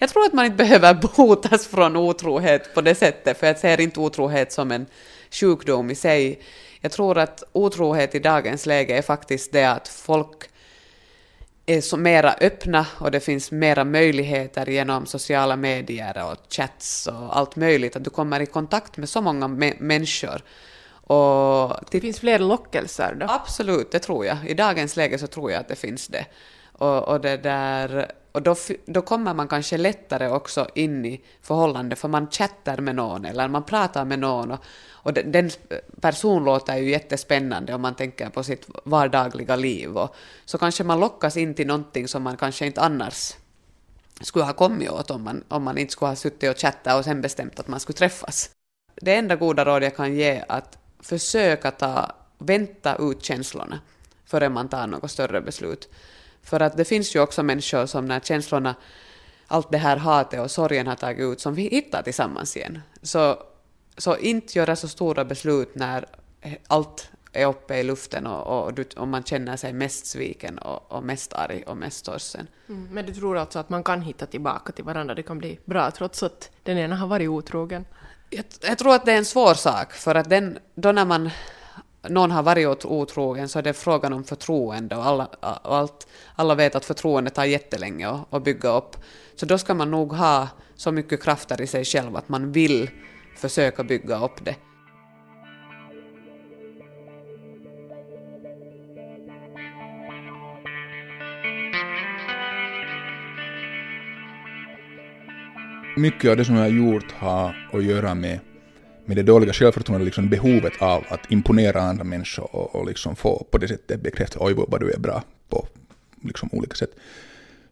Jag 0.00 0.08
tror 0.08 0.24
att 0.24 0.32
man 0.32 0.44
inte 0.44 0.56
behöver 0.56 0.94
botas 1.16 1.66
från 1.66 1.96
otrohet 1.96 2.74
på 2.74 2.80
det 2.80 2.94
sättet, 2.94 3.38
för 3.38 3.46
jag 3.46 3.58
ser 3.58 3.80
inte 3.80 4.00
otrohet 4.00 4.52
som 4.52 4.70
en 4.72 4.86
sjukdom 5.30 5.90
i 5.90 5.94
sig. 5.94 6.40
Jag 6.80 6.92
tror 6.92 7.18
att 7.18 7.42
otrohet 7.52 8.14
i 8.14 8.18
dagens 8.18 8.66
läge 8.66 8.98
är 8.98 9.02
faktiskt 9.02 9.52
det 9.52 9.64
att 9.64 9.88
folk 9.88 10.48
är 11.66 11.80
så 11.80 11.96
mera 11.96 12.34
öppna 12.40 12.86
och 12.98 13.10
det 13.10 13.20
finns 13.20 13.50
mera 13.50 13.84
möjligheter 13.84 14.66
genom 14.66 15.06
sociala 15.06 15.56
medier 15.56 16.24
och 16.30 16.36
chats 16.52 17.06
och 17.06 17.36
allt 17.36 17.56
möjligt, 17.56 17.96
att 17.96 18.04
du 18.04 18.10
kommer 18.10 18.40
i 18.40 18.46
kontakt 18.46 18.96
med 18.96 19.08
så 19.08 19.20
många 19.20 19.48
mä- 19.48 19.76
människor. 19.80 20.42
Och 21.06 21.76
Det 21.90 22.00
finns 22.00 22.20
fler 22.20 22.38
lockelser 22.38 23.16
då? 23.20 23.26
Absolut, 23.28 23.92
det 23.92 23.98
tror 23.98 24.26
jag. 24.26 24.36
I 24.46 24.54
dagens 24.54 24.96
läge 24.96 25.18
så 25.18 25.26
tror 25.26 25.50
jag 25.50 25.60
att 25.60 25.68
det 25.68 25.76
finns 25.76 26.08
det. 26.08 26.26
Och, 26.72 27.08
och, 27.08 27.20
det 27.20 27.36
där, 27.36 28.12
och 28.34 28.42
då, 28.42 28.56
då 28.86 29.02
kommer 29.02 29.34
man 29.34 29.48
kanske 29.48 29.76
lättare 29.76 30.28
också 30.28 30.68
in 30.74 31.06
i 31.06 31.20
förhållande, 31.42 31.96
för 31.96 32.08
man 32.08 32.30
chattar 32.30 32.78
med 32.78 32.94
någon 32.94 33.24
eller 33.24 33.48
man 33.48 33.64
pratar 33.64 34.04
med 34.04 34.18
någon. 34.18 34.50
Och, 34.50 34.64
och 34.90 35.12
den, 35.12 35.32
den 35.32 35.50
person 36.00 36.44
låter 36.44 36.76
ju 36.76 36.90
jättespännande 36.90 37.74
om 37.74 37.82
man 37.82 37.94
tänker 37.94 38.28
på 38.28 38.42
sitt 38.42 38.66
vardagliga 38.84 39.56
liv. 39.56 39.96
Och, 39.96 40.14
så 40.44 40.58
kanske 40.58 40.84
man 40.84 41.00
lockas 41.00 41.36
in 41.36 41.54
till 41.54 41.66
någonting 41.66 42.08
som 42.08 42.22
man 42.22 42.36
kanske 42.36 42.66
inte 42.66 42.80
annars 42.80 43.34
skulle 44.20 44.44
ha 44.44 44.52
kommit 44.52 44.90
åt 44.90 45.10
om 45.10 45.22
man, 45.22 45.44
om 45.48 45.62
man 45.62 45.78
inte 45.78 45.92
skulle 45.92 46.08
ha 46.08 46.16
suttit 46.16 46.50
och 46.50 46.58
chattat 46.58 46.98
och 46.98 47.04
sen 47.04 47.20
bestämt 47.20 47.60
att 47.60 47.68
man 47.68 47.80
skulle 47.80 47.96
träffas. 47.96 48.50
Det 48.94 49.14
enda 49.14 49.36
goda 49.36 49.64
råd 49.64 49.82
jag 49.82 49.96
kan 49.96 50.14
ge 50.14 50.30
är 50.30 50.44
att 50.48 50.78
försöka 51.00 51.70
ta, 51.70 52.12
vänta 52.38 52.96
ut 52.96 53.24
känslorna 53.24 53.80
före 54.24 54.48
man 54.48 54.68
tar 54.68 54.86
något 54.86 55.10
större 55.10 55.40
beslut. 55.40 55.88
För 56.44 56.60
att 56.60 56.76
det 56.76 56.84
finns 56.84 57.16
ju 57.16 57.20
också 57.20 57.42
människor 57.42 57.86
som 57.86 58.06
när 58.06 58.20
känslorna, 58.20 58.74
allt 59.46 59.70
det 59.70 59.78
här 59.78 59.96
hatet 59.96 60.40
och 60.40 60.50
sorgen 60.50 60.86
har 60.86 60.94
tagit 60.94 61.20
ut, 61.20 61.40
som 61.40 61.54
vi 61.54 61.62
hittar 61.62 62.02
tillsammans 62.02 62.56
igen. 62.56 62.80
Så, 63.02 63.42
så 63.96 64.16
inte 64.16 64.58
göra 64.58 64.76
så 64.76 64.88
stora 64.88 65.24
beslut 65.24 65.74
när 65.74 66.06
allt 66.66 67.10
är 67.34 67.46
uppe 67.46 67.76
i 67.76 67.82
luften 67.82 68.26
och, 68.26 68.68
och, 68.68 68.78
och 68.96 69.08
man 69.08 69.22
känner 69.22 69.56
sig 69.56 69.72
mest 69.72 70.06
sviken 70.06 70.58
och, 70.58 70.92
och 70.92 71.04
mest 71.04 71.32
arg 71.32 71.62
och 71.66 71.76
mest 71.76 72.04
sorgsen. 72.04 72.46
Mm. 72.68 72.88
Men 72.92 73.06
du 73.06 73.14
tror 73.14 73.38
alltså 73.38 73.58
att 73.58 73.68
man 73.68 73.84
kan 73.84 74.02
hitta 74.02 74.26
tillbaka 74.26 74.72
till 74.72 74.84
varandra, 74.84 75.14
det 75.14 75.22
kan 75.22 75.38
bli 75.38 75.58
bra 75.64 75.90
trots 75.90 76.22
att 76.22 76.50
den 76.62 76.78
ena 76.78 76.96
har 76.96 77.06
varit 77.06 77.28
otrogen? 77.28 77.84
Jag, 78.30 78.44
jag 78.60 78.78
tror 78.78 78.94
att 78.94 79.04
det 79.04 79.12
är 79.12 79.18
en 79.18 79.24
svår 79.24 79.54
sak, 79.54 79.92
för 79.92 80.14
att 80.14 80.30
den, 80.30 80.58
då 80.74 80.92
när 80.92 81.04
man, 81.04 81.30
någon 82.08 82.30
har 82.30 82.42
varit 82.42 82.84
otrogen 82.84 83.48
så 83.48 83.58
är 83.58 83.62
det 83.62 83.72
frågan 83.72 84.12
om 84.12 84.24
förtroende 84.24 84.96
och, 84.96 85.06
alla, 85.06 85.28
allt, 85.40 86.06
alla 86.34 86.54
vet 86.54 86.74
att 86.74 86.84
förtroende 86.84 87.30
tar 87.30 87.44
jättelänge 87.44 88.08
att, 88.08 88.34
att 88.34 88.44
bygga 88.44 88.68
upp. 88.68 88.96
Så 89.36 89.46
då 89.46 89.58
ska 89.58 89.74
man 89.74 89.90
nog 89.90 90.12
ha 90.12 90.48
så 90.76 90.92
mycket 90.92 91.22
krafter 91.22 91.60
i 91.60 91.66
sig 91.66 91.84
själv 91.84 92.16
att 92.16 92.28
man 92.28 92.52
vill 92.52 92.90
försöka 93.36 93.84
bygga 93.84 94.24
upp 94.24 94.44
det. 94.44 94.56
mycket 105.96 106.30
av 106.30 106.36
det 106.36 106.44
som 106.44 106.54
jag 106.54 106.62
har 106.62 106.68
gjort 106.68 107.12
har 107.12 107.68
att 107.72 107.84
göra 107.84 108.14
med, 108.14 108.40
med 109.06 109.16
det 109.16 109.22
dåliga 109.22 109.52
självförtroendet, 109.52 110.04
liksom 110.04 110.28
behovet 110.28 110.72
av 110.80 111.04
att 111.08 111.30
imponera 111.30 111.82
andra 111.82 112.04
människor 112.04 112.56
och, 112.56 112.74
och 112.74 112.86
liksom 112.86 113.16
få 113.16 113.46
på 113.50 113.58
det 113.58 113.68
sättet 113.68 114.02
bekräftat, 114.02 114.42
oj 114.42 114.54
vad 114.68 114.80
du 114.80 114.90
är 114.90 114.98
bra 114.98 115.22
på 115.48 115.66
liksom 116.22 116.48
olika 116.52 116.74
sätt. 116.74 116.90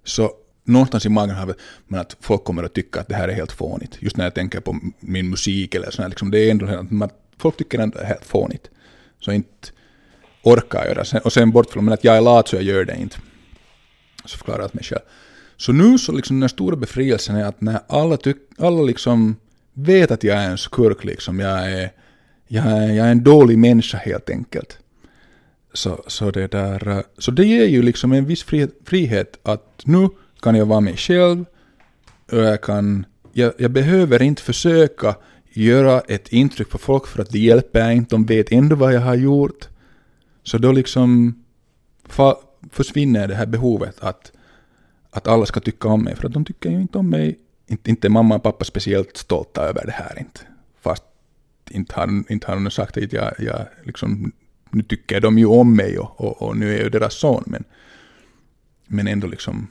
Så 0.05 0.33
någonstans 0.65 1.07
i 1.07 1.09
magen 1.09 1.37
har 1.37 1.47
man 1.47 1.55
men 1.87 2.01
att 2.01 2.17
folk 2.21 2.45
kommer 2.45 2.63
att 2.63 2.75
tycka 2.75 3.01
att 3.01 3.09
det 3.09 3.15
här 3.15 3.29
är 3.29 3.33
helt 3.33 3.53
fånigt. 3.53 3.99
Just 4.01 4.17
när 4.17 4.25
jag 4.25 4.35
tänker 4.35 4.61
på 4.61 4.81
min 5.01 5.31
musik 5.31 5.75
eller 5.75 5.91
sådär, 5.91 6.09
liksom, 6.09 6.31
det 6.31 6.39
är 6.39 6.51
ändå 6.51 6.67
så 6.67 6.73
att 6.73 6.91
man, 6.91 7.11
folk 7.39 7.57
tycker 7.57 7.79
att 7.79 7.93
det 7.93 8.01
är 8.01 8.05
helt 8.05 8.25
fånigt. 8.25 8.71
Så 9.21 9.33
inte 9.33 9.69
orkar 10.43 10.79
jag 10.79 10.89
göra. 10.89 11.05
det. 11.13 11.21
och 11.21 11.33
sen 11.33 11.51
bort 11.51 11.71
från 11.71 11.85
men 11.85 11.95
att 11.95 12.05
jag 12.05 12.17
är 12.17 12.21
lat 12.21 12.49
så 12.49 12.57
jag 12.57 12.63
gör 12.63 12.85
det 12.85 12.97
inte. 12.97 13.17
Så 14.25 14.39
förklarar 14.39 14.59
jag 14.59 14.67
åt 14.67 14.75
mig 14.75 14.85
själv. 14.85 15.03
Så 15.57 15.73
nu 15.73 15.99
så 15.99 16.13
liksom 16.13 16.41
den 16.41 16.49
stora 16.49 16.77
befrielsen 16.77 17.37
är 17.37 17.45
att 17.45 17.61
när 17.61 17.81
alla, 17.87 18.17
tyck, 18.17 18.37
alla 18.59 18.83
liksom 18.83 19.37
vet 19.73 20.11
att 20.11 20.25
jag 20.25 20.39
är 20.39 20.51
en 20.51 20.59
skurk, 20.59 21.05
liksom, 21.05 21.41
jag, 21.41 21.73
är, 21.73 21.91
jag, 22.49 22.67
är, 22.67 22.93
jag 22.93 23.07
är 23.07 23.11
en 23.11 23.25
dålig 23.25 23.59
människa 23.59 23.99
helt 23.99 24.31
enkelt. 24.31 24.79
Så, 25.73 26.05
så, 26.07 26.31
det 26.31 26.51
där, 26.51 26.89
eh, 26.89 27.01
så 27.19 27.31
det 27.31 27.45
ger 27.45 27.67
ju 27.67 27.83
liksom 27.83 28.13
en 28.13 28.25
viss 28.25 28.43
frihet, 28.43 28.71
frihet 28.85 29.39
att 29.43 29.83
nu 29.85 30.09
kan 30.41 30.55
jag 30.55 30.67
vara 30.67 30.81
mig 30.81 30.97
själv 30.97 31.45
och 32.33 32.39
jag, 32.39 32.63
kan, 32.63 33.07
jag, 33.33 33.53
jag 33.59 33.71
behöver 33.71 34.23
inte 34.23 34.43
försöka 34.43 35.17
göra 35.53 36.01
ett 36.01 36.29
intryck 36.29 36.69
på 36.69 36.79
folk 36.79 37.07
för 37.07 37.23
att 37.23 37.31
det 37.31 37.39
hjälper 37.39 37.91
inte, 37.91 38.15
de 38.15 38.27
vet 38.27 38.53
ändå 38.53 38.77
vad 38.77 38.95
jag 38.95 39.01
har 39.01 39.15
gjort. 39.15 39.69
Så 40.43 40.59
då 40.59 40.73
liksom 40.73 41.43
fa, 42.09 42.37
försvinner 42.71 43.29
det 43.29 43.35
här 43.35 43.47
behovet 43.47 43.97
att 44.01 44.33
att 45.13 45.29
alla 45.29 45.47
ska 45.47 45.61
tycka 45.61 45.89
om 45.89 46.03
mig, 46.03 46.17
för 46.17 46.27
att 46.27 46.33
de 46.33 46.45
tycker 46.45 46.71
ju 46.71 46.81
inte 46.81 46.99
om 46.99 47.11
mig. 47.11 47.39
Inte, 47.73 47.91
inte 47.91 48.09
mamma 48.09 48.35
och 48.35 48.43
pappa 48.43 48.65
speciellt 48.65 49.17
stolta 49.17 49.63
över 49.63 49.87
det 49.87 49.93
här 49.93 50.19
inte. 50.19 50.41
Fast 50.81 51.05
inte 51.71 51.95
har, 51.95 52.33
inte 52.33 52.47
har 52.47 52.55
de 52.55 52.71
sagt 52.71 52.97
att 52.97 53.13
jag, 53.13 53.35
jag 53.39 53.67
liksom, 53.85 54.33
nu 54.71 54.83
tycker 54.83 55.21
de 55.21 55.39
ju 55.39 55.47
om 55.47 55.77
mig 55.77 55.99
och, 55.99 56.21
och, 56.21 56.43
och 56.43 56.57
nu 56.57 56.69
är 56.69 56.73
jag 56.73 56.83
ju 56.83 56.91
deras 56.91 57.15
son, 57.15 57.45
men, 57.47 57.65
men 58.87 59.09
ändå 59.09 59.27
liksom. 59.27 59.71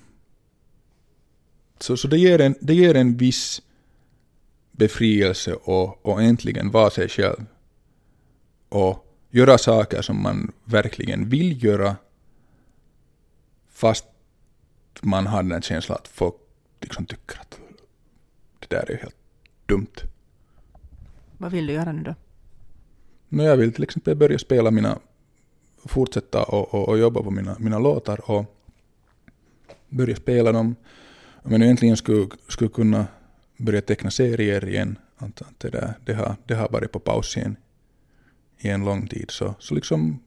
Så, 1.80 1.98
så 1.98 2.08
det, 2.08 2.18
ger 2.18 2.42
en, 2.42 2.56
det 2.62 2.74
ger 2.74 2.96
en 2.96 3.18
viss 3.18 3.62
befrielse 4.72 5.54
och, 5.54 6.06
och 6.06 6.22
äntligen 6.22 6.72
vara 6.72 6.90
sig 6.90 7.10
själv. 7.10 7.46
Och 8.70 9.08
göra 9.30 9.58
saker 9.58 10.02
som 10.02 10.24
man 10.24 10.52
verkligen 10.64 11.30
vill 11.30 11.64
göra, 11.64 11.96
fast 13.70 14.06
man 15.02 15.28
har 15.28 15.44
den 15.44 15.62
känslan 15.62 15.98
att 16.02 16.08
folk 16.08 16.36
liksom 16.82 17.06
tycker 17.06 17.40
att 17.40 17.61
det 18.72 18.78
där 18.78 18.92
är 18.92 18.98
helt 18.98 19.16
dumt. 19.66 19.96
Vad 21.38 21.52
vill 21.52 21.68
du 21.68 21.74
göra 21.74 21.92
nu 21.92 22.04
då? 22.04 22.16
Men 23.30 23.46
jag 23.46 23.58
vill 23.58 23.74
till 23.74 23.84
exempel 23.84 24.16
börja 24.16 24.40
spela 24.40 24.72
mina, 24.72 25.00
fortsätta 25.86 26.44
och, 26.44 26.74
och, 26.74 26.90
och 26.90 26.98
jobba 26.98 27.24
på 27.24 27.32
mina, 27.32 27.56
mina 27.60 27.80
låtar 27.80 28.32
och 28.32 28.46
börja 29.90 30.16
spela 30.16 30.52
dem. 30.52 30.76
Om 31.44 31.52
jag 31.52 31.60
nu 31.60 31.68
äntligen 31.68 31.98
skulle, 31.98 32.28
skulle 32.48 32.70
kunna 32.70 33.08
börja 33.58 33.82
teckna 33.82 34.12
serier 34.12 34.68
igen, 34.68 34.98
att, 35.18 35.42
att 35.42 35.60
det, 35.60 35.70
där, 35.70 35.94
det, 36.06 36.14
har, 36.14 36.36
det 36.46 36.56
har 36.56 36.70
varit 36.70 36.92
på 36.92 37.00
paus 37.00 37.38
igen 37.38 37.56
i 38.60 38.70
en 38.70 38.86
lång 38.86 39.08
tid. 39.08 39.32
Så, 39.32 39.56
så 39.60 39.76
liksom 39.76 40.20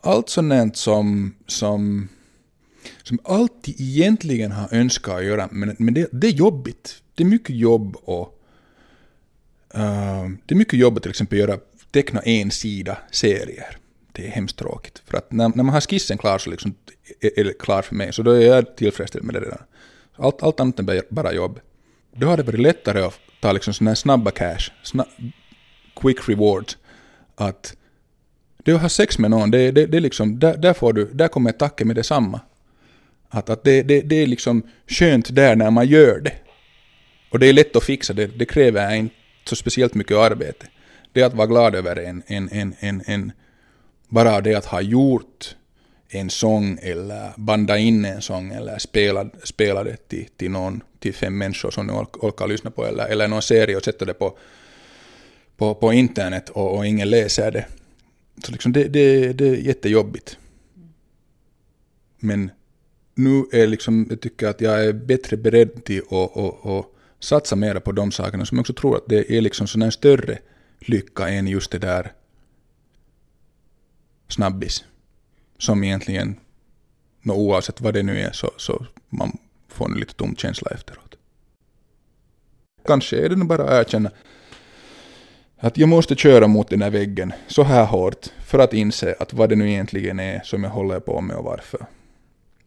allt 0.00 0.28
sånt 0.28 0.76
som, 0.76 1.34
som 1.46 2.08
som 3.02 3.18
alltid 3.24 3.80
egentligen 3.80 4.52
har 4.52 4.68
önskat 4.74 5.14
att 5.14 5.24
göra, 5.24 5.48
men, 5.52 5.76
men 5.78 5.94
det, 5.94 6.08
det 6.12 6.26
är 6.26 6.32
jobbigt. 6.32 7.02
Det 7.14 7.22
är 7.22 7.26
mycket 7.26 7.56
jobb 7.56 7.96
och 7.96 8.40
uh, 9.76 10.28
det 10.46 10.54
är 10.54 10.56
mycket 10.56 10.78
jobb 10.78 10.96
att 10.96 11.02
till 11.02 11.10
exempel 11.10 11.38
göra, 11.38 11.58
teckna 11.90 12.20
en 12.20 12.50
sida 12.50 12.98
serier. 13.10 13.78
Det 14.12 14.26
är 14.26 14.30
hemskt 14.30 14.58
tråkigt. 14.58 15.02
För 15.06 15.18
att 15.18 15.32
när, 15.32 15.48
när 15.48 15.64
man 15.64 15.74
har 15.74 15.80
skissen 15.80 16.18
klar 16.18 16.38
så 16.38 16.50
liksom, 16.50 16.74
är, 17.20 17.40
är 17.40 17.44
det 17.44 17.58
klar 17.58 17.82
för 17.82 17.94
mig, 17.94 18.12
så 18.12 18.22
då 18.22 18.30
är 18.30 18.46
jag 18.46 18.76
tillfredsställd 18.76 19.24
med 19.24 19.34
det 19.34 19.40
redan. 19.40 19.62
Allt, 20.16 20.42
allt 20.42 20.60
annat 20.60 20.78
än 20.78 21.02
bara 21.10 21.32
jobb. 21.32 21.60
Då 22.14 22.26
har 22.26 22.36
det 22.36 22.42
varit 22.42 22.60
lättare 22.60 23.02
att 23.02 23.20
ta 23.40 23.52
liksom 23.52 23.74
sådana 23.74 23.90
här 23.90 23.94
snabba 23.94 24.30
cash, 24.30 24.70
snabb, 24.82 25.08
quick 26.00 26.28
rewards, 26.28 26.78
att 27.34 27.76
du 28.64 28.74
har 28.74 28.88
sex 28.88 29.18
med 29.18 29.30
någon, 29.30 29.50
det, 29.50 29.70
det, 29.70 29.86
det 29.86 30.00
liksom, 30.00 30.38
där, 30.38 30.56
där, 30.56 30.72
får 30.72 30.92
du, 30.92 31.04
där 31.12 31.28
kommer 31.28 31.52
tacket 31.52 31.86
med 31.86 31.96
detsamma. 31.96 32.40
Att, 33.28 33.50
att 33.50 33.64
det, 33.64 33.82
det, 33.82 34.00
det 34.00 34.16
är 34.16 34.26
liksom 34.26 34.62
skönt 34.86 35.34
där 35.34 35.56
när 35.56 35.70
man 35.70 35.86
gör 35.86 36.20
det. 36.20 36.32
Och 37.30 37.38
det 37.38 37.46
är 37.46 37.52
lätt 37.52 37.76
att 37.76 37.84
fixa, 37.84 38.12
det, 38.12 38.26
det 38.26 38.44
kräver 38.44 38.94
inte 38.94 39.14
så 39.44 39.56
speciellt 39.56 39.94
mycket 39.94 40.16
arbete. 40.16 40.66
Det 41.12 41.20
är 41.20 41.26
att 41.26 41.34
vara 41.34 41.46
glad 41.46 41.74
över 41.74 41.96
en, 41.96 42.22
en, 42.26 42.48
en, 42.52 42.74
en, 42.80 43.02
en 43.06 43.32
bara 44.08 44.40
det 44.40 44.54
att 44.54 44.64
ha 44.64 44.80
gjort 44.80 45.56
en 46.08 46.30
sång 46.30 46.78
eller 46.82 47.32
banda 47.36 47.78
in 47.78 48.04
en 48.04 48.22
sång 48.22 48.52
eller 48.52 48.78
spela, 48.78 49.30
spela 49.44 49.84
det 49.84 49.96
till, 50.08 50.28
till 50.36 50.50
någon, 50.50 50.82
till 50.98 51.14
fem 51.14 51.38
människor 51.38 51.70
som 51.70 51.86
ni 51.86 51.92
orkar 51.92 52.46
lyssna 52.46 52.70
på 52.70 52.86
eller, 52.86 53.06
eller 53.06 53.28
någon 53.28 53.42
serie 53.42 53.76
och 53.76 53.84
sätta 53.84 54.04
det 54.04 54.14
på, 54.14 54.38
på, 55.56 55.74
på 55.74 55.92
internet 55.92 56.48
och, 56.48 56.76
och 56.76 56.86
ingen 56.86 57.10
läser 57.10 57.50
det. 57.50 57.66
Så 58.44 58.52
liksom 58.52 58.72
det, 58.72 58.84
det, 58.84 59.32
det 59.32 59.48
är 59.48 59.56
jättejobbigt. 59.56 60.38
Men 62.18 62.50
nu 63.16 63.46
är 63.52 63.66
liksom, 63.66 64.06
jag 64.10 64.20
tycker 64.20 64.48
att 64.48 64.60
jag 64.60 64.84
är 64.84 64.92
bättre 64.92 65.36
beredd 65.36 65.84
till 65.84 66.02
att, 66.10 66.36
att, 66.36 66.66
att 66.66 66.86
satsa 67.20 67.56
mer 67.56 67.80
på 67.80 67.92
de 67.92 68.12
sakerna 68.12 68.46
som 68.46 68.56
jag 68.56 68.62
också 68.62 68.72
tror 68.72 68.96
att 68.96 69.06
det 69.06 69.36
är 69.36 69.40
liksom 69.40 69.66
sån 69.66 69.82
här 69.82 69.90
större 69.90 70.38
lycka 70.78 71.28
än 71.28 71.46
just 71.46 71.70
det 71.70 71.78
där 71.78 72.12
snabbis. 74.28 74.84
Som 75.58 75.84
egentligen, 75.84 76.40
no, 77.22 77.32
oavsett 77.32 77.80
vad 77.80 77.94
det 77.94 78.02
nu 78.02 78.20
är, 78.20 78.32
så, 78.32 78.50
så 78.56 78.86
man 79.08 79.38
får 79.68 79.90
en 79.90 79.98
lite 79.98 80.14
tom 80.14 80.36
känsla 80.36 80.70
efteråt. 80.70 81.16
Kanske 82.86 83.16
är 83.16 83.28
det 83.28 83.36
nog 83.36 83.48
bara 83.48 83.64
att 83.64 83.86
erkänna 83.86 84.10
att 85.58 85.78
jag 85.78 85.88
måste 85.88 86.14
köra 86.14 86.46
mot 86.46 86.68
den 86.68 86.82
här 86.82 86.90
väggen 86.90 87.32
så 87.46 87.62
här 87.62 87.84
hårt 87.84 88.26
för 88.44 88.58
att 88.58 88.72
inse 88.72 89.14
att 89.20 89.32
vad 89.32 89.48
det 89.48 89.56
nu 89.56 89.70
egentligen 89.70 90.20
är 90.20 90.40
som 90.44 90.64
jag 90.64 90.70
håller 90.70 91.00
på 91.00 91.20
med 91.20 91.36
och 91.36 91.44
varför. 91.44 91.86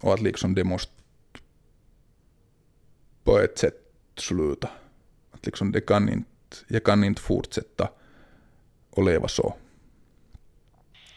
Och 0.01 0.13
att 0.13 0.21
liksom 0.21 0.55
det 0.55 0.63
måste 0.63 0.91
på 3.23 3.39
ett 3.39 3.57
sätt 3.57 3.75
sluta. 4.15 4.69
Att 5.31 5.45
liksom 5.45 5.71
det 5.71 5.81
kan 5.81 6.09
inte, 6.09 6.57
jag 6.67 6.83
kan 6.83 7.03
inte 7.03 7.21
fortsätta 7.21 7.89
att 8.97 9.05
leva 9.05 9.27
så. 9.27 9.55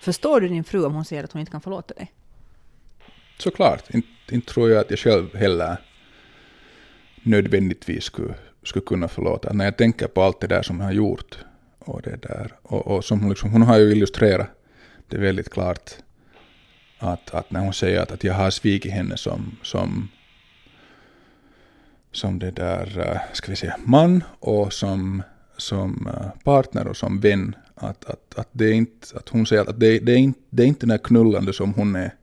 Förstår 0.00 0.40
du 0.40 0.48
din 0.48 0.64
fru 0.64 0.84
om 0.84 0.94
hon 0.94 1.04
säger 1.04 1.24
att 1.24 1.32
hon 1.32 1.40
inte 1.40 1.52
kan 1.52 1.60
förlåta 1.60 1.94
dig? 1.94 2.12
Såklart. 3.38 3.94
Inte, 3.94 4.08
inte 4.30 4.52
tror 4.52 4.70
jag 4.70 4.80
att 4.80 4.90
jag 4.90 4.98
själv 4.98 5.34
heller 5.34 5.76
nödvändigtvis 7.22 8.04
skulle, 8.04 8.34
skulle 8.62 8.84
kunna 8.84 9.08
förlåta. 9.08 9.52
När 9.52 9.64
jag 9.64 9.76
tänker 9.76 10.06
på 10.06 10.22
allt 10.22 10.40
det 10.40 10.46
där 10.46 10.62
som 10.62 10.80
jag 10.80 10.86
har 10.86 10.92
gjort 10.92 11.38
och 11.78 12.02
det 12.02 12.16
där, 12.22 12.52
och, 12.62 12.86
och 12.86 13.04
som 13.04 13.20
hon, 13.20 13.30
liksom, 13.30 13.50
hon 13.50 13.62
har 13.62 13.78
ju 13.78 13.92
illustrerat 13.92 14.48
det 15.08 15.18
väldigt 15.18 15.50
klart 15.50 15.90
att, 17.02 17.34
att 17.34 17.50
när 17.50 17.60
hon 17.60 17.72
säger 17.72 18.00
att, 18.00 18.12
att 18.12 18.24
jag 18.24 18.34
har 18.34 18.50
svikit 18.50 18.92
henne 18.92 19.16
som, 19.16 19.56
som, 19.62 20.08
som 22.12 22.38
det 22.38 22.50
där, 22.50 22.98
eh, 22.98 23.20
ska 23.32 23.50
vi 23.50 23.56
säga, 23.56 23.76
man 23.84 24.24
och 24.40 24.72
som, 24.72 25.22
som 25.56 26.08
eh, 26.14 26.42
partner 26.44 26.86
och 26.86 26.96
som 26.96 27.20
vän, 27.20 27.56
att, 27.74 28.04
att, 28.04 28.34
att, 28.38 28.48
det 28.52 28.64
är 28.64 28.72
inte, 28.72 29.06
att 29.16 29.28
hon 29.28 29.46
säger 29.46 29.62
att 29.62 29.80
det, 29.80 29.98
det, 29.98 30.12
är 30.12 30.16
inte, 30.16 30.40
det 30.50 30.62
är 30.62 30.66
inte 30.66 30.80
den 30.80 30.88
där 30.88 30.98
knullande 30.98 31.52
som 31.52 31.74
hon 31.74 31.96
är, 31.96 32.14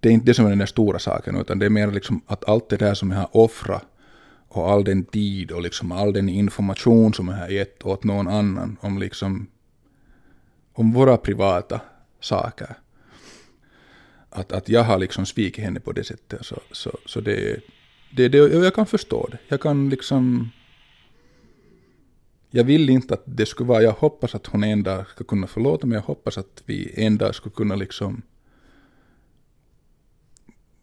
det 0.00 0.08
är 0.08 0.12
inte 0.12 0.26
det 0.26 0.34
som 0.34 0.46
är 0.46 0.50
den 0.50 0.58
där 0.58 0.66
stora 0.66 0.98
saken, 0.98 1.36
utan 1.36 1.58
det 1.58 1.66
är 1.66 1.70
mer 1.70 1.90
liksom 1.90 2.20
att 2.26 2.48
allt 2.48 2.68
det 2.68 2.76
där 2.76 2.94
som 2.94 3.10
jag 3.10 3.18
har 3.18 3.36
offrat 3.36 3.84
och 4.48 4.70
all 4.70 4.84
den 4.84 5.04
tid 5.04 5.50
och 5.50 5.62
liksom 5.62 5.92
all 5.92 6.12
den 6.12 6.28
information 6.28 7.14
som 7.14 7.28
jag 7.28 7.36
har 7.36 7.48
gett 7.48 7.82
åt 7.82 8.04
någon 8.04 8.28
annan 8.28 8.76
om 8.80 8.98
liksom 8.98 9.46
om 10.72 10.92
våra 10.92 11.16
privata 11.16 11.80
saker. 12.20 12.76
Att, 14.34 14.52
att 14.52 14.68
jag 14.68 14.84
har 14.84 14.98
liksom 14.98 15.26
svikit 15.26 15.64
henne 15.64 15.80
på 15.80 15.92
det 15.92 16.04
sättet. 16.04 16.46
Så, 16.46 16.60
så, 16.72 16.98
så 17.06 17.20
det, 17.20 17.60
det, 18.16 18.28
det, 18.28 18.38
jag 18.38 18.74
kan 18.74 18.86
förstå 18.86 19.28
det. 19.30 19.38
Jag 19.48 19.60
kan 19.60 19.88
liksom 19.88 20.50
jag 22.50 22.64
vill 22.64 22.90
inte 22.90 23.14
att 23.14 23.22
det 23.24 23.46
skulle 23.46 23.68
vara, 23.68 23.82
jag 23.82 23.92
hoppas 23.92 24.34
att 24.34 24.46
hon 24.46 24.64
en 24.64 24.82
dag 24.82 25.06
ska 25.08 25.24
kunna 25.24 25.46
förlåta 25.46 25.86
mig, 25.86 25.96
jag 25.96 26.02
hoppas 26.02 26.38
att 26.38 26.62
vi 26.66 26.92
en 26.96 27.18
dag 27.18 27.34
skulle 27.34 27.54
kunna 27.54 27.74
liksom 27.74 28.22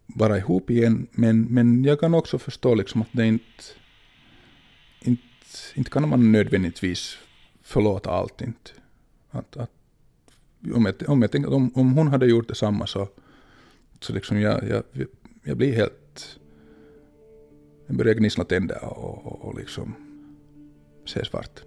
vara 0.07 0.37
ihop 0.37 0.69
igen, 0.69 1.07
men, 1.11 1.41
men 1.41 1.83
jag 1.83 1.99
kan 1.99 2.13
också 2.13 2.39
förstå 2.39 2.75
liksom 2.75 3.01
att 3.01 3.07
det 3.11 3.25
inte, 3.25 3.63
inte, 5.01 5.23
inte 5.75 5.89
kan 5.89 6.09
man 6.09 6.31
nödvändigtvis 6.31 7.17
förlåta 7.61 8.11
allt 8.11 8.41
inte. 8.41 8.71
Att, 9.29 9.57
att, 9.57 9.71
om, 10.73 10.85
jag, 10.85 11.09
om 11.09 11.21
jag 11.21 11.31
tänker 11.31 11.53
om, 11.53 11.71
om 11.75 11.93
hon 11.93 12.07
hade 12.07 12.25
gjort 12.25 12.47
detsamma 12.47 12.87
så, 12.87 13.07
så 14.01 14.13
liksom 14.13 14.41
jag, 14.41 14.67
jag, 14.67 14.83
jag 15.43 15.57
blir 15.57 15.73
helt, 15.73 16.39
jag 17.87 17.97
börjar 17.97 18.13
gnissla 18.13 18.43
tänder 18.43 18.83
och, 18.83 19.25
och, 19.25 19.45
och 19.45 19.59
liksom 19.59 19.95
se 21.05 21.25
svart. 21.25 21.61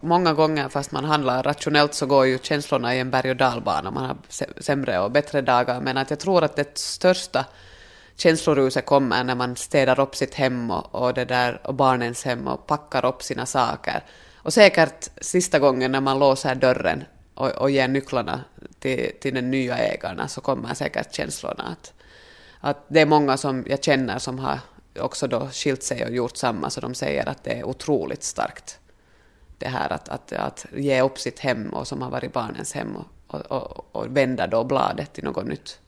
Många 0.00 0.32
gånger 0.32 0.68
fast 0.68 0.92
man 0.92 1.04
handlar 1.04 1.42
rationellt 1.42 1.94
så 1.94 2.06
går 2.06 2.26
ju 2.26 2.38
känslorna 2.38 2.94
i 2.94 3.00
en 3.00 3.10
berg 3.10 3.30
och 3.30 3.36
dalbana. 3.36 3.90
Man 3.90 4.04
har 4.04 4.16
sämre 4.62 4.98
och 4.98 5.10
bättre 5.10 5.40
dagar. 5.40 5.80
Men 5.80 5.96
att 5.96 6.10
jag 6.10 6.18
tror 6.18 6.44
att 6.44 6.56
det 6.56 6.78
största 6.78 7.44
känsloruset 8.16 8.86
kommer 8.86 9.24
när 9.24 9.34
man 9.34 9.56
städar 9.56 10.00
upp 10.00 10.16
sitt 10.16 10.34
hem 10.34 10.70
och, 10.70 10.94
och, 10.94 11.14
det 11.14 11.24
där, 11.24 11.60
och 11.64 11.74
barnens 11.74 12.24
hem 12.24 12.48
och 12.48 12.66
packar 12.66 13.04
upp 13.04 13.22
sina 13.22 13.46
saker. 13.46 14.04
Och 14.36 14.52
säkert 14.52 15.08
sista 15.20 15.58
gången 15.58 15.92
när 15.92 16.00
man 16.00 16.18
låser 16.18 16.54
dörren 16.54 17.04
och, 17.34 17.50
och 17.50 17.70
ger 17.70 17.88
nycklarna 17.88 18.44
till, 18.78 19.10
till 19.20 19.34
den 19.34 19.50
nya 19.50 19.78
ägarna 19.78 20.28
så 20.28 20.40
kommer 20.40 20.74
säkert 20.74 21.14
känslorna 21.14 21.64
att, 21.64 21.92
att 22.60 22.84
det 22.88 23.00
är 23.00 23.06
många 23.06 23.36
som 23.36 23.64
jag 23.66 23.84
känner 23.84 24.18
som 24.18 24.38
har 24.38 24.58
också 25.00 25.26
då 25.26 25.48
skilt 25.52 25.82
sig 25.82 26.04
och 26.04 26.10
gjort 26.10 26.36
samma, 26.36 26.70
så 26.70 26.80
de 26.80 26.94
säger 26.94 27.28
att 27.28 27.44
det 27.44 27.52
är 27.52 27.64
otroligt 27.64 28.22
starkt 28.22 28.78
det 29.58 29.68
här 29.68 29.92
att, 29.92 30.08
att, 30.08 30.32
att 30.32 30.66
ge 30.76 31.02
upp 31.02 31.18
sitt 31.18 31.38
hem 31.38 31.68
och 31.68 31.88
som 31.88 32.02
har 32.02 32.10
varit 32.10 32.32
barnens 32.32 32.72
hem 32.72 32.96
och, 32.96 33.06
och, 33.26 33.52
och, 33.52 33.86
och 33.92 34.16
vända 34.16 34.46
då 34.46 34.64
bladet 34.64 35.12
till 35.12 35.24
något 35.24 35.46
nytt. 35.46 35.78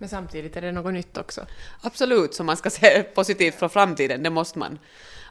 Men 0.00 0.08
samtidigt 0.08 0.56
är 0.56 0.60
det 0.60 0.72
något 0.72 0.94
nytt 0.94 1.18
också. 1.18 1.46
Absolut, 1.80 2.34
så 2.34 2.44
man 2.44 2.56
ska 2.56 2.70
se 2.70 3.02
positivt 3.02 3.54
från 3.54 3.70
framtiden, 3.70 4.22
det 4.22 4.30
måste 4.30 4.58
man. 4.58 4.78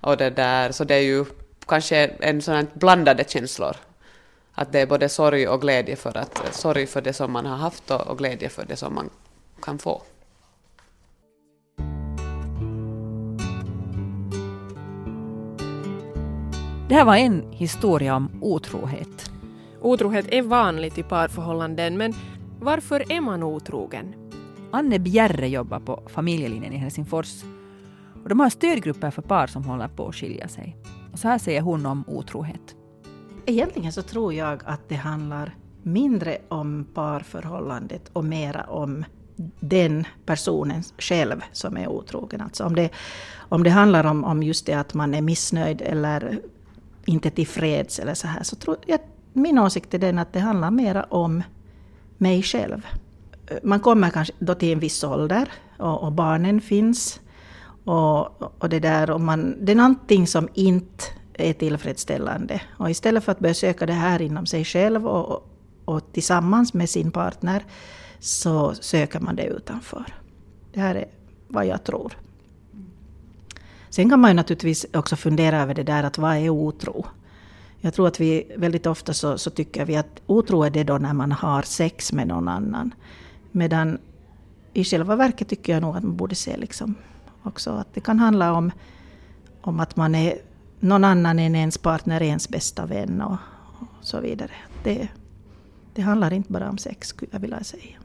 Och 0.02 0.18
det 0.18 0.30
där, 0.30 0.72
så 0.72 0.84
det 0.84 0.96
är 0.96 1.02
ju 1.02 1.26
kanske 1.68 1.98
en 1.98 2.42
sån 2.42 2.56
här 2.56 2.66
blandade 2.74 3.24
känslor 3.28 3.76
att 4.54 4.72
det 4.72 4.80
är 4.80 4.86
både 4.86 5.10
sorg 5.10 5.48
och 5.48 5.62
glädje 5.62 5.96
för 5.96 6.18
att 6.18 6.56
sorg 6.56 6.88
för 6.88 7.02
det 7.02 7.14
som 7.14 7.32
man 7.32 7.46
har 7.46 7.58
haft 7.58 7.92
och, 7.92 8.08
och 8.08 8.18
glädje 8.18 8.50
för 8.50 8.66
det 8.66 8.76
som 8.76 8.96
man 8.96 9.10
kan 9.62 9.80
få. 9.80 10.02
Det 16.90 16.96
här 16.96 17.06
var 17.06 17.16
en 17.16 17.52
historia 17.52 18.16
om 18.16 18.40
otrohet. 18.42 19.32
Otrohet 19.82 20.26
är 20.30 20.42
vanligt 20.42 20.98
i 20.98 21.04
parförhållanden, 21.04 21.98
men 21.98 22.14
varför 22.60 23.12
är 23.12 23.22
man 23.22 23.44
otrogen? 23.44 24.19
Anne 24.72 25.00
Bjerre 25.00 25.48
jobbar 25.48 25.80
på 25.80 26.04
familjelinjen 26.08 26.74
i 26.74 26.78
Helsingfors. 26.78 27.44
Och 28.24 28.30
de 28.30 28.40
har 28.40 28.50
stödgrupper 28.50 29.12
för 29.12 29.22
par 29.22 29.48
som 29.48 29.64
håller 29.64 29.88
på 29.88 30.08
att 30.08 30.16
skilja 30.16 30.48
sig. 30.48 30.78
Och 31.12 31.20
så 31.20 31.28
här 31.28 31.38
säger 31.38 31.62
hon 31.62 31.86
om 31.86 32.04
otrohet. 32.08 32.76
Egentligen 33.46 33.94
så 33.94 34.02
tror 34.02 34.34
jag 34.34 34.62
att 34.66 34.90
det 34.90 34.96
handlar 34.96 35.56
mindre 35.84 36.38
om 36.48 36.88
parförhållandet 36.94 38.10
och 38.14 38.26
mera 38.26 38.64
om 38.64 39.06
den 39.60 40.08
personen 40.26 40.84
själv 40.98 41.42
som 41.52 41.78
är 41.78 41.88
otrogen. 41.88 42.42
Alltså 42.42 42.64
om, 42.64 42.76
det, 42.76 42.90
om 43.38 43.64
det 43.64 43.70
handlar 43.70 44.04
om, 44.04 44.24
om 44.24 44.44
just 44.44 44.66
det 44.66 44.74
att 44.74 44.94
man 44.94 45.14
är 45.14 45.22
missnöjd 45.22 45.82
eller 45.82 46.40
inte 47.06 47.30
tillfreds 47.30 48.00
eller 48.00 48.14
så 48.14 48.28
här, 48.28 48.44
så 48.44 48.56
tror 48.56 48.78
jag, 48.86 49.00
min 49.34 49.60
åsikt 49.60 49.94
är 49.94 50.00
den 50.00 50.20
att 50.20 50.34
det 50.34 50.40
handlar 50.40 50.72
mera 50.72 51.04
om 51.04 51.44
mig 52.18 52.44
själv. 52.44 52.86
Man 53.64 53.80
kommer 53.80 54.10
kanske 54.10 54.34
då 54.40 54.56
till 54.56 54.74
en 54.74 54.80
viss 54.80 55.04
ålder 55.04 55.52
och, 55.78 56.04
och 56.04 56.12
barnen 56.12 56.62
finns 56.62 57.20
Och, 57.90 58.42
och 58.64 58.70
det 58.70 58.80
där, 58.80 59.10
och 59.10 59.22
man, 59.22 59.66
det 59.66 59.72
är 59.72 59.76
någonting 59.76 60.28
som 60.28 60.50
inte 60.54 61.04
är 61.34 61.54
tillfredsställande. 61.54 62.62
Och 62.78 62.90
istället 62.90 63.24
för 63.24 63.32
att 63.32 63.40
börja 63.40 63.54
söka 63.54 63.86
det 63.86 63.94
här 63.94 64.22
inom 64.22 64.46
sig 64.46 64.66
själv 64.66 65.08
och, 65.08 65.50
och 65.86 66.14
tillsammans 66.14 66.74
med 66.74 66.90
sin 66.90 67.12
partner 67.12 67.64
så 68.20 68.74
söker 68.74 69.20
man 69.20 69.36
det 69.36 69.46
utanför. 69.46 70.06
Det 70.74 70.80
här 70.80 70.96
är 70.96 71.08
vad 71.48 71.66
jag 71.66 71.84
tror. 71.84 72.14
Sen 73.90 74.10
kan 74.10 74.20
man 74.20 74.32
ju 74.32 74.36
naturligtvis 74.36 74.86
också 74.94 75.16
fundera 75.16 75.62
över 75.62 75.74
det 75.74 75.84
där 75.84 76.04
att 76.04 76.18
vad 76.18 76.36
är 76.36 76.50
otro? 76.50 77.06
Jag 77.82 77.94
tror 77.94 78.08
att 78.08 78.20
vi 78.20 78.52
väldigt 78.58 78.86
ofta 78.88 79.14
så, 79.14 79.38
så 79.38 79.50
tycker 79.50 79.86
vi 79.86 79.96
att 79.96 80.22
otro 80.26 80.64
är 80.64 80.70
det 80.70 80.84
då 80.84 80.98
när 80.98 81.14
man 81.14 81.32
har 81.32 81.62
sex 81.62 82.14
med 82.14 82.28
någon 82.28 82.48
annan. 82.48 82.94
Medan 83.52 83.98
i 84.74 84.84
själva 84.84 85.16
verket 85.16 85.48
tycker 85.48 85.74
jag 85.74 85.82
nog 85.82 85.98
att 85.98 86.04
man 86.04 86.16
borde 86.16 86.36
se 86.36 86.58
liksom 86.58 86.96
också 87.44 87.72
att 87.72 87.94
det 87.94 88.02
kan 88.02 88.20
handla 88.20 88.54
om, 88.54 88.72
om 89.62 89.80
att 89.80 89.96
man 89.96 90.16
är 90.16 90.42
någon 90.80 91.04
annan 91.04 91.40
än 91.40 91.56
ens 91.56 91.78
partner, 91.78 92.22
ens 92.22 92.50
bästa 92.50 92.86
vän 92.86 93.22
och, 93.22 93.38
och 93.80 94.06
så 94.06 94.20
vidare. 94.20 94.52
Det, 94.84 95.08
det 95.94 96.02
handlar 96.02 96.34
inte 96.34 96.52
bara 96.52 96.70
om 96.70 96.78
sex, 96.78 97.08
skulle 97.08 97.32
jag 97.32 97.40
vilja 97.40 97.64
säga. 97.64 97.98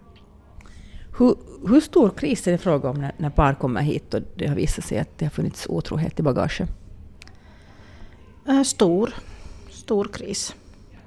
Hur, 1.19 1.37
hur 1.69 1.81
stor 1.81 2.11
kris 2.11 2.47
är 2.47 2.53
det 2.53 2.59
fråga 2.59 2.91
om 2.91 2.97
när, 2.97 3.13
när 3.17 3.31
par 3.31 3.55
kommer 3.55 3.81
hit 3.81 4.15
och 4.15 4.21
det 4.37 4.47
har 4.47 4.55
visat 4.55 4.85
sig 4.85 4.99
att 4.99 5.19
det 5.19 5.25
har 5.25 5.31
funnits 5.31 5.67
otrohet 5.69 6.21
i 6.21 6.23
bagaget? 6.23 6.71
Äh, 8.47 8.63
stor, 8.63 9.15
stor 9.71 10.05
kris. 10.05 10.55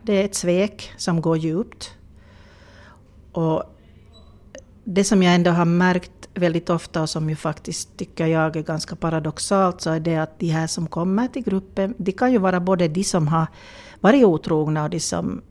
Det 0.02 0.14
är 0.14 0.26
ett 0.26 0.36
svek 0.36 0.92
som 0.98 1.22
går 1.22 1.38
djupt. 1.38 1.94
Och 3.32 3.64
det 4.90 5.04
som 5.04 5.24
jag 5.24 5.36
ändå 5.36 5.52
har 5.52 5.66
märkt 5.66 6.30
väldigt 6.34 6.70
ofta 6.70 7.02
och 7.02 7.10
som 7.10 7.30
ju 7.30 7.36
faktiskt 7.36 7.98
tycker 7.98 8.28
jag 8.28 8.56
är 8.56 8.64
ganska 8.64 8.96
paradoxalt 8.96 9.82
så 9.82 9.90
är 9.90 10.00
det 10.00 10.18
att 10.18 10.40
de 10.40 10.48
här 10.48 10.68
som 10.68 10.88
kommer 10.88 11.28
till 11.28 11.44
gruppen, 11.44 11.94
de 11.98 12.12
kan 12.12 12.32
ju 12.32 12.38
vara 12.38 12.60
både 12.60 12.88
de 12.88 13.04
som 13.04 13.28
har 13.28 13.48
varit 14.02 14.26
otrogna 14.26 14.84
och 14.84 14.90
de 14.90 15.00
som 15.00 15.42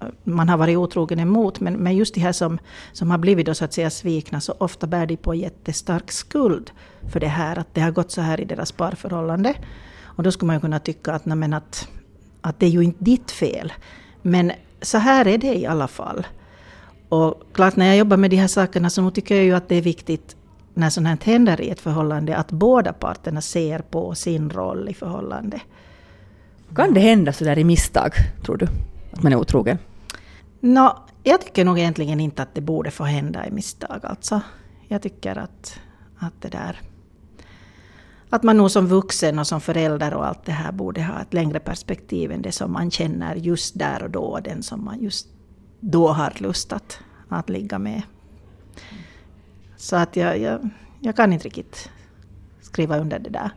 eh, 0.00 0.08
man 0.24 0.48
har 0.48 0.56
varit 0.56 0.76
otrogen 0.76 1.20
emot, 1.20 1.60
men, 1.60 1.74
men 1.74 1.96
just 1.96 2.14
de 2.14 2.20
här 2.20 2.32
som, 2.32 2.58
som 2.92 3.10
har 3.10 3.18
blivit 3.18 3.46
då 3.46 3.54
så 3.54 3.64
att 3.64 3.72
säga 3.72 3.90
svikna, 3.90 4.40
så 4.40 4.54
ofta 4.58 4.86
bär 4.86 5.06
de 5.06 5.16
på 5.16 5.34
jättestark 5.34 6.12
skuld 6.12 6.70
för 7.12 7.20
det 7.20 7.28
här, 7.28 7.58
att 7.58 7.74
det 7.74 7.80
har 7.80 7.90
gått 7.90 8.10
så 8.10 8.20
här 8.20 8.40
i 8.40 8.44
deras 8.44 8.72
parförhållande. 8.72 9.54
Och 10.02 10.22
då 10.22 10.32
skulle 10.32 10.46
man 10.46 10.56
ju 10.56 10.60
kunna 10.60 10.78
tycka 10.78 11.12
att, 11.12 11.26
nej, 11.26 11.54
att, 11.54 11.88
att 12.40 12.60
det 12.60 12.66
är 12.66 12.70
ju 12.70 12.82
inte 12.84 13.04
ditt 13.04 13.30
fel. 13.30 13.72
Men 14.22 14.52
så 14.82 14.98
här 14.98 15.26
är 15.26 15.38
det 15.38 15.54
i 15.54 15.66
alla 15.66 15.88
fall. 15.88 16.26
Och 17.08 17.42
klart 17.52 17.76
när 17.76 17.86
jag 17.86 17.96
jobbar 17.96 18.16
med 18.16 18.30
de 18.30 18.36
här 18.36 18.46
sakerna 18.46 18.90
så 18.90 19.10
tycker 19.10 19.36
jag 19.36 19.44
ju 19.44 19.54
att 19.54 19.68
det 19.68 19.76
är 19.76 19.82
viktigt 19.82 20.36
när 20.74 20.90
sånt 20.90 21.06
här 21.06 21.18
händer 21.22 21.60
i 21.60 21.70
ett 21.70 21.80
förhållande 21.80 22.36
att 22.36 22.50
båda 22.50 22.92
parterna 22.92 23.40
ser 23.40 23.78
på 23.78 24.14
sin 24.14 24.50
roll 24.50 24.88
i 24.88 24.94
förhållande. 24.94 25.60
Kan 26.74 26.94
det 26.94 27.00
hända 27.00 27.32
så 27.32 27.44
där 27.44 27.58
i 27.58 27.64
misstag, 27.64 28.12
tror 28.44 28.56
du? 28.56 28.68
Att 29.12 29.22
man 29.22 29.32
är 29.32 29.36
otrogen? 29.36 29.78
No, 30.60 30.96
jag 31.22 31.40
tycker 31.40 31.64
nog 31.64 31.78
egentligen 31.78 32.20
inte 32.20 32.42
att 32.42 32.54
det 32.54 32.60
borde 32.60 32.90
få 32.90 33.04
hända 33.04 33.46
i 33.46 33.50
misstag. 33.50 34.00
Alltså. 34.02 34.40
Jag 34.88 35.02
tycker 35.02 35.38
att, 35.38 35.80
att 36.18 36.34
det 36.40 36.48
där... 36.48 36.80
Att 38.30 38.42
man 38.42 38.56
nog 38.56 38.70
som 38.70 38.86
vuxen 38.86 39.38
och 39.38 39.46
som 39.46 39.60
förälder 39.60 40.14
och 40.14 40.26
allt 40.26 40.44
det 40.44 40.52
här 40.52 40.72
borde 40.72 41.02
ha 41.02 41.20
ett 41.20 41.34
längre 41.34 41.60
perspektiv 41.60 42.32
än 42.32 42.42
det 42.42 42.52
som 42.52 42.72
man 42.72 42.90
känner 42.90 43.34
just 43.34 43.78
där 43.78 44.02
och 44.02 44.10
då, 44.10 44.40
den 44.44 44.62
som 44.62 44.84
man 44.84 45.02
just 45.02 45.28
då 45.80 46.08
har 46.08 46.32
lust 46.38 46.72
att, 46.72 47.00
att 47.28 47.48
ligga 47.48 47.78
med. 47.78 48.02
Så 49.76 49.96
att 49.96 50.16
jag, 50.16 50.38
jag, 50.38 50.68
jag 51.00 51.16
kan 51.16 51.32
inte 51.32 51.44
riktigt 51.44 51.90
skriva 52.60 52.98
under 52.98 53.18
det 53.18 53.30
där. 53.30 53.50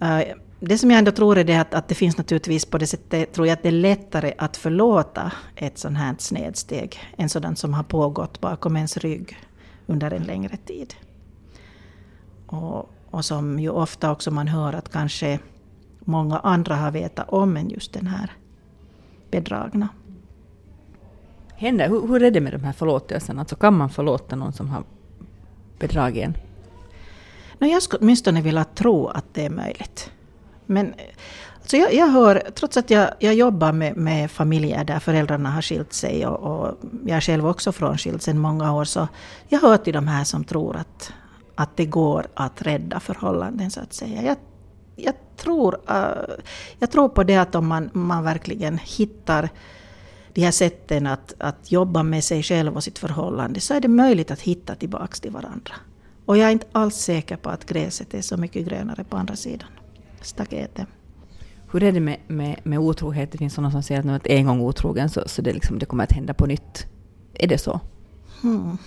Eh, 0.00 0.36
det 0.60 0.78
som 0.78 0.90
jag 0.90 0.98
ändå 0.98 1.10
tror 1.10 1.38
är 1.38 1.44
det 1.44 1.56
att, 1.56 1.74
att 1.74 1.88
det 1.88 1.94
finns 1.94 2.18
naturligtvis 2.18 2.64
på 2.64 2.78
det 2.78 2.86
sättet, 2.86 3.32
tror 3.32 3.46
jag 3.46 3.52
att 3.52 3.62
det 3.62 3.68
är 3.68 3.72
lättare 3.72 4.32
att 4.38 4.56
förlåta 4.56 5.32
ett 5.56 5.78
sånt 5.78 5.98
här 5.98 6.14
snedsteg 6.18 6.98
än 7.16 7.28
sådant 7.28 7.58
som 7.58 7.74
har 7.74 7.82
pågått 7.82 8.40
bakom 8.40 8.76
ens 8.76 8.96
rygg 8.96 9.38
under 9.86 10.10
en 10.10 10.22
längre 10.22 10.56
tid. 10.56 10.94
Och, 12.46 12.90
och 13.10 13.24
som 13.24 13.60
ju 13.60 13.70
ofta 13.70 14.12
också 14.12 14.30
man 14.30 14.48
hör 14.48 14.72
att 14.72 14.92
kanske 14.92 15.38
många 16.00 16.38
andra 16.38 16.76
har 16.76 16.90
vetat 16.90 17.28
om 17.28 17.56
än 17.56 17.70
just 17.70 17.92
den 17.92 18.06
här 18.06 18.32
bedragna 19.30 19.88
händer? 21.56 21.88
Hur, 21.88 22.06
hur 22.06 22.22
är 22.22 22.30
det 22.30 22.40
med 22.40 22.52
de 22.52 22.64
här 22.64 22.72
förlåtelserna? 22.72 23.40
Alltså 23.40 23.56
kan 23.56 23.76
man 23.76 23.90
förlåta 23.90 24.36
någon 24.36 24.52
som 24.52 24.68
har 24.68 24.84
bedragit 25.78 26.24
en? 26.24 26.36
No, 27.58 27.66
jag 27.66 27.82
skulle 27.82 28.00
åtminstone 28.00 28.40
vilja 28.40 28.64
tro 28.64 29.06
att 29.06 29.24
det 29.32 29.44
är 29.44 29.50
möjligt. 29.50 30.10
Men 30.66 30.94
alltså 31.60 31.76
jag, 31.76 31.94
jag 31.94 32.06
hör, 32.06 32.42
trots 32.54 32.76
att 32.76 32.90
jag, 32.90 33.10
jag 33.18 33.34
jobbar 33.34 33.72
med, 33.72 33.96
med 33.96 34.30
familjer 34.30 34.84
där 34.84 34.98
föräldrarna 34.98 35.50
har 35.50 35.62
skilt 35.62 35.92
sig 35.92 36.26
och, 36.26 36.66
och 36.66 36.74
jag 37.06 37.16
är 37.16 37.20
själv 37.20 37.46
också 37.46 37.72
frånskild 37.72 38.22
sedan 38.22 38.38
många 38.38 38.72
år, 38.72 38.84
så 38.84 39.08
jag 39.48 39.60
hör 39.60 39.76
till 39.76 39.92
de 39.92 40.08
här 40.08 40.24
som 40.24 40.44
tror 40.44 40.76
att, 40.76 41.12
att 41.54 41.76
det 41.76 41.86
går 41.86 42.26
att 42.34 42.62
rädda 42.62 43.00
förhållanden 43.00 43.70
så 43.70 43.80
att 43.80 43.92
säga. 43.92 44.22
Jag, 44.22 44.36
jag, 44.96 45.14
tror, 45.36 45.74
uh, 45.90 46.34
jag 46.78 46.90
tror 46.90 47.08
på 47.08 47.24
det 47.24 47.36
att 47.36 47.54
om 47.54 47.66
man, 47.66 47.90
man 47.92 48.24
verkligen 48.24 48.78
hittar 48.78 49.48
de 50.36 50.42
här 50.42 50.50
sätten 50.50 51.06
att, 51.06 51.34
att 51.38 51.72
jobba 51.72 52.02
med 52.02 52.24
sig 52.24 52.42
själv 52.42 52.76
och 52.76 52.84
sitt 52.84 52.98
förhållande 52.98 53.60
så 53.60 53.74
är 53.74 53.80
det 53.80 53.88
möjligt 53.88 54.30
att 54.30 54.40
hitta 54.40 54.74
tillbaka 54.74 55.16
till 55.20 55.30
varandra. 55.30 55.74
Och 56.24 56.38
jag 56.38 56.48
är 56.48 56.52
inte 56.52 56.66
alls 56.72 56.94
säker 56.94 57.36
på 57.36 57.50
att 57.50 57.66
gräset 57.66 58.14
är 58.14 58.22
så 58.22 58.36
mycket 58.36 58.66
grönare 58.66 59.04
på 59.04 59.16
andra 59.16 59.36
sidan 59.36 59.68
staketet. 60.20 60.86
Hur 61.72 61.82
är 61.82 61.92
det 61.92 62.00
med, 62.00 62.18
med, 62.26 62.60
med 62.62 62.78
otrohet? 62.78 63.32
Det 63.32 63.38
finns 63.38 63.54
sådana 63.54 63.70
som 63.70 63.82
säger 63.82 64.10
att 64.10 64.26
en 64.26 64.46
gång 64.46 64.60
otrogen 64.60 65.10
så, 65.10 65.22
så 65.26 65.42
det, 65.42 65.52
liksom, 65.52 65.78
det 65.78 65.86
kommer 65.86 66.04
att 66.04 66.12
hända 66.12 66.34
på 66.34 66.46
nytt. 66.46 66.86
Är 67.34 67.46
det 67.46 67.58
så? 67.58 67.80
Hmm. 68.42 68.78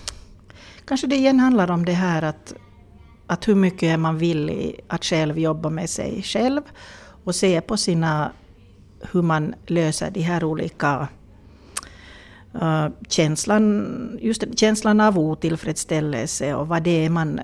Kanske 0.85 1.07
det 1.07 1.15
igen 1.15 1.39
handlar 1.39 1.71
om 1.71 1.85
det 1.85 1.93
här 1.93 2.21
att, 2.21 2.53
att 3.27 3.47
hur 3.47 3.55
mycket 3.55 3.83
är 3.83 3.97
man 3.97 4.17
villig 4.17 4.79
att 4.87 5.05
själv 5.05 5.39
jobba 5.39 5.69
med 5.69 5.89
sig 5.89 6.23
själv 6.23 6.61
och 7.23 7.35
se 7.35 7.61
på 7.61 7.77
sina 7.77 8.31
hur 9.11 9.21
man 9.21 9.55
löser 9.67 10.11
de 10.11 10.21
här 10.21 10.43
olika 10.43 11.07
uh, 12.55 12.87
känslan, 13.07 14.17
just 14.21 14.59
känslan 14.59 15.01
av 15.01 15.19
otillfredsställelse 15.19 16.55
och 16.55 16.67
vad 16.67 16.83
det 16.83 17.05
är 17.05 17.09
man, 17.09 17.39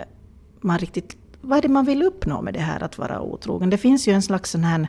man 0.61 0.77
riktigt 0.79 1.17
vad 1.45 1.57
är 1.57 1.61
det 1.61 1.69
man 1.69 1.85
vill 1.85 2.03
uppnå 2.03 2.41
med 2.41 2.53
det 2.53 2.59
här 2.59 2.83
att 2.83 2.97
vara 2.97 3.21
otrogen? 3.21 3.69
Det 3.69 3.77
finns 3.77 4.07
ju 4.07 4.13
en 4.13 4.21
slags 4.21 4.51
sån 4.51 4.63
här, 4.63 4.87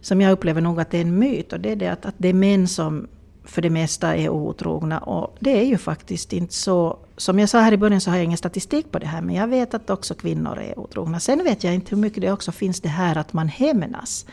som 0.00 0.20
jag 0.20 0.32
upplever 0.32 0.60
nog 0.60 0.80
att 0.80 0.90
det 0.90 0.98
är 0.98 1.02
en 1.02 1.18
myt, 1.18 1.52
och 1.52 1.60
det 1.60 1.70
är 1.70 1.76
det 1.76 1.88
att, 1.88 2.06
att 2.06 2.14
det 2.18 2.28
är 2.28 2.34
män 2.34 2.68
som 2.68 3.08
för 3.44 3.62
det 3.62 3.70
mesta 3.70 4.16
är 4.16 4.28
otrogna. 4.28 4.98
Och 4.98 5.36
det 5.40 5.60
är 5.60 5.64
ju 5.64 5.78
faktiskt 5.78 6.32
inte 6.32 6.54
så. 6.54 6.98
Som 7.16 7.38
jag 7.38 7.48
sa 7.48 7.60
här 7.60 7.72
i 7.72 7.76
början 7.76 8.00
så 8.00 8.10
har 8.10 8.16
jag 8.16 8.24
ingen 8.24 8.38
statistik 8.38 8.90
på 8.90 8.98
det 8.98 9.06
här, 9.06 9.22
men 9.22 9.34
jag 9.34 9.48
vet 9.48 9.74
att 9.74 9.90
också 9.90 10.14
kvinnor 10.14 10.58
är 10.58 10.78
otrogna. 10.78 11.20
Sen 11.20 11.44
vet 11.44 11.64
jag 11.64 11.74
inte 11.74 11.94
hur 11.94 12.02
mycket 12.02 12.20
det 12.20 12.32
också 12.32 12.52
finns 12.52 12.80
det 12.80 12.88
här 12.88 13.16
att 13.16 13.32
man 13.32 13.48
hämnas. 13.48 14.26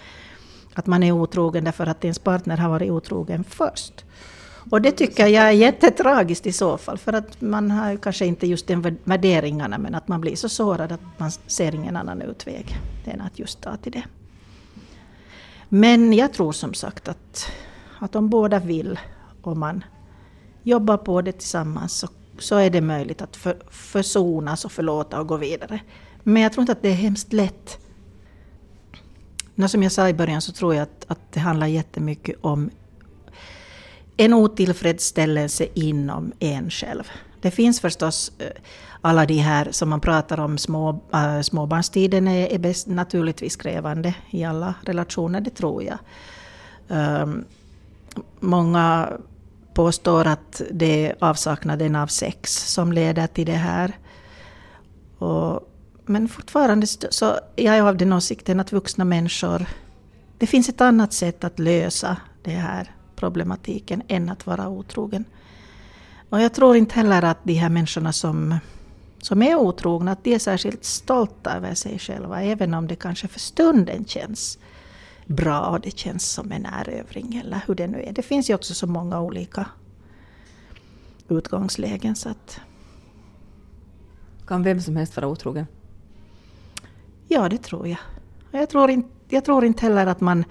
Att 0.74 0.88
man 0.88 1.04
är 1.04 1.12
otrogen 1.12 1.64
därför 1.64 1.88
att 1.88 2.04
ens 2.04 2.20
partner 2.20 2.58
har 2.58 2.70
varit 2.70 2.92
otrogen 2.92 3.44
först. 3.44 4.06
Och 4.70 4.82
det 4.82 4.91
tycker 4.91 5.28
jag 5.28 5.47
är 5.47 5.51
jättetragiskt 5.51 6.47
i 6.47 6.51
så 6.51 6.78
fall, 6.78 6.97
för 6.97 7.13
att 7.13 7.41
man 7.41 7.72
har 7.72 7.97
kanske 7.97 8.26
inte 8.26 8.47
just 8.47 8.67
den 8.67 8.97
värderingarna, 9.03 9.78
men 9.78 9.95
att 9.95 10.07
man 10.07 10.22
blir 10.22 10.36
så 10.36 10.49
sårad 10.49 10.91
att 10.91 11.01
man 11.17 11.32
ser 11.32 11.76
ingen 11.76 11.97
annan 11.97 12.22
utväg 12.22 12.78
än 13.05 13.22
att 13.22 13.39
just 13.39 13.61
ta 13.61 13.78
till 13.78 13.91
det. 13.91 14.03
Men 15.70 16.13
jag 16.13 16.34
tror 16.34 16.51
som 16.51 16.74
sagt 16.74 17.07
att, 17.07 17.51
att 17.99 18.15
om 18.15 18.30
båda 18.30 18.59
vill 18.59 18.99
och 19.41 19.57
man 19.57 19.84
jobbar 20.63 20.97
på 20.97 21.22
det 21.22 21.32
tillsammans 21.32 21.93
så, 21.93 22.07
så 22.39 22.55
är 22.55 22.70
det 22.70 22.82
möjligt 22.82 23.22
att 23.22 23.36
för, 23.36 23.57
försonas 23.70 24.65
och 24.65 24.72
förlåta 24.72 25.20
och 25.20 25.28
gå 25.28 25.38
vidare. 25.38 25.80
Men 26.24 26.43
jag 26.43 26.53
tror 26.53 26.61
inte 26.61 26.72
att 26.72 26.82
det 26.82 26.89
är 26.89 26.93
hemskt 26.93 27.34
lätt. 27.34 27.78
Som 29.67 29.84
jag 29.84 29.91
sa 29.91 30.09
i 30.09 30.13
början 30.13 30.41
så 30.41 30.51
tror 30.51 30.76
jag 30.76 30.84
att, 30.84 31.05
att 31.07 31.32
det 31.32 31.39
handlar 31.39 31.67
jättemycket 31.67 32.36
om 32.41 32.70
en 34.20 34.34
otillfredsställelse 34.34 35.67
inom 35.74 36.32
en 36.39 36.70
själv. 36.70 37.03
Det 37.41 37.51
finns 37.51 37.82
förstås 37.82 38.32
eh, 38.39 38.47
alla 39.01 39.26
de 39.26 39.38
här 39.38 39.67
som 39.72 39.89
man 39.89 40.01
pratar 40.01 40.39
om, 40.39 40.57
små, 40.57 41.01
äh, 41.13 41.41
småbarnstiden 41.41 42.28
är, 42.28 42.47
är 42.47 42.59
bäst, 42.59 42.88
naturligtvis 42.88 43.55
krävande 43.55 44.13
i 44.30 44.43
alla 44.43 44.74
relationer, 44.82 45.41
det 45.41 45.49
tror 45.49 45.84
jag. 45.84 45.97
Um, 47.22 47.45
många 48.39 49.09
påstår 49.74 50.28
att 50.28 50.61
det 50.72 51.05
är 51.05 51.15
avsaknaden 51.20 51.95
av 51.95 52.07
sex 52.07 52.74
som 52.74 52.91
leder 52.91 53.28
till 53.28 53.45
det 53.45 53.51
här. 53.51 53.97
Och, 55.17 55.74
men 56.05 56.28
fortfarande 56.28 56.88
så 56.88 57.36
jag 57.55 57.78
är 57.78 57.82
av 57.82 57.97
den 57.97 58.13
åsikten 58.13 58.59
att 58.59 58.72
vuxna 58.72 59.05
människor, 59.05 59.65
det 60.38 60.47
finns 60.47 60.70
ett 60.70 60.82
annat 60.82 61.13
sätt 61.13 61.43
att 61.43 61.59
lösa 61.59 62.17
det 62.43 62.51
här 62.51 62.95
problematiken 63.20 64.01
än 64.07 64.30
att 64.30 64.47
vara 64.47 64.70
otrogen. 64.70 65.26
Och 66.30 66.41
jag 66.41 66.53
tror 66.53 66.76
inte 66.76 66.95
heller 66.95 67.24
att 67.24 67.38
de 67.43 67.53
här 67.53 67.70
människorna 67.70 68.13
som, 68.13 68.55
som 69.22 69.41
är 69.41 69.55
otrogna, 69.55 70.11
att 70.11 70.24
de 70.24 70.34
är 70.34 70.39
särskilt 70.39 70.84
stolta 70.86 71.55
över 71.57 71.74
sig 71.74 71.99
själva, 71.99 72.43
även 72.43 72.74
om 72.74 72.88
det 72.88 72.95
kanske 72.95 73.28
för 73.28 73.39
stunden 73.39 74.05
känns 74.05 74.59
bra 75.26 75.67
och 75.67 75.80
det 75.80 75.97
känns 75.97 76.32
som 76.32 76.51
en 76.51 76.65
erövring 76.65 77.36
eller 77.36 77.61
hur 77.67 77.76
det 77.76 77.88
nu 77.88 78.03
är. 78.03 78.13
Det 78.13 78.22
finns 78.22 78.49
ju 78.49 78.55
också 78.55 78.74
så 78.74 78.88
många 78.88 79.22
olika 79.22 79.65
utgångslägen 81.30 82.15
så 82.15 82.30
att 82.30 82.61
Kan 84.47 84.63
vem 84.63 84.82
som 84.82 84.95
helst 84.95 85.15
vara 85.15 85.28
otrogen? 85.28 85.65
ja, 87.28 87.49
det 87.49 87.57
tror 87.57 87.88
jag. 87.88 87.99
Jag 88.51 88.70
tror, 88.70 88.89
inte, 88.89 89.09
jag 89.28 89.45
tror 89.45 89.65
inte 89.65 89.86
heller 89.86 90.07
att 90.07 90.22
man 90.22 90.45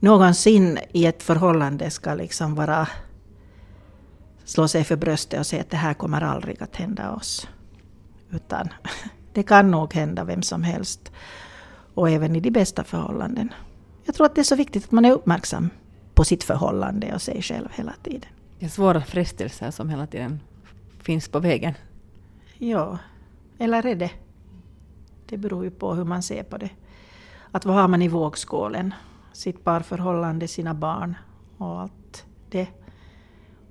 någonsin 0.00 0.78
i 0.92 1.06
ett 1.06 1.22
förhållande 1.22 1.90
ska 1.90 2.14
liksom 2.14 2.54
vara 2.54 2.88
slå 4.44 4.68
sig 4.68 4.84
för 4.84 4.96
bröstet 4.96 5.40
och 5.40 5.46
säga 5.46 5.62
att 5.62 5.70
det 5.70 5.76
här 5.76 5.94
kommer 5.94 6.20
aldrig 6.20 6.62
att 6.62 6.76
hända 6.76 7.12
oss. 7.12 7.48
Utan 8.30 8.68
det 9.32 9.42
kan 9.42 9.70
nog 9.70 9.94
hända 9.94 10.24
vem 10.24 10.42
som 10.42 10.62
helst. 10.62 11.12
Och 11.94 12.10
även 12.10 12.36
i 12.36 12.40
de 12.40 12.50
bästa 12.50 12.84
förhållanden. 12.84 13.52
Jag 14.04 14.14
tror 14.14 14.26
att 14.26 14.34
det 14.34 14.40
är 14.40 14.44
så 14.44 14.56
viktigt 14.56 14.84
att 14.84 14.92
man 14.92 15.04
är 15.04 15.12
uppmärksam 15.12 15.70
på 16.14 16.24
sitt 16.24 16.44
förhållande 16.44 17.14
och 17.14 17.22
sig 17.22 17.42
själv 17.42 17.68
hela 17.72 17.94
tiden. 18.02 18.30
Det 18.58 18.66
är 18.66 18.70
svåra 18.70 19.00
frestelser 19.00 19.70
som 19.70 19.88
hela 19.88 20.06
tiden 20.06 20.40
finns 21.02 21.28
på 21.28 21.38
vägen. 21.38 21.74
Ja, 22.58 22.98
eller 23.58 23.86
är 23.86 23.94
det? 23.94 24.10
Det 25.26 25.36
beror 25.36 25.64
ju 25.64 25.70
på 25.70 25.94
hur 25.94 26.04
man 26.04 26.22
ser 26.22 26.42
på 26.42 26.56
det. 26.56 26.70
Att 27.50 27.64
vad 27.64 27.76
har 27.76 27.88
man 27.88 28.02
i 28.02 28.08
vågskålen? 28.08 28.94
Sitt 29.36 29.64
parförhållande, 29.64 30.48
sina 30.48 30.74
barn 30.74 31.14
och 31.58 31.80
allt 31.80 32.24
det. 32.50 32.68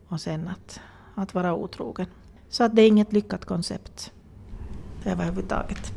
Och 0.08 0.22
sen 0.22 0.48
att, 0.48 0.80
att 1.16 1.34
vara 1.34 1.56
otrogen. 1.56 2.06
Så 2.50 2.64
att 2.64 2.76
det 2.76 2.82
är 2.82 2.88
inget 2.88 3.14
lyckat 3.14 3.46
koncept 3.46 4.12
överhuvudtaget. 5.06 5.94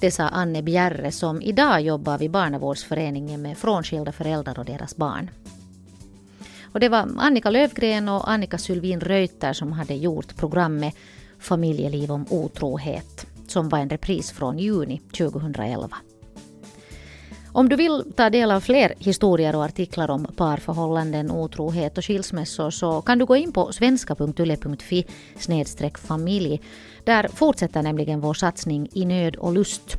Det 0.00 0.10
sa 0.10 0.28
Anne 0.28 0.62
Bjerre 0.62 1.12
som 1.12 1.42
idag 1.42 1.80
jobbar 1.80 2.18
vid 2.18 2.30
barnavårdsföreningen 2.30 3.42
med 3.42 3.58
frånskilda 3.58 4.12
föräldrar 4.12 4.58
och 4.58 4.64
deras 4.64 4.96
barn. 4.96 5.30
Och 6.72 6.80
det 6.80 6.88
var 6.88 7.08
Annika 7.18 7.50
Lövgren 7.50 8.08
och 8.08 8.30
Annika 8.30 8.58
Sylvin 8.58 9.00
Reuter 9.00 9.52
som 9.52 9.72
hade 9.72 9.94
gjort 9.94 10.36
programmet 10.36 10.94
Familjeliv 11.38 12.12
om 12.12 12.26
otrohet 12.30 13.26
som 13.50 13.68
var 13.68 13.78
en 13.78 13.90
repris 13.90 14.30
från 14.30 14.58
juni 14.58 15.00
2011. 15.18 15.96
Om 17.52 17.68
du 17.68 17.76
vill 17.76 18.12
ta 18.16 18.30
del 18.30 18.50
av 18.50 18.60
fler 18.60 18.94
historier 18.98 19.56
och 19.56 19.64
artiklar 19.64 20.10
om 20.10 20.26
parförhållanden, 20.36 21.30
otrohet 21.30 21.98
och 21.98 22.04
skilsmässor 22.04 22.70
så 22.70 23.02
kan 23.02 23.18
du 23.18 23.26
gå 23.26 23.36
in 23.36 23.52
på 23.52 23.72
svenska.yle.fi 23.72 25.06
familj. 25.94 26.60
Där 27.04 27.28
fortsätter 27.28 27.82
nämligen 27.82 28.20
vår 28.20 28.34
satsning 28.34 28.88
i 28.92 29.04
nöd 29.04 29.36
och 29.36 29.52
lust. 29.52 29.96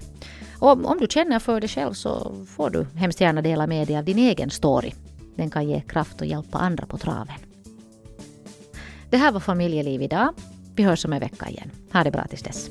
Och 0.60 0.86
om 0.86 0.98
du 1.00 1.08
känner 1.10 1.40
för 1.40 1.62
det 1.62 1.68
själv 1.68 1.94
så 1.94 2.32
får 2.48 2.70
du 2.70 2.88
hemskt 2.96 3.22
gärna 3.22 3.42
dela 3.42 3.68
med 3.68 3.88
dig 3.88 3.98
av 3.98 4.04
din 4.04 4.20
egen 4.20 4.50
story. 4.50 4.92
Den 5.36 5.50
kan 5.50 5.70
ge 5.70 5.82
kraft 5.82 6.22
och 6.22 6.28
hjälpa 6.28 6.58
andra 6.58 6.86
på 6.86 6.98
traven. 6.98 7.36
Det 9.10 9.18
här 9.18 9.32
var 9.32 9.40
Familjeliv 9.40 10.02
idag. 10.02 10.34
Vi 10.76 10.84
hörs 10.84 11.06
om 11.06 11.14
en 11.14 11.20
vecka 11.20 11.50
igen. 11.50 11.72
Ha 11.94 12.04
det 12.04 12.12
bra 12.12 12.24
tills 12.28 12.44
dess. 12.44 12.70